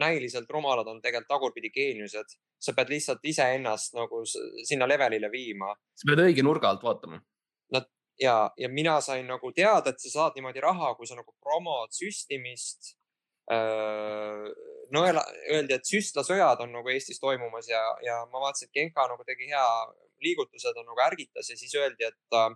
näiliselt 0.00 0.50
rumalad 0.50 0.88
on 0.88 1.00
tegelikult 1.02 1.28
tagurpidi 1.28 1.70
geeniused. 1.74 2.38
sa 2.58 2.72
pead 2.74 2.88
lihtsalt 2.90 3.22
iseennast 3.22 3.92
nagu 3.94 4.24
sinna 4.66 4.86
levelile 4.88 5.28
viima. 5.30 5.74
sa 5.94 6.08
pead 6.10 6.24
õige 6.24 6.42
nurga 6.42 6.72
alt 6.72 6.82
vaatama. 6.82 7.20
Nad 7.74 7.86
ja, 8.18 8.50
ja 8.56 8.68
mina 8.68 9.00
sain 9.00 9.26
nagu 9.26 9.52
teada, 9.52 9.90
et 9.90 10.00
sa 10.00 10.10
saad 10.10 10.38
niimoodi 10.38 10.60
raha, 10.60 10.94
kui 10.94 11.06
sa 11.06 11.18
nagu 11.18 11.34
promod 11.42 11.94
süstimist 11.94 12.96
nõela, 14.92 15.22
öeldi, 15.48 15.76
et 15.76 15.88
süstlasõjad 15.88 16.60
on 16.64 16.74
nagu 16.74 16.90
Eestis 16.92 17.20
toimumas 17.20 17.68
ja, 17.70 17.80
ja 18.04 18.18
ma 18.32 18.42
vaatasin, 18.42 18.68
et 18.68 18.76
Genka 18.76 19.06
nagu 19.08 19.24
tegi 19.24 19.48
hea 19.48 19.64
liigutuse, 20.24 20.72
ta 20.74 20.84
nagu 20.84 21.04
ärgitas 21.04 21.50
ja 21.50 21.56
siis 21.56 21.74
öeldi, 21.78 22.08
et 22.08 22.36
äh, 22.36 22.50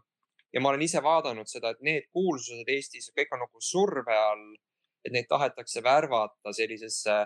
ja 0.52 0.60
ma 0.60 0.72
olen 0.72 0.84
ise 0.84 1.02
vaadanud 1.02 1.48
seda, 1.48 1.72
et 1.72 1.84
need 1.84 2.08
kuulsused 2.12 2.68
Eestis 2.68 3.10
kõik 3.16 3.32
on 3.34 3.44
nagu 3.46 3.62
surve 3.64 4.16
all, 4.16 4.48
et 5.04 5.14
neid 5.14 5.28
tahetakse 5.30 5.82
värvata 5.84 6.52
sellisesse 6.54 7.22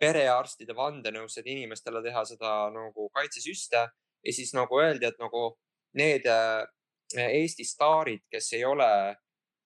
perearstide 0.00 0.74
vandenõusse, 0.76 1.40
et 1.40 1.50
inimestele 1.54 2.02
teha 2.04 2.24
seda 2.28 2.54
nagu 2.74 3.08
kaitsesüste 3.14 3.84
ja 3.84 4.32
siis 4.34 4.52
nagu 4.56 4.80
öeldi, 4.80 5.06
et 5.06 5.20
nagu 5.22 5.52
need 5.98 6.26
äh, 6.30 6.64
Eesti 7.14 7.64
staarid, 7.68 8.24
kes 8.32 8.48
ei 8.56 8.64
ole 8.66 8.90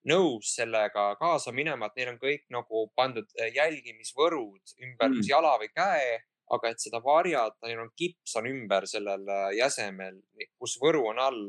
nõus 0.09 0.53
sellega 0.57 1.15
kaasa 1.21 1.53
minema, 1.55 1.89
et 1.89 1.97
neil 1.97 2.13
on 2.13 2.19
kõik 2.21 2.45
nagu 2.53 2.85
pandud 2.99 3.29
äh, 3.41 3.49
jälgimisvõrud 3.57 4.77
ümber 4.85 5.15
mm. 5.15 5.25
jala 5.29 5.55
või 5.63 5.71
käe, 5.73 6.19
aga 6.55 6.73
et 6.73 6.83
seda 6.83 7.01
varjata, 7.05 7.67
neil 7.69 7.83
on 7.85 7.91
kips 7.97 8.37
on 8.41 8.49
ümber 8.51 8.87
sellel 8.91 9.27
äh, 9.29 9.49
jäsemel, 9.59 10.21
kus 10.59 10.79
võru 10.83 11.07
on 11.13 11.19
all. 11.23 11.49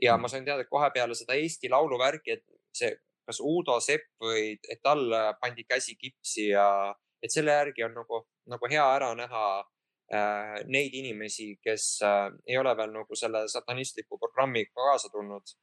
ja 0.00 0.16
Mm. 0.16 0.22
ma 0.22 0.28
sain 0.32 0.44
teada, 0.44 0.62
et 0.64 0.70
kohe 0.70 0.90
peale 0.94 1.14
seda 1.14 1.36
Eesti 1.36 1.68
Laulu 1.68 1.98
värki, 2.00 2.38
et 2.38 2.44
see, 2.72 2.94
kas 3.26 3.40
Uudo 3.44 3.76
Sepp 3.84 4.06
või, 4.22 4.56
et 4.68 4.80
tal 4.82 5.12
äh, 5.12 5.32
pandi 5.40 5.64
käsi 5.68 5.96
kipsi 5.98 6.50
ja 6.50 6.94
et 7.22 7.32
selle 7.32 7.52
järgi 7.52 7.84
on 7.84 7.94
nagu, 7.98 8.22
nagu 8.48 8.70
hea 8.70 8.86
ära 8.96 9.10
näha 9.18 9.44
äh, 9.60 10.56
neid 10.66 10.96
inimesi, 10.96 11.52
kes 11.62 12.00
äh, 12.06 12.30
ei 12.48 12.58
ole 12.58 12.72
veel 12.78 12.94
nagu 12.94 13.18
selle 13.18 13.44
satanistliku 13.52 14.18
programmiga 14.18 14.72
kaasa 14.74 15.12
tulnud. 15.12 15.54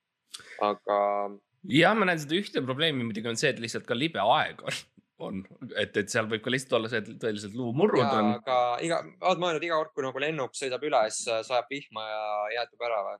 aga 0.61 0.99
jah, 1.71 1.95
ma 1.97 2.07
näen 2.07 2.21
seda 2.21 2.37
ühte 2.37 2.61
probleemi 2.65 3.07
muidugi 3.07 3.31
on 3.31 3.39
see, 3.39 3.51
et 3.53 3.61
lihtsalt 3.63 3.87
ka 3.89 3.97
libe 3.97 4.21
aeg 4.21 4.61
on, 4.61 4.77
on, 5.23 5.41
et, 5.75 5.95
et 5.97 6.11
seal 6.11 6.27
võib 6.29 6.43
ka 6.45 6.51
lihtsalt 6.53 6.77
olla 6.77 6.91
see, 6.91 7.01
et 7.01 7.17
tõeliselt 7.21 7.55
luumurrud 7.57 8.03
ja, 8.03 8.11
on. 8.19 8.31
aga 8.37 8.57
iga, 8.85 8.99
oled 9.29 9.41
mõelnud 9.41 9.65
iga 9.65 9.79
kord, 9.79 9.93
kui 9.95 10.05
nagu 10.05 10.21
lennuk 10.21 10.57
sõidab 10.57 10.83
üle, 10.85 11.01
siis 11.13 11.31
äh, 11.33 11.41
sajab 11.47 11.71
vihma 11.73 12.05
ja 12.05 12.23
jäätub 12.59 12.85
ära 12.89 13.01
või? 13.09 13.19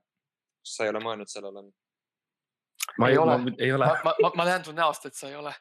sa 0.68 0.84
ei 0.84 0.92
ole 0.92 1.02
mõelnud 1.02 1.30
sellele? 1.32 1.64
ma 2.98 3.08
Ei 3.08 3.16
ei 3.16 3.22
ole. 3.22 3.38
ei 3.58 3.72
ole 3.72 3.88
ma, 4.04 4.14
ma, 4.22 4.30
ma, 4.34 4.46
näen 4.48 4.64
su 4.66 4.74
näost, 4.76 5.08
et 5.08 5.18
sa 5.18 5.30
ei 5.30 5.36
ole. 5.38 5.52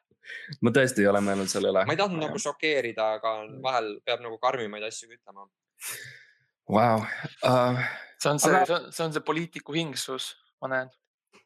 ma 0.61 0.73
tõesti 0.75 1.03
ei 1.03 1.09
ole 1.11 1.23
mõelnud 1.25 1.51
selle 1.51 1.71
üle 1.73 1.85
ma 1.87 1.95
ei 1.95 1.99
tahtnud 1.99 2.23
nagu 2.23 2.41
šokeerida, 2.41 3.09
aga 3.19 3.33
vahel 3.63 3.95
peab 4.05 4.23
nagu 4.25 4.39
karmimaid 4.43 4.87
asju 4.89 5.09
ütlema. 5.11 5.47
wow.. 6.69 7.05
Uh, 7.41 7.81
see 8.21 8.31
on 8.33 8.41
see 8.43 8.61
Aga- 8.61 8.83
see 8.91 9.05
on 9.05 9.15
see 9.15 9.25
poliitiku 9.25 9.75
hingsus, 9.77 10.35
ma 10.61 10.71
näen. 10.75 10.93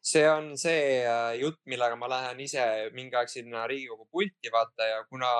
See 0.02 0.24
on 0.26 0.56
see 0.58 1.04
äh, 1.06 1.38
jutt, 1.38 1.60
millega 1.70 1.96
ma 1.96 2.08
lähen 2.10 2.40
ise 2.42 2.62
mingi 2.94 3.14
aeg 3.14 3.30
sinna 3.30 3.66
Riigikogu 3.70 4.08
pulti 4.10 4.50
vaata 4.50 4.88
ja 4.88 5.04
kuna 5.06 5.30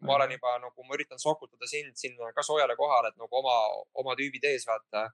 ma 0.00 0.14
olen 0.16 0.32
juba 0.32 0.54
nagu, 0.62 0.84
ma 0.88 0.96
üritan 0.96 1.20
sokutada 1.20 1.68
sind 1.68 1.92
sinna 2.00 2.32
ka 2.32 2.42
soojale 2.42 2.76
kohale, 2.76 3.12
et 3.12 3.20
nagu 3.20 3.40
oma, 3.42 3.56
oma 4.00 4.16
tüübid 4.16 4.48
ees 4.48 4.64
vaata. 4.68 5.10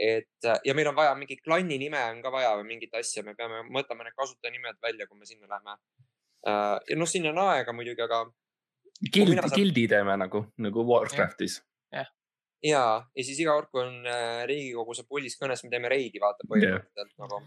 et 0.00 0.48
äh, 0.48 0.60
ja 0.64 0.74
meil 0.74 0.88
on 0.88 0.96
vaja 0.96 1.12
mingi 1.14 1.36
klanni 1.44 1.76
nime 1.78 2.00
on 2.14 2.22
ka 2.24 2.32
vaja 2.32 2.54
või 2.56 2.70
mingit 2.70 2.94
asja, 2.96 3.22
me 3.22 3.34
peame 3.36 3.66
mõtlema 3.68 4.06
need 4.06 4.16
kasutajanimed 4.16 4.80
välja, 4.82 5.06
kui 5.06 5.18
me 5.18 5.28
sinna 5.28 5.46
lähme. 5.52 5.76
ja 6.88 6.96
noh, 6.96 7.08
sinna 7.08 7.30
on 7.36 7.42
aega 7.50 7.76
muidugi, 7.76 8.00
aga 8.02 8.24
Guild 9.12 9.28
mina, 9.34 9.42
saan- 9.42 9.58
guildi 9.58 9.88
teeme 9.90 10.16
nagu, 10.16 10.46
nagu 10.62 10.84
Warcraftis. 10.88 11.60
ja, 11.92 12.06
ja 12.62 13.24
siis 13.24 13.40
iga 13.42 13.56
kord, 13.58 13.68
kui 13.74 13.82
on 13.82 14.06
äh, 14.06 14.44
Riigikogu 14.48 14.94
see 14.94 15.08
puldis 15.08 15.36
kõnes, 15.40 15.64
me 15.64 15.72
teeme 15.72 15.90
reidi 15.92 16.22
vaata 16.22 16.46
põhimõtteliselt 16.48 17.10
yeah. 17.10 17.26
nagu. 17.26 17.42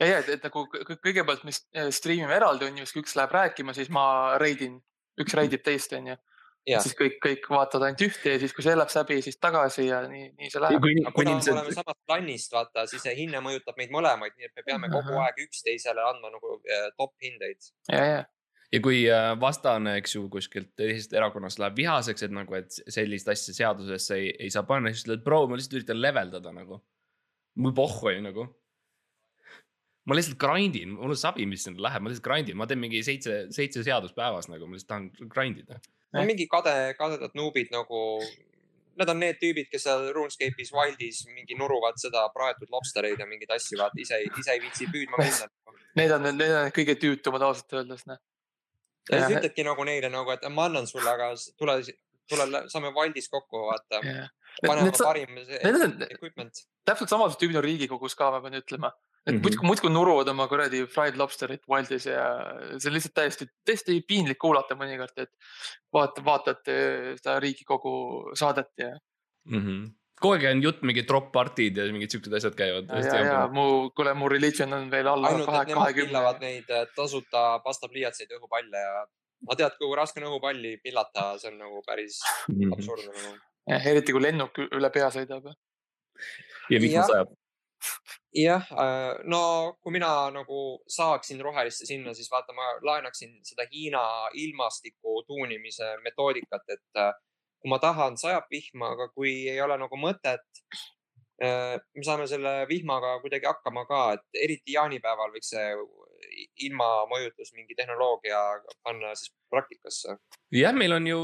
ja, 0.00 0.06
ja, 0.06 0.18
et, 0.22 0.28
et 0.36 0.48
nagu 0.48 0.64
kõ- 0.72 0.84
kõ- 0.88 1.00
kõigepealt 1.08 1.44
me 1.44 1.54
stream 1.94 2.26
ime 2.26 2.34
eraldi 2.36 2.68
onju, 2.68 2.86
siis 2.86 2.96
kui 2.96 3.04
üks 3.04 3.16
läheb 3.18 3.34
rääkima, 3.36 3.74
siis 3.76 3.90
ma 3.94 4.38
reidin, 4.40 4.80
üks 5.20 5.36
reidib 5.38 5.62
teist 5.66 5.92
onju. 5.98 6.16
Siis 6.68 6.92
kõik, 6.98 7.14
kõik 7.24 7.46
vaatavad 7.48 7.86
ainult 7.86 8.02
ühte 8.04 8.34
ja 8.34 8.38
siis, 8.42 8.52
kui 8.52 8.60
see 8.60 8.74
läheb 8.76 8.90
läbi, 8.92 9.16
siis 9.24 9.38
tagasi 9.40 9.86
ja 9.86 10.02
nii, 10.04 10.26
nii 10.36 10.50
see 10.52 10.60
läheb. 10.60 10.82
kuna 10.82 10.98
me 10.98 11.12
oleme 11.14 11.38
inimesed, 11.38 11.78
samast 11.78 12.00
klannist, 12.04 12.52
vaata, 12.52 12.84
siis 12.90 13.06
see 13.06 13.14
hinne 13.16 13.40
mõjutab 13.40 13.78
meid 13.80 13.94
mõlemaid, 13.94 14.34
nii 14.36 14.50
et 14.50 14.58
me 14.58 14.64
peame 14.66 14.90
kogu 14.92 15.14
Ahah. 15.14 15.30
aeg 15.30 15.40
üksteisele 15.46 16.04
andma 16.04 16.28
nagu 16.34 16.58
äh, 16.58 16.90
top 17.00 17.14
hindeid. 17.24 17.70
ja, 17.88 18.02
ja, 18.04 18.20
ja 18.74 18.82
kui 18.84 19.00
äh, 19.08 19.30
vastane, 19.40 19.96
eks 20.02 20.18
ju, 20.18 20.26
kuskilt 20.28 20.74
teisest 20.76 21.16
erakonnast 21.16 21.62
läheb 21.62 21.80
vihaseks, 21.80 22.26
et 22.28 22.36
nagu, 22.36 22.58
et 22.60 22.76
sellist 22.92 23.32
asja 23.32 23.56
seadusesse 23.62 24.20
ei, 24.20 24.28
ei 24.36 24.52
saa 24.52 24.66
panna, 24.68 24.92
siis 24.92 25.06
ütled, 25.06 25.24
bro, 25.24 25.46
ma 25.48 25.56
lihtsalt 25.56 25.80
üritan 25.80 26.02
leveldada 26.04 26.52
nagu. 26.52 26.82
mul 27.56 27.72
pohhu 27.80 28.12
ju 28.12 28.20
nagu. 28.28 28.44
Ma 30.08 30.16
lihtsalt 30.16 30.38
grind 30.40 30.76
in, 30.80 30.94
mul 30.96 31.12
on 31.12 31.18
sabi, 31.20 31.44
mis 31.48 31.64
sinna 31.66 31.82
läheb, 31.84 32.02
ma 32.04 32.08
lihtsalt 32.12 32.24
grind 32.26 32.48
in, 32.52 32.56
ma 32.56 32.66
teen 32.70 32.80
mingi 32.80 33.02
seitse, 33.04 33.34
seitse 33.54 33.82
seadust 33.86 34.16
päevas 34.16 34.48
nagu, 34.48 34.66
ma 34.68 34.78
lihtsalt 34.78 34.88
tahan 34.94 35.28
grind 35.34 35.58
ida. 35.62 35.76
no 36.16 36.22
mingi 36.28 36.46
kade, 36.48 36.72
kadedad 36.98 37.34
nuubid 37.36 37.68
nagu, 37.74 38.00
need 38.98 39.12
on 39.12 39.20
need 39.22 39.36
tüübid, 39.42 39.68
kes 39.70 39.84
seal 39.86 40.08
RuneScape'is 40.16 40.72
Wildis 40.74 41.20
mingi 41.34 41.58
nuruvad 41.60 42.00
seda 42.00 42.24
praetud 42.34 42.72
lobstereid 42.72 43.20
ja 43.20 43.26
mingeid 43.28 43.52
asju, 43.58 43.76
vaata 43.82 44.00
ise, 44.02 44.22
ise 44.40 44.54
ei 44.56 44.62
viitsi 44.64 44.88
püüdma 44.90 45.20
minna. 45.22 45.50
need 46.00 46.14
on, 46.16 46.26
need 46.40 46.56
on 46.62 46.72
kõige 46.80 46.96
tüütumad 47.04 47.44
ausalt 47.50 47.76
öeldes, 47.78 48.06
noh. 48.08 48.18
ja 49.12 49.20
siis 49.26 49.38
ütledki 49.42 49.66
nagu 49.68 49.84
neile 49.86 50.08
nagu, 50.14 50.32
et 50.34 50.48
ma 50.56 50.66
annan 50.70 50.88
sulle, 50.88 51.10
aga 51.12 51.30
tule, 51.60 51.76
tule, 52.32 52.48
saame 52.72 52.94
Wildis 52.96 53.28
kokku, 53.32 53.66
vaata. 53.68 54.00
paneme 54.64 54.88
Need 54.88 54.96
sa- 54.98 55.12
parim 55.12 55.36
equipment. 56.08 56.64
täpselt 56.88 57.12
samasugused 57.12 57.44
tüübid 57.44 57.60
on 57.60 57.64
Riigikogus 57.68 58.16
ka, 58.18 58.32
ma 58.34 58.40
pean 58.46 58.56
ütlema. 58.62 58.90
Et 59.28 59.34
Mhm. 59.34 59.42
muudkui, 59.44 59.66
muudkui 59.68 59.90
nuruvad 59.92 60.28
oma 60.32 60.48
kuradi 60.48 60.86
fried 60.88 61.18
lobsterit 61.20 61.66
Wildis 61.68 62.06
ja 62.08 62.24
see 62.78 62.88
on 62.88 62.96
lihtsalt 62.96 63.14
täiesti, 63.18 63.48
täiesti 63.66 64.00
piinlik 64.08 64.40
kuulata 64.40 64.76
mõnikord, 64.78 65.12
et 65.20 65.30
vaata, 65.92 66.24
vaatad 66.24 66.72
eh, 66.72 67.12
seda 67.20 67.38
Riigikogu 67.44 67.92
saadet 68.38 68.72
ja, 68.80 68.94
mm. 69.50 69.60
-hmm. 69.60 69.84
kogu 70.20 70.34
aeg 70.34 70.48
on 70.52 70.62
jutt 70.62 70.82
mingi 70.82 71.04
drop 71.08 71.28
party'd 71.32 71.76
ja 71.76 71.86
mingid 71.92 72.14
siuksed 72.14 72.32
asjad 72.40 72.56
käivad. 72.56 72.88
ja, 73.04 73.20
ja 73.26 73.46
mu, 73.52 73.90
kuule, 73.90 74.14
mu 74.14 74.28
religion 74.32 74.72
on 74.72 74.90
veel 74.90 75.12
alla 75.12 75.28
ainult, 75.28 75.46
kahe, 75.46 75.62
et 75.62 75.74
nemad 75.74 75.94
pillavad 75.94 76.40
kahekümne. 76.40 76.54
neid 76.54 76.70
äh, 76.70 76.86
tasuta 76.96 77.44
pastapliiatseid 77.64 78.32
õhupalle 78.38 78.84
ja 78.86 79.06
ma 79.46 79.58
tead, 79.58 79.76
kui 79.78 79.96
raske 79.96 80.22
on 80.22 80.30
õhupalli 80.30 80.78
pillata, 80.82 81.34
see 81.38 81.52
on 81.52 81.60
nagu 81.64 81.82
päris 81.86 82.22
absurdne 82.74 83.12
nagu. 83.12 83.36
eriti 83.92 84.16
kui 84.16 84.24
lennuk 84.24 84.64
üle 84.68 84.90
pea 84.94 85.10
sõidab. 85.14 85.52
ja 86.70 86.80
vihma 86.80 87.04
sajab. 87.12 87.36
jah, 88.34 88.68
no 89.24 89.40
kui 89.82 89.94
mina 89.94 90.10
nagu 90.34 90.60
saaksin 90.90 91.40
rohelisse 91.44 91.86
sinna, 91.88 92.14
siis 92.14 92.30
vaata, 92.32 92.54
ma 92.56 92.74
laenaksin 92.90 93.38
seda 93.46 93.66
Hiina 93.72 94.02
ilmastiku 94.34 95.22
tuunimise 95.26 95.96
metoodikat, 96.04 96.64
et 96.76 97.02
äh, 97.02 97.12
kui 97.62 97.72
ma 97.72 97.80
tahan, 97.82 98.18
sajab 98.20 98.46
vihma, 98.50 98.92
aga 98.94 99.08
kui 99.14 99.34
ei 99.50 99.60
ole 99.60 99.78
nagu 99.80 99.98
mõtet, 99.98 100.46
me 101.38 102.02
saame 102.02 102.26
selle 102.26 102.52
vihmaga 102.70 103.18
kuidagi 103.22 103.46
hakkama 103.46 103.84
ka, 103.86 104.00
et 104.16 104.42
eriti 104.44 104.74
jaanipäeval 104.74 105.30
võiks 105.34 105.52
see 105.54 105.66
ilmamõjutus 106.66 107.52
mingi 107.56 107.76
tehnoloogia 107.78 108.38
panna 108.84 109.12
siis 109.16 109.32
praktikasse. 109.50 110.16
jah, 110.52 110.74
meil 110.76 110.92
on 110.96 111.06
ju 111.06 111.20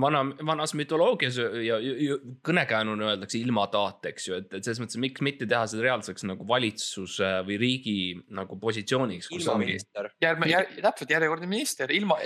vana, 0.00 0.22
vanas 0.46 0.74
mütoloogias 0.78 1.38
ja, 1.40 1.48
ja, 1.64 1.78
ja 1.80 2.18
kõnekäänuna 2.46 3.10
öeldakse 3.12 3.40
ilmataat, 3.40 4.06
eks 4.12 4.28
ju, 4.28 4.38
et, 4.42 4.52
et 4.52 4.66
selles 4.66 4.82
mõttes, 4.82 5.00
miks 5.02 5.24
mitte 5.24 5.48
teha 5.50 5.64
seda 5.70 5.86
reaalseks 5.88 6.26
nagu 6.28 6.46
valitsuse 6.48 7.32
või 7.48 7.58
riigi 7.62 7.98
nagu 8.36 8.58
positsiooniks, 8.60 9.32
ilmaminister. 9.38 10.12
järgmine, 10.22 10.52
jär, 10.54 10.70
täpselt 10.88 11.16
järjekordne 11.16 11.50
minister, 11.50 11.92
ilma, 11.94 12.20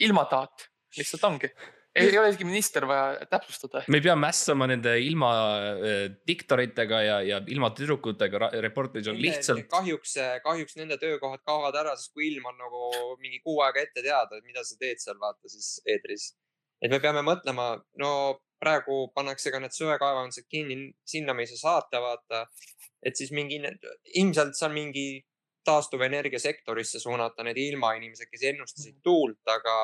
ilmataat, 0.00 0.68
lihtsalt 0.98 1.30
ongi. 1.30 1.52
Ei 1.94 2.08
ei 2.08 2.18
ole 2.18 2.30
isegi 2.32 2.46
minister 2.48 2.86
vaja 2.88 3.26
täpsustada. 3.30 3.82
me 3.88 3.98
ei 4.00 4.04
pea 4.04 4.14
mässama 4.16 4.66
nende 4.70 4.94
ilma 5.04 5.32
äh, 5.56 6.04
diktoritega 6.28 7.00
ja, 7.04 7.16
ja 7.26 7.40
ilma 7.52 7.72
tüdrukutega, 7.76 8.50
reporterid 8.64 9.10
on 9.12 9.18
lihtsalt. 9.20 9.66
kahjuks, 9.72 10.14
kahjuks 10.44 10.78
nende 10.80 10.96
töökohad 11.02 11.42
kaovad 11.48 11.76
ära, 11.82 11.96
sest 11.98 12.14
kui 12.16 12.30
ilm 12.30 12.48
on 12.52 12.56
nagu 12.60 12.86
mingi 13.20 13.42
kuu 13.44 13.60
aega 13.66 13.84
ette 13.84 14.04
teada, 14.04 14.38
et 14.38 14.48
mida 14.48 14.64
sa 14.64 14.78
teed 14.80 15.02
seal 15.02 15.20
vaata 15.20 15.52
siis 15.52 15.74
eetris. 15.86 16.32
et 16.82 16.90
me 16.90 17.00
peame 17.00 17.24
mõtlema, 17.26 17.74
no 18.00 18.12
praegu 18.62 19.08
pannakse 19.14 19.50
ka 19.50 19.60
need 19.62 19.74
söekaevandused 19.74 20.46
kinni, 20.50 20.78
sinna 21.04 21.34
me 21.34 21.44
ei 21.44 21.50
saa 21.52 21.60
saata, 21.60 22.00
vaata. 22.00 22.46
et 23.02 23.18
siis 23.18 23.34
mingi, 23.34 23.60
ilmselt 24.22 24.56
on 24.62 24.74
mingi 24.76 25.06
taastuvenergiasektorisse 25.66 26.98
suunata 27.02 27.44
need 27.46 27.58
ilmainimesed, 27.58 28.30
kes 28.30 28.48
ennustasid 28.50 28.98
tuult, 29.04 29.42
aga 29.46 29.76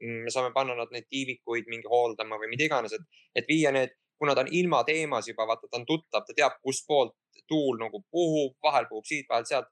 me 0.00 0.30
saame 0.30 0.52
panna 0.54 0.74
nad 0.78 0.90
neid 0.92 1.06
tiivikuid 1.10 1.68
mingi 1.70 1.90
hooldama 1.90 2.38
või 2.40 2.50
mida 2.52 2.66
iganes, 2.66 2.92
et, 2.96 3.22
et 3.34 3.48
viia 3.48 3.72
need, 3.72 3.94
kuna 4.18 4.34
ta 4.34 4.44
on 4.44 4.52
ilmateemas 4.52 5.28
juba, 5.28 5.46
vaata, 5.46 5.68
ta 5.70 5.80
on 5.80 5.86
tuttav, 5.86 6.26
ta 6.26 6.36
teab, 6.36 6.58
kustpoolt 6.62 7.14
tuul 7.48 7.78
nagu 7.80 8.00
puhub, 8.10 8.56
vahel 8.62 8.86
puhub 8.90 9.06
siit, 9.08 9.26
vahel 9.28 9.46
sealt. 9.48 9.70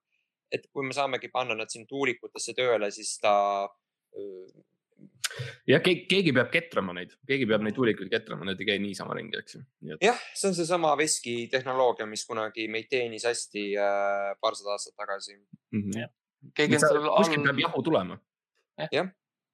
et 0.53 0.67
kui 0.69 0.85
me 0.85 0.93
saamegi 0.93 1.31
panna 1.33 1.55
nad 1.57 1.71
siin 1.73 1.87
tuulikutesse 1.89 2.53
tööle, 2.53 2.91
siis 2.93 3.15
ta 3.23 3.33
öö, 4.13 4.45
ja 5.67 5.79
keegi, 5.81 6.33
peab 6.35 6.51
ketrama 6.53 6.95
neid, 6.97 7.15
keegi 7.29 7.47
peab 7.49 7.65
neid 7.65 7.77
tuulikuid 7.77 8.11
ketrama, 8.13 8.47
need 8.49 8.61
ei 8.61 8.69
käi 8.69 8.83
niisama 8.83 9.17
ringi, 9.17 9.39
eks 9.41 9.57
ju. 9.57 9.63
jah, 10.03 10.21
see 10.37 10.51
on 10.51 10.59
seesama 10.59 10.93
veski 11.01 11.37
tehnoloogia, 11.53 12.07
mis 12.11 12.27
kunagi 12.29 12.69
meid 12.73 12.91
teenis 12.93 13.25
hästi 13.29 13.65
äh, 13.81 14.33
paarsada 14.43 14.77
aastat 14.77 14.97
tagasi. 14.99 15.39
mm 15.39 15.83
-hmm. 15.83 16.13
keegi 16.55 16.79
on 16.79 16.85
seal 16.87 17.03
kuskilt 17.17 17.49
peab 17.49 17.57
all, 17.57 17.65
jahu 17.67 17.83
tulema. 17.89 18.19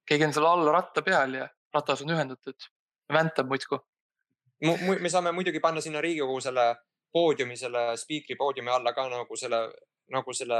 Keegi 0.09 0.25
on 0.29 0.33
seal 0.35 0.45
all 0.49 0.65
ratta 0.73 1.01
peal 1.05 1.37
ja 1.37 1.47
ratas 1.73 2.01
on 2.05 2.09
ühendatud, 2.15 2.69
väntab 3.13 3.49
muudkui. 3.51 3.79
me 4.99 5.09
saame 5.09 5.31
muidugi 5.31 5.59
panna 5.63 5.81
sinna 5.81 6.01
Riigikogu 6.01 6.41
selle 6.43 6.73
poodiumi, 7.13 7.55
selle 7.57 7.93
spiikri 7.97 8.35
poodiumi 8.37 8.69
alla 8.73 8.91
ka 8.93 9.05
nagu 9.09 9.35
selle, 9.39 9.59
nagu 10.13 10.33
selle 10.33 10.57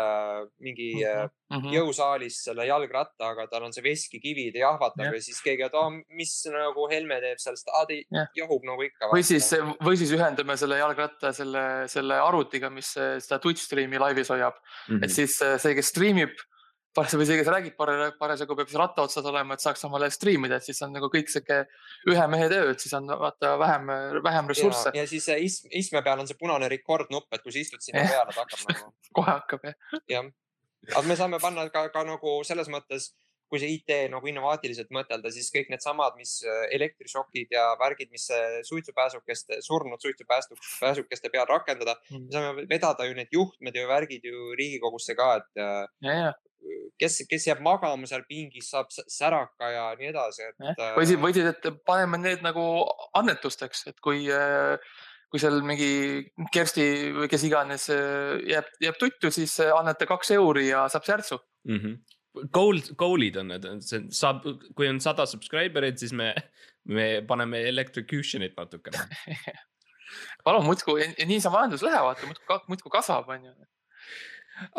mingi 0.62 0.88
Mhm. 1.02 1.30
mm 1.50 1.58
-hmm. 1.62 1.74
jõusaalis 1.74 2.38
selle 2.46 2.66
jalgratta, 2.66 3.30
aga 3.30 3.48
tal 3.48 3.64
on 3.64 3.74
see 3.74 3.84
veskikivi, 3.84 4.52
ta 4.54 4.60
jahvatab 4.60 5.06
Jah. 5.06 5.14
ja 5.14 5.22
siis 5.22 5.42
keegi, 5.42 5.64
et 5.66 5.74
oh, 5.74 5.90
mis 6.10 6.46
nagu 6.54 6.88
Helme 6.90 7.20
teeb 7.22 7.38
seal, 7.40 7.56
ta 7.66 7.86
Jah. 7.90 8.28
jahub 8.36 8.64
nagu 8.64 8.82
ikka. 8.84 9.10
või 9.14 9.24
siis, 9.24 9.52
või 9.82 9.98
siis 9.98 10.12
ühendame 10.12 10.58
selle 10.58 10.78
jalgratta 10.78 11.34
selle, 11.34 11.88
selle 11.88 12.14
arvutiga, 12.20 12.70
mis 12.70 12.96
eh, 12.98 13.20
seda 13.20 13.40
Twitch 13.40 13.62
stream'i 13.66 13.98
laivis 14.00 14.30
hoiab, 14.30 14.56
Mhm. 14.90 15.04
et 15.04 15.10
siis 15.10 15.42
eh, 15.42 15.58
see, 15.58 15.74
kes 15.76 15.88
striimib 15.90 16.30
parasjagu 16.30 16.59
või 16.98 17.28
see, 17.28 17.38
kes 17.40 17.50
räägib 17.52 17.76
parasjagu 18.20 18.56
peab 18.58 18.70
siis 18.70 18.80
ratta 18.80 19.06
otsas 19.06 19.26
olema, 19.30 19.56
et 19.56 19.64
saaks 19.64 19.86
omale 19.88 20.10
striimida, 20.12 20.58
et 20.58 20.66
siis 20.66 20.82
on 20.86 20.94
nagu 20.96 21.10
kõik 21.14 21.30
sihuke 21.32 21.62
ühe 22.10 22.28
mehe 22.32 22.50
töö, 22.52 22.72
et 22.74 22.84
siis 22.84 22.94
on 22.98 23.08
vaata 23.08 23.54
vähem, 23.62 23.92
vähem 24.26 24.52
ressursse, 24.52 24.94
ja 24.98 25.06
siis 25.08 25.30
see 25.30 25.38
istme, 25.46 26.02
peal 26.06 26.20
on 26.20 26.30
see 26.30 26.40
punane 26.40 26.70
record 26.72 27.12
nupp, 27.14 27.30
et 27.34 27.46
kui 27.46 27.54
sa 27.54 27.62
istud 27.62 27.86
sinna 27.86 28.06
peale, 28.10 28.34
ta 28.34 28.44
hakkab 28.44 28.66
nagu, 28.72 28.94
kohe 29.20 29.32
hakkab 29.32 29.70
jah. 29.70 29.80
jah. 30.10 30.30
aga 30.96 31.06
me 31.08 31.20
saame 31.20 31.42
panna 31.44 31.68
ka, 31.74 31.88
ka 31.94 32.06
nagu 32.08 32.40
selles 32.48 32.72
mõttes, 32.74 33.12
kui 33.50 33.60
see 33.62 33.72
IT 33.74 33.96
nagu 34.14 34.28
innovaatiliselt 34.30 34.92
mõtelda, 34.94 35.32
siis 35.34 35.50
kõik 35.54 35.72
needsamad, 35.74 36.14
mis 36.20 36.36
äh, 36.46 36.68
elektrišokid 36.78 37.56
ja 37.56 37.64
värgid, 37.80 38.12
mis 38.14 38.28
äh, 38.36 38.60
suitsupääsukeste, 38.68 39.58
surnud 39.66 40.02
suitsupääsukeste 40.04 41.32
peal 41.34 41.48
rakendada, 41.50 41.96
Mm. 42.10 42.26
me 42.26 42.32
saame 42.34 42.68
vedada 42.70 43.06
ju 43.06 43.14
need 43.18 43.34
juhtmed 43.34 43.76
ja 43.76 43.88
värgid 43.90 44.24
ju 44.26 44.54
Riigikogusse 44.58 45.16
ka, 45.18 45.36
et 45.42 45.62
äh, 45.62 45.88
ja, 46.06 46.14
ja, 46.14 46.32
kes, 47.00 47.24
kes 47.30 47.48
jääb 47.48 47.62
magama 47.66 48.08
seal 48.10 48.24
pingis, 48.30 48.70
saab 48.70 48.90
säraka 48.92 49.70
ja 49.74 49.84
nii 50.00 50.10
edasi, 50.12 50.44
et. 50.50 50.62
äh, 50.78 50.94
või 50.98 51.06
siis, 51.10 51.20
või 51.22 51.34
siis, 51.34 51.50
et 51.50 51.70
paneme 51.86 52.18
need 52.22 52.46
nagu 52.46 52.64
annetusteks, 53.18 53.88
et 53.92 54.00
kui, 54.04 54.26
kui 55.30 55.40
seal 55.42 55.62
mingi 55.66 55.90
Kersti 56.54 56.86
või 57.18 57.30
kes 57.32 57.44
iganes 57.50 57.90
jääb, 57.90 58.70
jääb 58.82 58.98
tuttu, 59.02 59.32
siis 59.34 59.58
anneta 59.70 60.06
kaks 60.10 60.32
euri 60.38 60.70
ja 60.70 60.88
saab 60.90 61.06
särtsu. 61.10 61.42
Mhm. 61.70 62.00
Goal, 62.54 62.78
goal'id 62.94 63.40
on 63.42 63.50
need, 63.50 63.66
see 63.82 64.04
saab, 64.14 64.44
kui 64.78 64.86
on 64.86 65.00
sada 65.02 65.26
subscriber'it, 65.28 65.98
siis 65.98 66.14
me, 66.14 66.30
me 66.86 67.08
paneme 67.26 67.64
electrocution'it 67.72 68.54
natukene. 68.60 69.02
palun 70.46 70.68
muudkui, 70.68 71.10
nii 71.26 71.42
see 71.42 71.54
majandus 71.54 71.84
läheb, 71.86 72.06
vaata 72.06 72.30
muudkui, 72.30 72.60
muudkui 72.70 72.94
kasvab, 72.94 73.34
onju. 73.34 73.56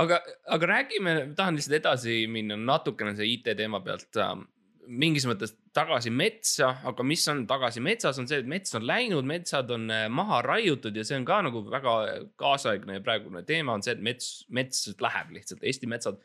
aga, 0.04 0.20
aga 0.56 0.70
räägime, 0.74 1.16
tahan 1.36 1.58
lihtsalt 1.58 1.80
edasi 1.80 2.22
minna 2.30 2.58
natukene 2.60 3.16
see 3.18 3.34
IT 3.34 3.52
teema 3.58 3.82
pealt 3.84 4.18
ähm, 4.20 4.46
mingis 4.90 5.26
mõttes 5.28 5.54
tagasi 5.76 6.10
metsa, 6.12 6.72
aga 6.88 7.04
mis 7.06 7.22
on 7.30 7.44
tagasi 7.50 7.82
metsas, 7.84 8.18
on 8.18 8.28
see, 8.30 8.40
et 8.42 8.48
mets 8.50 8.74
on 8.78 8.86
läinud, 8.86 9.26
metsad 9.28 9.70
on 9.74 9.86
äh, 9.94 10.06
maha 10.12 10.40
raiutud 10.46 10.96
ja 10.96 11.04
see 11.06 11.18
on 11.20 11.26
ka 11.28 11.40
nagu 11.46 11.62
väga 11.68 11.96
kaasaegne 12.40 12.98
ja 12.98 13.04
praegune 13.04 13.44
teema 13.46 13.76
on 13.76 13.84
see, 13.86 13.94
et 13.96 14.02
mets, 14.04 14.30
mets 14.50 14.88
läheb 15.00 15.34
lihtsalt, 15.36 15.66
Eesti 15.66 15.90
metsad 15.90 16.18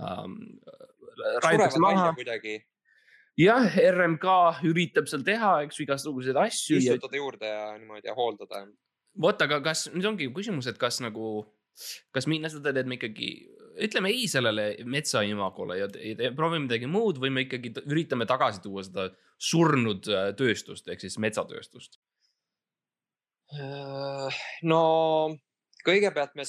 ähm,. 0.00 0.38
surevad 1.42 1.76
välja 1.80 2.12
kuidagi, 2.16 2.56
jah, 3.40 3.76
RMK 3.96 4.38
üritab 4.68 5.10
seal 5.10 5.24
teha, 5.26 5.52
eks 5.66 5.80
ju, 5.80 5.86
igasuguseid 5.86 6.40
asju 6.40 6.80
ja 6.80 6.96
istutada 6.96 7.20
juurde 7.20 7.52
ja 7.52 7.68
niimoodi 7.78 8.10
ja 8.10 8.16
hooldada. 8.16 8.66
vot, 9.20 9.42
aga 9.42 9.60
kas 9.64 9.86
nüüd 9.94 10.08
ongi 10.08 10.30
küsimus, 10.34 10.68
et 10.70 10.80
kas 10.80 11.00
nagu, 11.04 11.46
kas 12.12 12.28
minna 12.30 12.52
seda 12.52 12.74
teed 12.76 12.90
me 12.90 13.00
ikkagi 13.00 13.30
ütleme 13.86 14.10
ei 14.12 14.26
sellele 14.28 14.66
metsa 14.88 15.22
imagole 15.26 15.78
ja, 15.80 15.88
ja 15.92 16.32
proovime 16.36 16.64
midagi 16.64 16.88
muud 16.90 17.20
või 17.20 17.32
me 17.34 17.46
ikkagi 17.46 17.74
üritame 17.84 18.26
tagasi 18.28 18.62
tuua 18.64 18.84
seda 18.86 19.08
surnud 19.36 20.08
äh, 20.08 20.30
tööstust 20.36 20.88
ehk 20.88 21.02
siis 21.04 21.18
metsatööstust. 21.20 21.98
Äh, 23.52 24.40
no 24.66 24.82
kõigepealt 25.86 26.34
me, 26.38 26.44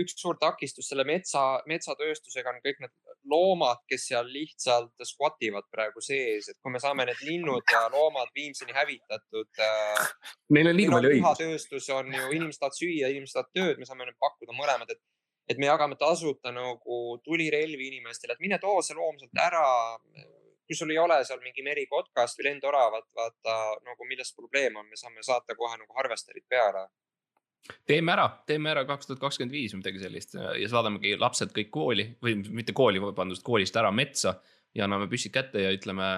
üks 0.00 0.16
suur 0.18 0.38
takistus 0.40 0.88
selle 0.90 1.04
metsa, 1.08 1.60
metsatööstusega 1.68 2.54
on 2.54 2.60
kõik 2.64 2.80
need 2.82 2.94
loomad, 3.30 3.82
kes 3.90 4.06
seal 4.10 4.28
lihtsalt 4.32 5.04
squat 5.06 5.36
ivad 5.44 5.66
praegu 5.72 6.02
sees, 6.04 6.48
et 6.50 6.58
kui 6.62 6.72
me 6.72 6.80
saame 6.82 7.06
need 7.08 7.20
linnud 7.26 7.64
ja 7.72 7.84
loomad 7.92 8.32
viimseni 8.36 8.74
hävitatud 8.76 9.62
äh,. 9.66 10.10
Neil 10.56 10.72
on 10.72 10.78
liiga 10.78 10.96
palju 10.96 11.12
õigusi. 11.12 11.20
lihatööstus 11.20 11.88
on 11.96 12.12
ju, 12.14 12.26
inimesed 12.38 12.62
tahavad 12.62 12.78
süüa, 12.78 13.12
inimesed 13.12 13.36
tahavad 13.36 13.56
tööd, 13.58 13.80
me 13.80 13.88
saame 13.88 14.08
nüüd 14.08 14.20
pakkuda 14.24 14.56
mõlemad, 14.56 14.92
et, 14.94 15.02
et 15.52 15.60
me 15.60 15.68
jagame 15.68 15.98
tasuta 16.00 16.54
nagu 16.54 17.00
tulirelvi 17.26 17.90
inimestele, 17.92 18.36
et 18.36 18.44
mine 18.46 18.60
too 18.62 18.80
see 18.86 18.96
loom 18.98 19.20
sealt 19.20 19.44
ära. 19.48 19.66
kui 20.70 20.76
sul 20.78 20.90
ei 20.94 20.98
ole 21.02 21.16
seal 21.26 21.40
mingi 21.42 21.64
merikotkast 21.66 22.38
või 22.38 22.44
lendoravat, 22.46 23.08
vaata 23.18 23.54
nagu 23.82 24.04
milles 24.06 24.28
probleem 24.36 24.76
on, 24.78 24.86
me 24.86 24.96
saame 24.96 25.24
saata 25.26 25.56
kohe 25.58 25.74
nagu 25.76 25.96
harvesterid 25.98 26.46
peale. 26.48 26.86
Teeme 27.86 28.12
ära, 28.12 28.26
teeme 28.46 28.70
ära 28.72 28.84
kaks 28.88 29.08
tuhat 29.08 29.22
kakskümmend 29.22 29.54
viis 29.54 29.74
või 29.74 29.82
midagi 29.82 30.02
sellist 30.02 30.34
ja 30.34 30.54
ja 30.58 30.68
saadamegi 30.72 31.16
lapsed 31.20 31.54
kõik 31.56 31.70
kooli 31.70 32.06
või 32.22 32.36
mitte 32.48 32.74
kooli, 32.76 33.02
vabandust, 33.02 33.44
koolist 33.46 33.76
ära 33.76 33.92
metsa 33.94 34.38
ja 34.74 34.86
anname 34.86 35.08
püssid 35.10 35.34
kätte 35.34 35.62
ja 35.62 35.72
ütleme. 35.74 36.10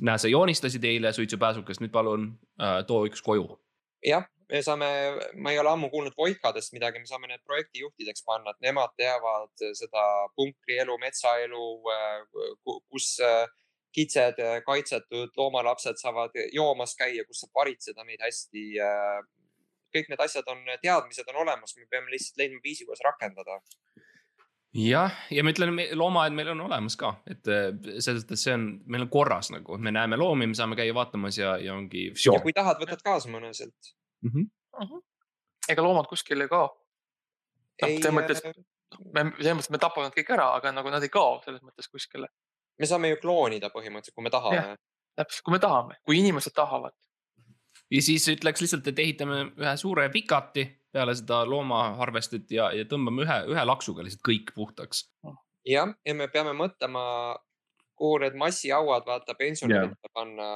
näe, 0.00 0.18
sa 0.18 0.28
joonistasid 0.28 0.84
eile 0.84 1.12
suitsupääsukest, 1.12 1.80
nüüd 1.80 1.92
palun 1.92 2.30
äh, 2.62 2.80
too 2.86 3.06
üks 3.06 3.22
koju 3.22 3.58
jah, 4.06 4.24
me 4.48 4.62
saame, 4.62 4.88
ma 5.34 5.52
ei 5.52 5.58
ole 5.58 5.70
ammu 5.70 5.90
kuulnud 5.90 6.16
Voikadest 6.18 6.72
midagi, 6.72 7.00
me 7.00 7.06
saame 7.06 7.28
need 7.30 7.42
projektijuhtideks 7.46 8.24
panna, 8.26 8.54
et 8.54 8.68
nemad 8.68 8.94
teavad 8.98 9.64
seda 9.78 10.04
punkrielu, 10.36 10.96
metsaelu, 10.98 11.66
kus 12.64 13.12
äh, 13.24 13.44
kitsed, 13.94 14.38
kaitsetud 14.66 15.36
loomalapsed 15.36 15.98
saavad 16.00 16.36
joomas 16.54 16.94
käia, 16.98 17.24
kus 17.26 17.44
saab 17.44 17.62
varitseda 17.62 18.06
neid 18.06 18.22
hästi. 18.22 18.66
Kõik 19.94 20.10
need 20.10 20.22
asjad 20.22 20.48
on, 20.52 20.62
teadmised 20.82 21.28
on 21.32 21.42
olemas, 21.44 21.74
me 21.78 21.88
peame 21.90 22.12
lihtsalt 22.12 22.40
leidma 22.40 22.60
viisi, 22.64 22.86
kuidas 22.88 23.02
rakendada. 23.06 23.58
jah, 24.76 25.14
ja 25.34 25.44
ma 25.44 25.54
ütlen, 25.54 25.74
loomaaed 25.98 26.36
meil 26.36 26.52
on 26.54 26.64
olemas 26.66 26.96
ka, 27.00 27.14
et 27.30 27.50
äh, 27.50 27.70
selles 27.98 28.24
mõttes 28.24 28.44
see 28.46 28.56
on, 28.56 28.66
meil 28.86 29.06
on 29.06 29.12
korras 29.12 29.50
nagu, 29.54 29.78
me 29.78 29.94
näeme 29.94 30.18
loomi, 30.20 30.50
me 30.50 30.58
saame 30.58 30.78
käia 30.78 30.94
vaatamas 30.96 31.40
ja, 31.40 31.56
ja 31.62 31.74
ongi. 31.74 32.10
ja 32.26 32.42
kui 32.44 32.54
tahad, 32.56 32.78
võtad 32.82 33.02
kaasa 33.06 33.32
mõne 33.32 33.52
sealt. 33.56 33.94
ega 35.68 35.86
loomad 35.86 36.10
kuskile 36.10 36.46
ei 36.46 36.52
kao. 36.52 36.68
noh, 37.82 37.96
selles 37.96 38.14
mõttes, 38.14 38.44
me, 38.46 39.26
selles 39.40 39.58
mõttes 39.58 39.74
me 39.74 39.82
tapame 39.82 40.10
nad 40.10 40.14
kõik 40.14 40.30
ära, 40.36 40.52
aga 40.60 40.74
nagu 40.76 40.94
nad 40.94 41.02
ei 41.02 41.12
kao 41.12 41.40
selles 41.44 41.64
mõttes 41.66 41.90
kuskile. 41.90 42.30
me 42.78 42.86
saame 42.86 43.10
ju 43.10 43.20
kloonida 43.24 43.72
põhimõtteliselt, 43.74 44.14
kui 44.14 44.24
me 44.28 44.32
tahame 44.32 44.78
täpselt, 45.20 45.44
kui 45.44 45.54
me 45.54 45.60
tahame, 45.62 45.98
kui 46.06 46.18
inimesed 46.20 46.54
tahavad. 46.56 46.94
Ja 47.90 48.02
siis 48.02 48.28
ütleks 48.30 48.62
lihtsalt, 48.62 48.86
et 48.86 48.98
ehitame 49.02 49.40
ühe 49.58 49.76
suure 49.80 50.08
pikati 50.12 50.66
peale 50.92 51.14
seda 51.14 51.42
loomaharvestit 51.48 52.50
ja, 52.54 52.70
ja 52.74 52.86
tõmbame 52.90 53.24
ühe, 53.26 53.38
ühe 53.54 53.64
laksuga 53.66 54.04
lihtsalt 54.06 54.24
kõik 54.26 54.52
puhtaks. 54.54 55.06
jah, 55.66 55.92
ja 56.06 56.14
me 56.16 56.28
peame 56.32 56.54
mõtlema, 56.58 57.02
kuhu 57.98 58.20
need 58.24 58.38
massihauad, 58.38 59.06
vaata 59.06 59.36
pensionäridele 59.38 60.14
panna, 60.14 60.50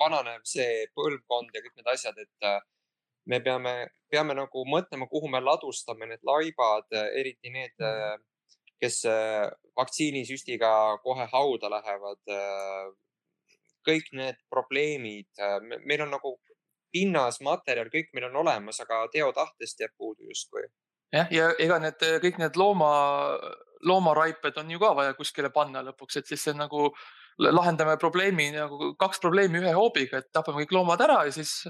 vananev 0.00 0.44
see 0.48 0.86
põlvkond 0.96 1.54
ja 1.54 1.62
kõik 1.64 1.76
need 1.78 1.92
asjad, 1.92 2.18
et 2.20 2.48
äh, 2.48 2.58
me 3.26 3.40
peame, 3.40 3.74
peame 4.12 4.36
nagu 4.38 4.64
mõtlema, 4.68 5.08
kuhu 5.10 5.30
me 5.32 5.40
ladustame 5.40 6.08
need 6.10 6.24
laibad, 6.26 6.90
eriti 7.16 7.52
need, 7.54 7.86
kes 8.82 9.04
äh, 9.08 9.46
vaktsiinisüstiga 9.76 10.70
kohe 11.04 11.28
hauda 11.32 11.72
lähevad. 11.72 12.22
kõik 13.86 14.08
need 14.18 14.38
probleemid, 14.50 15.28
meil 15.86 16.00
on 16.02 16.08
nagu 16.10 16.32
pinnas, 16.92 17.40
materjal, 17.44 17.90
kõik 17.92 18.12
meil 18.14 18.28
on 18.30 18.42
olemas, 18.44 18.80
aga 18.84 19.04
teotahtest 19.12 19.80
jääb 19.84 19.94
puudu 19.98 20.28
justkui. 20.30 20.66
jah, 21.12 21.30
ja 21.30 21.52
ega 21.62 21.78
need 21.82 22.02
kõik 22.22 22.40
need 22.42 22.56
looma, 22.56 22.90
loomaraiped 23.86 24.58
on 24.58 24.70
ju 24.70 24.80
ka 24.82 24.94
vaja 24.96 25.14
kuskile 25.14 25.50
panna 25.54 25.82
lõpuks, 25.86 26.18
et 26.20 26.26
siis 26.26 26.42
see 26.48 26.56
nagu 26.56 26.90
lahendame 27.38 27.96
probleemi 28.00 28.48
nagu 28.54 28.94
kaks 28.98 29.20
probleemi 29.20 29.60
ühe 29.60 29.72
hoobiga, 29.76 30.22
et 30.22 30.30
tapame 30.32 30.64
kõik 30.64 30.72
loomad 30.72 31.02
ära 31.04 31.18
ja 31.28 31.34
siis 31.34 31.66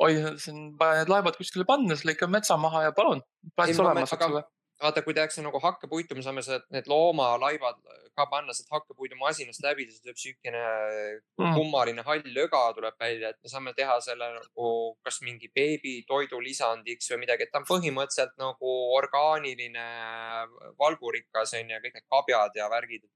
oi, 0.00 0.16
see 0.40 0.54
on 0.54 0.70
vaja 0.80 1.02
need 1.02 1.12
laevad 1.12 1.36
kuskile 1.36 1.66
panna, 1.68 1.92
siis 1.94 2.08
lõikame 2.08 2.38
metsa 2.38 2.56
maha 2.60 2.86
ja 2.88 2.94
palun, 2.96 3.20
plats 3.56 3.82
olemas, 3.84 4.14
eks 4.16 4.30
ole. 4.30 4.42
vaata, 4.82 5.02
kui 5.02 5.14
tehakse 5.14 5.42
nagu 5.44 5.60
hakkepuitu, 5.60 6.16
me 6.16 6.22
saame 6.24 6.42
see, 6.42 6.58
need 6.74 6.88
loomalaibad 6.90 7.78
ka 8.16 8.26
panna 8.30 8.52
sealt 8.56 8.72
hakkepuidumasinast 8.74 9.62
läbi, 9.64 9.86
siis 9.88 10.02
tuleb 10.02 10.18
siukene 10.18 10.62
Mm. 11.40 11.54
kummaline 11.56 12.02
hall 12.04 12.26
löga 12.36 12.62
tuleb 12.76 12.94
välja, 13.00 13.30
et 13.30 13.38
me 13.42 13.48
saame 13.48 13.72
teha 13.76 13.96
selle 14.04 14.26
nagu 14.34 14.66
kas 15.04 15.20
mingi 15.22 15.48
beebi 15.54 15.94
toidulisandiks 16.08 17.10
või 17.12 17.22
midagi, 17.24 17.46
et 17.46 17.52
ta 17.52 17.62
on 17.62 17.68
põhimõtteliselt 17.68 18.36
nagu 18.38 18.74
orgaaniline 18.98 19.86
valgurikas 20.78 21.54
on 21.54 21.72
ju, 21.72 21.80
kõik 21.84 21.96
need 21.96 22.08
kabjad 22.16 22.60
ja 22.60 22.68
värgid. 22.72 23.08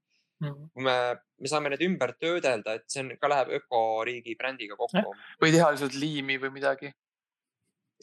Mm. 0.43 0.67
kui 0.73 0.83
me, 0.83 0.95
me 1.39 1.47
saame 1.47 1.69
need 1.71 1.83
ümber 1.85 2.11
töödelda, 2.19 2.73
et 2.75 2.83
see 2.91 2.99
on 3.05 3.13
ka 3.15 3.29
läheb 3.31 3.53
ökoriigi 3.55 4.35
brändiga 4.35 4.75
kokku. 4.75 5.13
või 5.41 5.53
teha 5.53 5.69
lihtsalt 5.71 5.95
liimi 5.95 6.35
või 6.41 6.51
midagi. 6.57 6.91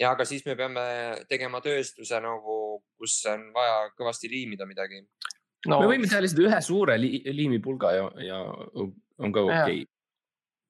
ja 0.01 0.15
aga 0.15 0.25
siis 0.25 0.47
me 0.47 0.57
peame 0.57 0.85
tegema 1.29 1.61
tööstuse 1.61 2.21
nagu, 2.25 2.57
kus 3.03 3.19
on 3.31 3.49
vaja 3.55 3.79
kõvasti 3.99 4.31
liimida 4.31 4.69
midagi 4.69 5.03
no 5.69 5.81
me 5.83 5.91
võime 5.91 6.11
teha 6.11 6.23
lihtsalt 6.25 6.45
ühe 6.47 6.61
suure 6.65 6.99
li 7.01 7.23
liimipulga 7.27 7.95
ja, 7.97 8.11
ja 8.27 8.43
on 8.43 9.35
ka 9.35 9.47
okei 9.47 9.63
okay.. 9.63 9.81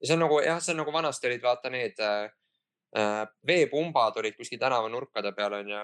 ja 0.03 0.11
see 0.11 0.17
on 0.19 0.25
nagu 0.27 0.39
jah, 0.45 0.63
see 0.63 0.75
on 0.75 0.83
nagu 0.83 0.95
vanasti 0.95 1.31
olid 1.31 1.45
vaata 1.45 1.73
need 1.73 2.01
äh, 2.03 2.31
äh 2.99 3.25
veepumbad 3.49 4.23
olid 4.23 4.39
kuskil 4.39 4.61
tänavanurkade 4.61 5.35
peal 5.37 5.61
onju. 5.61 5.83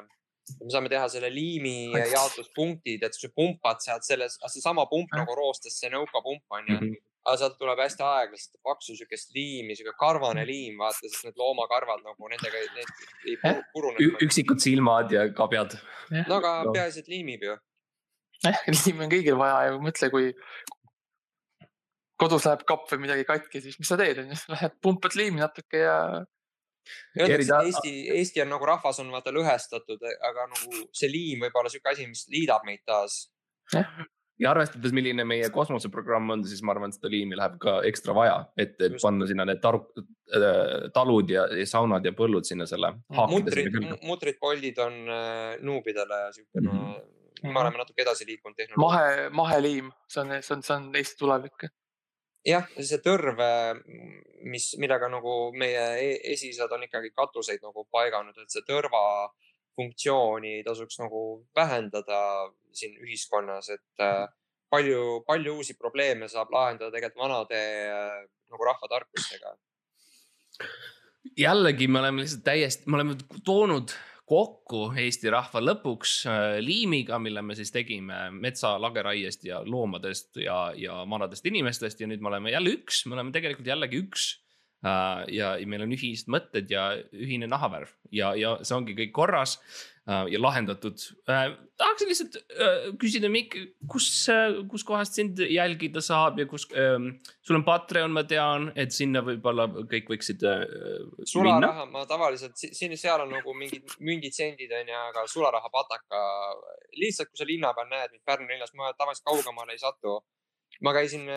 me 0.64 0.72
saame 0.72 0.88
teha 0.88 1.08
selle 1.12 1.28
liimi 1.32 1.92
jaotuspunktid, 1.92 3.02
et 3.04 3.14
sa 3.14 3.28
pumpad 3.36 3.82
sealt 3.84 4.06
selles, 4.06 4.38
seesama 4.40 4.86
pump 4.88 5.12
nagu 5.12 5.34
roostes, 5.36 5.76
see 5.80 5.92
nõukapump 5.92 6.58
onju 6.60 6.80
mm. 6.80 6.88
-hmm 6.88 7.06
aga 7.28 7.36
sealt 7.42 7.58
tuleb 7.60 7.80
hästi 7.82 8.04
aeglaselt 8.06 8.56
paksu 8.64 8.96
siukest 8.96 9.34
liimi, 9.36 9.76
siuke 9.76 9.92
karvane 10.00 10.44
liim, 10.48 10.78
vaata, 10.80 11.04
sest 11.04 11.28
need 11.28 11.40
loomakarvad 11.40 12.00
nagu 12.06 12.32
nendega, 12.32 12.62
need 12.76 13.34
ei 13.34 13.58
purune. 13.74 14.08
üksikud 14.24 14.62
silmad 14.64 15.12
ja 15.12 15.26
kabjad. 15.36 15.76
no 16.14 16.40
aga 16.40 16.54
peaasi, 16.72 17.04
et 17.04 17.12
liimib 17.12 17.44
ju. 17.44 17.58
jah, 18.46 18.64
liimi 18.78 19.06
on 19.06 19.12
kõigil 19.12 19.38
vaja 19.40 19.60
ja 19.68 19.78
mõtle, 19.82 20.10
kui 20.14 20.32
kodus 22.18 22.48
läheb 22.48 22.64
kapp 22.68 22.88
või 22.92 23.04
midagi 23.06 23.28
katki, 23.28 23.62
siis 23.62 23.78
mis 23.80 23.92
sa 23.92 24.00
teed, 24.00 24.24
onju, 24.24 24.40
lähed 24.56 24.76
pumpad 24.84 25.16
liimi 25.18 25.44
natuke 25.44 25.84
ja. 25.84 26.00
Öeldakse, 27.18 27.52
et 27.52 27.66
Eesti, 27.68 27.90
Eesti 28.14 28.40
on 28.40 28.48
nagu 28.48 28.64
rahvas 28.64 28.96
on 29.02 29.10
vaata 29.12 29.28
lõhestatud, 29.34 30.04
aga 30.24 30.46
nagu 30.48 30.78
see 30.96 31.10
liim 31.12 31.42
võib 31.44 31.58
olla 31.60 31.68
siuke 31.68 31.90
asi, 31.92 32.06
mis 32.08 32.22
liidab 32.32 32.64
meid 32.64 32.80
taas. 32.88 33.26
Ja 34.38 34.52
arvestades, 34.52 34.94
milline 34.94 35.24
meie 35.26 35.50
kosmoseprogramm 35.54 36.34
on, 36.36 36.44
siis 36.46 36.62
ma 36.62 36.74
arvan, 36.74 36.92
et 36.92 36.98
seda 36.98 37.10
liimi 37.12 37.38
läheb 37.38 37.58
ka 37.62 37.78
ekstra 37.88 38.14
vaja, 38.16 38.38
et, 38.56 38.76
et 38.78 38.94
Just. 38.94 39.02
panna 39.04 39.26
sinna 39.30 39.46
need 39.48 39.60
taru, 39.64 39.82
äh, 40.34 40.88
talud 40.94 41.30
ja, 41.34 41.46
ja 41.58 41.66
saunad 41.68 42.06
ja 42.06 42.14
põllud 42.16 42.46
sinna 42.48 42.66
selle. 42.70 42.94
mutrid, 43.32 43.78
mutrid, 44.06 44.38
poldid 44.40 44.78
on 44.84 45.00
äh, 45.06 45.54
nuubidele 45.62 46.26
siukene 46.32 46.66
mm. 46.70 46.82
-hmm 46.82 47.14
me 47.38 47.60
oleme 47.60 47.78
natuke 47.78 48.02
edasi 48.02 48.26
liikunud 48.26 48.56
tehnoloogias. 48.56 48.82
mahe, 48.82 49.28
maheliim, 49.30 49.92
see 50.10 50.20
on, 50.24 50.32
see 50.42 50.54
on, 50.56 50.62
see 50.66 50.74
on 50.74 50.88
Eesti 50.98 51.18
tulevik 51.20 51.68
jah, 52.46 52.66
see 52.78 53.00
tõrv, 53.04 53.40
mis, 54.48 54.70
millega 54.80 55.10
nagu 55.12 55.34
meie 55.58 55.84
e-, 56.02 56.18
esiisad 56.34 56.72
on 56.74 56.84
ikkagi 56.86 57.12
katuseid 57.16 57.62
nagu 57.64 57.86
paiganud, 57.92 58.36
et 58.38 58.52
see 58.52 58.64
tõrva 58.68 59.02
funktsiooni 59.78 60.62
tasuks 60.66 60.98
nagu 60.98 61.22
vähendada 61.56 62.20
siin 62.74 62.98
ühiskonnas, 63.04 63.70
et 63.74 64.04
äh, 64.04 64.26
palju, 64.70 65.22
palju 65.26 65.56
uusi 65.60 65.78
probleeme 65.78 66.28
saab 66.30 66.52
lahendada 66.54 66.92
tegelikult 66.94 67.24
vanade 67.24 67.62
äh, 67.94 68.20
nagu 68.50 68.68
rahvatarkustega. 68.70 69.54
jällegi 71.38 71.88
me 71.88 72.00
oleme 72.02 72.24
lihtsalt 72.24 72.44
täiesti, 72.44 72.90
me 72.90 72.98
oleme 72.98 73.16
toonud 73.44 73.94
kokku 74.28 74.90
Eesti 75.00 75.30
rahva 75.32 75.60
lõpuks 75.62 76.18
äh, 76.28 76.58
liimiga, 76.64 77.18
mille 77.22 77.42
me 77.42 77.56
siis 77.56 77.72
tegime 77.72 78.28
metsa 78.34 78.74
lageraiest 78.80 79.46
ja 79.48 79.62
loomadest 79.64 80.42
ja, 80.42 80.58
ja 80.76 81.00
vanadest 81.08 81.46
inimestest 81.48 82.02
ja 82.02 82.10
nüüd 82.10 82.22
me 82.24 82.32
oleme 82.32 82.52
jälle 82.52 82.74
üks, 82.80 83.06
me 83.06 83.16
oleme 83.16 83.32
tegelikult 83.34 83.70
jällegi 83.70 84.02
üks. 84.04 84.28
Äh, 84.86 85.22
ja, 85.34 85.54
ja 85.58 85.66
meil 85.66 85.82
on 85.82 85.94
ühised 85.96 86.28
mõtted 86.30 86.70
ja 86.70 86.92
ühine 87.10 87.48
nahavärv 87.50 87.90
ja, 88.14 88.34
ja 88.38 88.56
see 88.62 88.76
ongi 88.76 88.94
kõik 88.94 89.10
korras 89.16 89.56
Äh, 90.08 90.24
ja 90.32 90.38
lahendatud. 90.40 91.02
Äh, 91.28 91.50
tahaksin 91.76 92.08
lihtsalt 92.08 92.36
küsida, 92.96 93.28
Mikk, 93.28 93.58
kus, 93.92 94.06
kuskohast 94.70 95.18
sind 95.18 95.42
jälgida 95.44 96.00
saab 96.00 96.40
ja 96.40 96.46
kus 96.48 96.64
ähm,, 96.72 97.10
sul 97.44 97.58
on 97.58 97.64
Patreon, 97.66 98.14
ma 98.16 98.22
tean, 98.24 98.70
et 98.72 98.94
sinna 98.96 99.20
võib-olla 99.26 99.66
kõik 99.90 100.08
võiksid 100.14 100.46
äh,. 100.48 100.64
sularaha, 101.28 101.84
ma 101.92 102.06
tavaliselt 102.08 102.56
siin, 102.56 102.96
seal 102.96 103.26
on 103.26 103.36
nagu 103.36 103.52
mingid 103.52 103.98
mündid, 104.00 104.32
sendid 104.32 104.72
on 104.80 104.88
ju, 104.88 104.96
aga 105.10 105.26
sularaha 105.28 105.68
pataka. 105.76 106.24
lihtsalt, 106.96 107.28
kui 107.28 107.42
sa 107.42 107.50
linna 107.50 107.74
peal 107.76 107.92
näed 107.92 108.14
mind 108.14 108.24
Pärnu 108.24 108.48
linnas, 108.48 108.72
ma 108.80 108.94
tavaliselt 108.96 109.28
kaugemale 109.28 109.76
ei 109.76 109.84
satu. 109.84 110.22
ma 110.80 110.96
käisin 110.96 111.28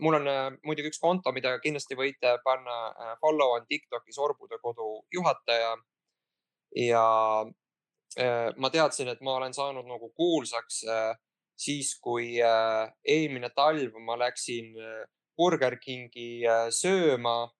mul 0.00 0.18
on 0.18 0.28
muidugi 0.66 0.90
üks 0.90 0.98
konto, 1.02 1.32
mida 1.32 1.52
kindlasti 1.62 1.94
võite 1.98 2.38
panna 2.44 3.16
follow 3.20 3.54
on 3.58 3.66
Tiktokis 3.68 4.18
Orbude 4.18 4.58
Kodu 4.62 5.04
juhataja. 5.12 5.76
ja 6.74 7.04
Äh, 8.16 8.52
ma 8.56 8.70
teadsin, 8.70 9.08
et 9.10 9.20
ma 9.26 9.34
olen 9.40 9.54
saanud 9.54 9.88
nagu 9.90 10.12
kuulsaks 10.14 10.84
äh, 10.86 11.16
siis, 11.58 11.96
kui 11.98 12.36
äh, 12.38 12.86
eelmine 13.02 13.50
talv 13.56 13.96
ma 14.06 14.14
läksin 14.20 14.74
Burger 15.36 15.80
Kingi 15.82 16.44
sööma 16.70 17.50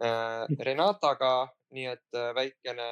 Renataga, 0.00 1.50
nii 1.74 1.88
et 1.90 2.18
väikene 2.36 2.86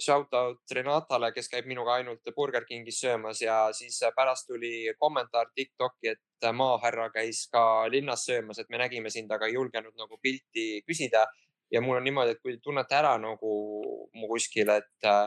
shout 0.00 0.34
out 0.34 0.74
Renatale, 0.74 1.28
kes 1.36 1.50
käib 1.52 1.68
minuga 1.70 1.98
ainult 2.00 2.32
Burger 2.34 2.64
Kingis 2.66 2.98
söömas. 3.04 3.42
Ja 3.44 3.68
siis 3.76 4.00
pärast 4.16 4.48
tuli 4.48 4.90
kommentaar 4.98 5.52
Tiktoki, 5.54 6.16
et 6.16 6.22
maahärra 6.56 7.08
käis 7.14 7.46
ka 7.52 7.86
linnas 7.92 8.26
söömas, 8.28 8.60
et 8.60 8.70
me 8.70 8.80
nägime 8.80 9.10
sind, 9.10 9.32
aga 9.32 9.48
ei 9.48 9.56
julgenud 9.56 9.96
nagu 9.96 10.18
pilti 10.22 10.82
küsida. 10.86 11.26
ja 11.70 11.80
mul 11.82 11.96
on 11.98 12.04
niimoodi, 12.06 12.36
et 12.36 12.38
kui 12.38 12.60
tunnete 12.62 12.94
ära 12.94 13.16
nagu 13.18 13.52
mu 14.14 14.28
kuskil, 14.30 14.68
et 14.70 15.08
äh, 15.10 15.24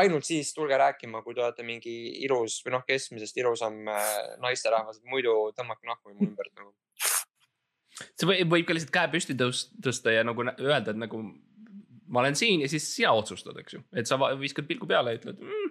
ainult 0.00 0.24
siis 0.24 0.54
tulge 0.56 0.78
rääkima, 0.80 1.20
kui 1.22 1.34
te 1.34 1.42
olete 1.44 1.64
mingi 1.66 1.94
ilus 2.24 2.62
või 2.64 2.72
noh, 2.78 2.84
keskmisest 2.88 3.36
ilusam 3.36 3.76
äh, 3.92 4.06
naisterahvas, 4.40 5.02
muidu 5.04 5.34
tõmmake 5.56 5.88
nahku 5.88 6.14
mu 6.14 6.30
ümbert 6.30 6.54
nagu. 6.56 6.72
see 8.14 8.30
võib, 8.30 8.48
võib 8.54 8.66
ka 8.68 8.78
lihtsalt 8.78 8.94
käe 8.94 9.12
püsti 9.12 9.36
tõsta 9.36 10.14
ja 10.14 10.24
nagu 10.24 10.46
öelda, 10.48 10.94
et 10.94 11.02
nagu 11.04 11.22
ma 12.08 12.22
olen 12.22 12.36
siin 12.38 12.64
ja 12.64 12.68
siis 12.70 12.88
sina 12.94 13.12
otsustad, 13.16 13.56
eks 13.60 13.76
ju, 13.76 13.82
et 13.92 14.08
sa 14.08 14.18
viskad 14.40 14.68
pilgu 14.68 14.88
peale 14.88 15.12
ja 15.12 15.20
ütled 15.20 15.40
mm, 15.44 15.67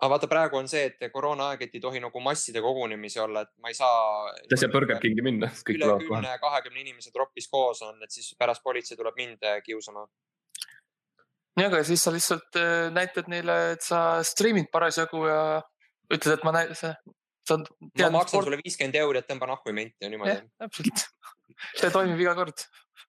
aga 0.00 0.08
vaata, 0.14 0.28
praegu 0.30 0.56
on 0.56 0.68
see, 0.70 0.86
et 0.88 1.12
koroonaaeg, 1.12 1.66
et 1.66 1.76
ei 1.76 1.82
tohi 1.84 2.00
nagu 2.00 2.22
masside 2.24 2.62
kogunemisi 2.64 3.20
olla, 3.20 3.44
et 3.44 3.52
ma 3.60 3.68
ei 3.68 3.76
saa. 3.76 4.32
sa 4.46 4.56
ei 4.56 4.62
saa 4.64 4.72
Burger 4.72 5.00
Kingi 5.02 5.24
minna. 5.24 5.50
üle 5.74 5.92
kümne, 6.00 6.34
kahekümne 6.40 6.80
inimese 6.80 7.12
tropis 7.12 7.48
koos 7.52 7.82
on, 7.86 8.00
et 8.02 8.10
siis 8.14 8.32
pärast 8.38 8.64
politsei 8.64 8.96
tuleb 8.96 9.18
mind 9.20 9.44
äh, 9.44 9.60
kiusama 9.66 10.06
nii, 11.60 11.68
aga 11.68 11.82
siis 11.86 12.02
sa 12.04 12.12
lihtsalt 12.14 12.58
äh, 12.58 12.88
näitad 12.94 13.30
neile, 13.30 13.56
et 13.74 13.84
sa 13.84 14.20
stream'id 14.26 14.70
parasjagu 14.72 15.24
ja 15.28 15.40
ütled, 16.10 16.36
et 16.36 16.44
ma 16.46 16.54
näen, 16.56 16.74
see. 16.78 16.92
ma 17.50 18.10
maksan 18.14 18.36
sport... 18.36 18.48
sulle 18.48 18.60
viiskümmend 18.60 19.00
euri, 19.02 19.22
et 19.22 19.28
tõmba 19.30 19.50
nahku 19.50 19.74
menti 19.76 20.06
ja 20.06 20.12
niimoodi. 20.12 20.38
täpselt, 20.60 21.04
see 21.78 21.90
toimib 21.94 22.22
iga 22.22 22.36
kord 22.38 22.64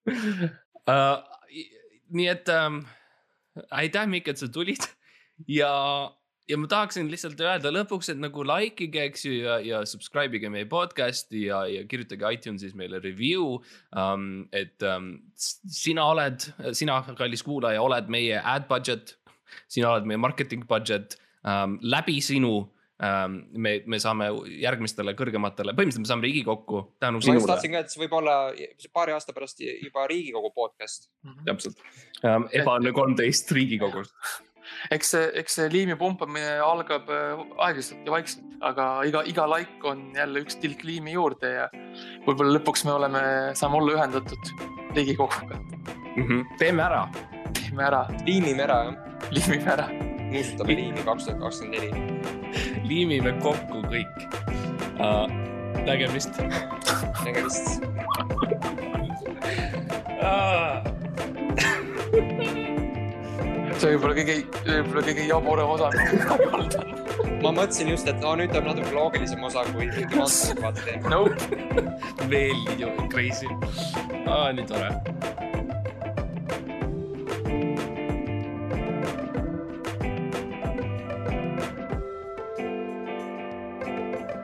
uh,. 0.91 1.21
nii 2.11 2.27
et 2.31 2.49
um, 2.51 2.81
aitäh, 3.79 4.09
Mikk, 4.11 4.33
et 4.33 4.41
sa 4.41 4.49
tulid 4.51 4.83
ja 5.47 5.71
ja 6.51 6.57
ma 6.59 6.67
tahaksin 6.71 7.09
lihtsalt 7.11 7.39
öelda 7.43 7.71
lõpuks, 7.73 8.11
et 8.11 8.19
nagu 8.21 8.43
like 8.47 8.83
ige, 8.87 9.05
eks 9.11 9.25
ju, 9.27 9.35
ja, 9.45 9.57
ja 9.63 9.81
subscribe 9.87 10.37
ige 10.37 10.51
meie 10.51 10.67
podcast'i 10.69 11.45
ja, 11.47 11.63
ja 11.69 11.85
kirjutage 11.89 12.33
iTunesis 12.35 12.75
meile 12.77 13.01
review 13.03 13.57
um,. 13.95 14.27
et 14.51 14.83
um, 14.87 15.13
sina 15.35 16.09
oled, 16.11 16.49
sina, 16.77 16.99
kallis 17.17 17.45
kuulaja, 17.47 17.81
oled 17.83 18.11
meie 18.11 18.41
ad 18.41 18.67
budget. 18.71 19.15
sina 19.71 19.93
oled 19.93 20.07
meie 20.07 20.19
marketing 20.21 20.67
budget 20.67 21.17
um,, 21.43 21.77
läbi 21.81 22.19
sinu 22.23 22.53
um, 22.59 23.39
me, 23.51 23.77
me 23.87 23.99
saame 24.01 24.29
järgmistele 24.61 25.15
kõrgematele, 25.19 25.75
põhimõtteliselt 25.77 26.05
me 26.05 26.11
saame 26.11 26.27
Riigikokku 26.27 26.83
tänu 27.01 27.23
sinule. 27.23 27.39
ma 27.39 27.41
just 27.41 27.51
tahtsin 27.53 27.75
ka, 27.75 27.85
et 27.85 27.95
see 27.95 28.03
võib 28.03 28.19
olla 28.19 28.37
paari 28.93 29.15
aasta 29.15 29.35
pärast 29.37 29.63
juba 29.63 30.07
Riigikogu 30.11 30.51
podcast 30.55 31.07
mm. 31.07 31.31
-hmm. 31.31 31.43
täpselt 31.49 31.83
um,, 32.23 32.47
ebaõnne 32.61 32.95
kolmteist 32.95 33.51
Riigikogust 33.55 34.15
eks 34.91 35.13
see, 35.13 35.27
eks 35.41 35.57
see 35.59 35.69
liimi 35.71 35.95
pumpamine 35.99 36.57
algab 36.65 37.09
äh, 37.11 37.43
aeglaselt 37.67 38.05
ja 38.07 38.13
vaikselt, 38.15 38.45
aga 38.65 38.87
iga, 39.07 39.23
iga 39.29 39.47
laik 39.49 39.85
on 39.87 40.09
jälle 40.17 40.43
üks 40.45 40.57
tilk 40.61 40.83
liimi 40.87 41.15
juurde 41.15 41.53
ja 41.55 41.67
võib-olla 42.27 42.57
lõpuks 42.57 42.85
me 42.87 42.95
oleme, 42.97 43.21
saame 43.57 43.81
olla 43.81 43.97
ühendatud 43.99 44.53
Riigikoguga 44.95 45.55
mm. 45.57 46.23
-hmm. 46.23 46.41
teeme 46.59 46.83
ära. 46.83 47.07
teeme 47.59 47.83
ära. 47.83 48.07
liimime 48.25 48.63
ära, 48.63 48.83
jah. 48.89 48.95
liimime 49.31 49.71
ära. 49.77 49.87
nuusutame 50.31 50.75
liimi 50.75 51.05
kaks 51.05 51.25
tuhat 51.25 51.39
kakskümmend 51.39 51.73
neli. 51.79 51.91
liimime 52.83 53.31
kokku 53.41 53.85
kõik 53.93 54.15
uh,. 54.99 55.27
nägemist 55.85 56.33
nägemist 57.25 57.81
see 63.81 63.95
võib-olla 63.95 64.15
kõige, 64.17 64.35
võib-olla 64.67 65.01
kõige 65.07 65.23
jaburam 65.25 65.71
osa, 65.73 65.87
ma 67.41 67.49
mõtlesin 67.55 67.89
just, 67.89 68.09
et 68.09 68.19
no 68.21 68.35
nüüd 68.37 68.53
tuleb 68.53 68.69
natuke 68.69 68.93
loogilisem 68.93 69.41
osa, 69.47 69.65
kui 69.71 69.87
mingi 69.89 70.19
vastuseid 70.19 70.81
teeme. 70.83 71.09
Nope. 71.09 71.37
veel 72.31 72.61
nii 72.77 73.07
crazy 73.09 73.49
ah,, 74.27 74.51
nii 74.53 74.67
tore. 74.69 74.91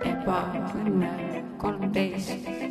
ebaõnne 0.07 1.13
kolmteist 1.61 2.66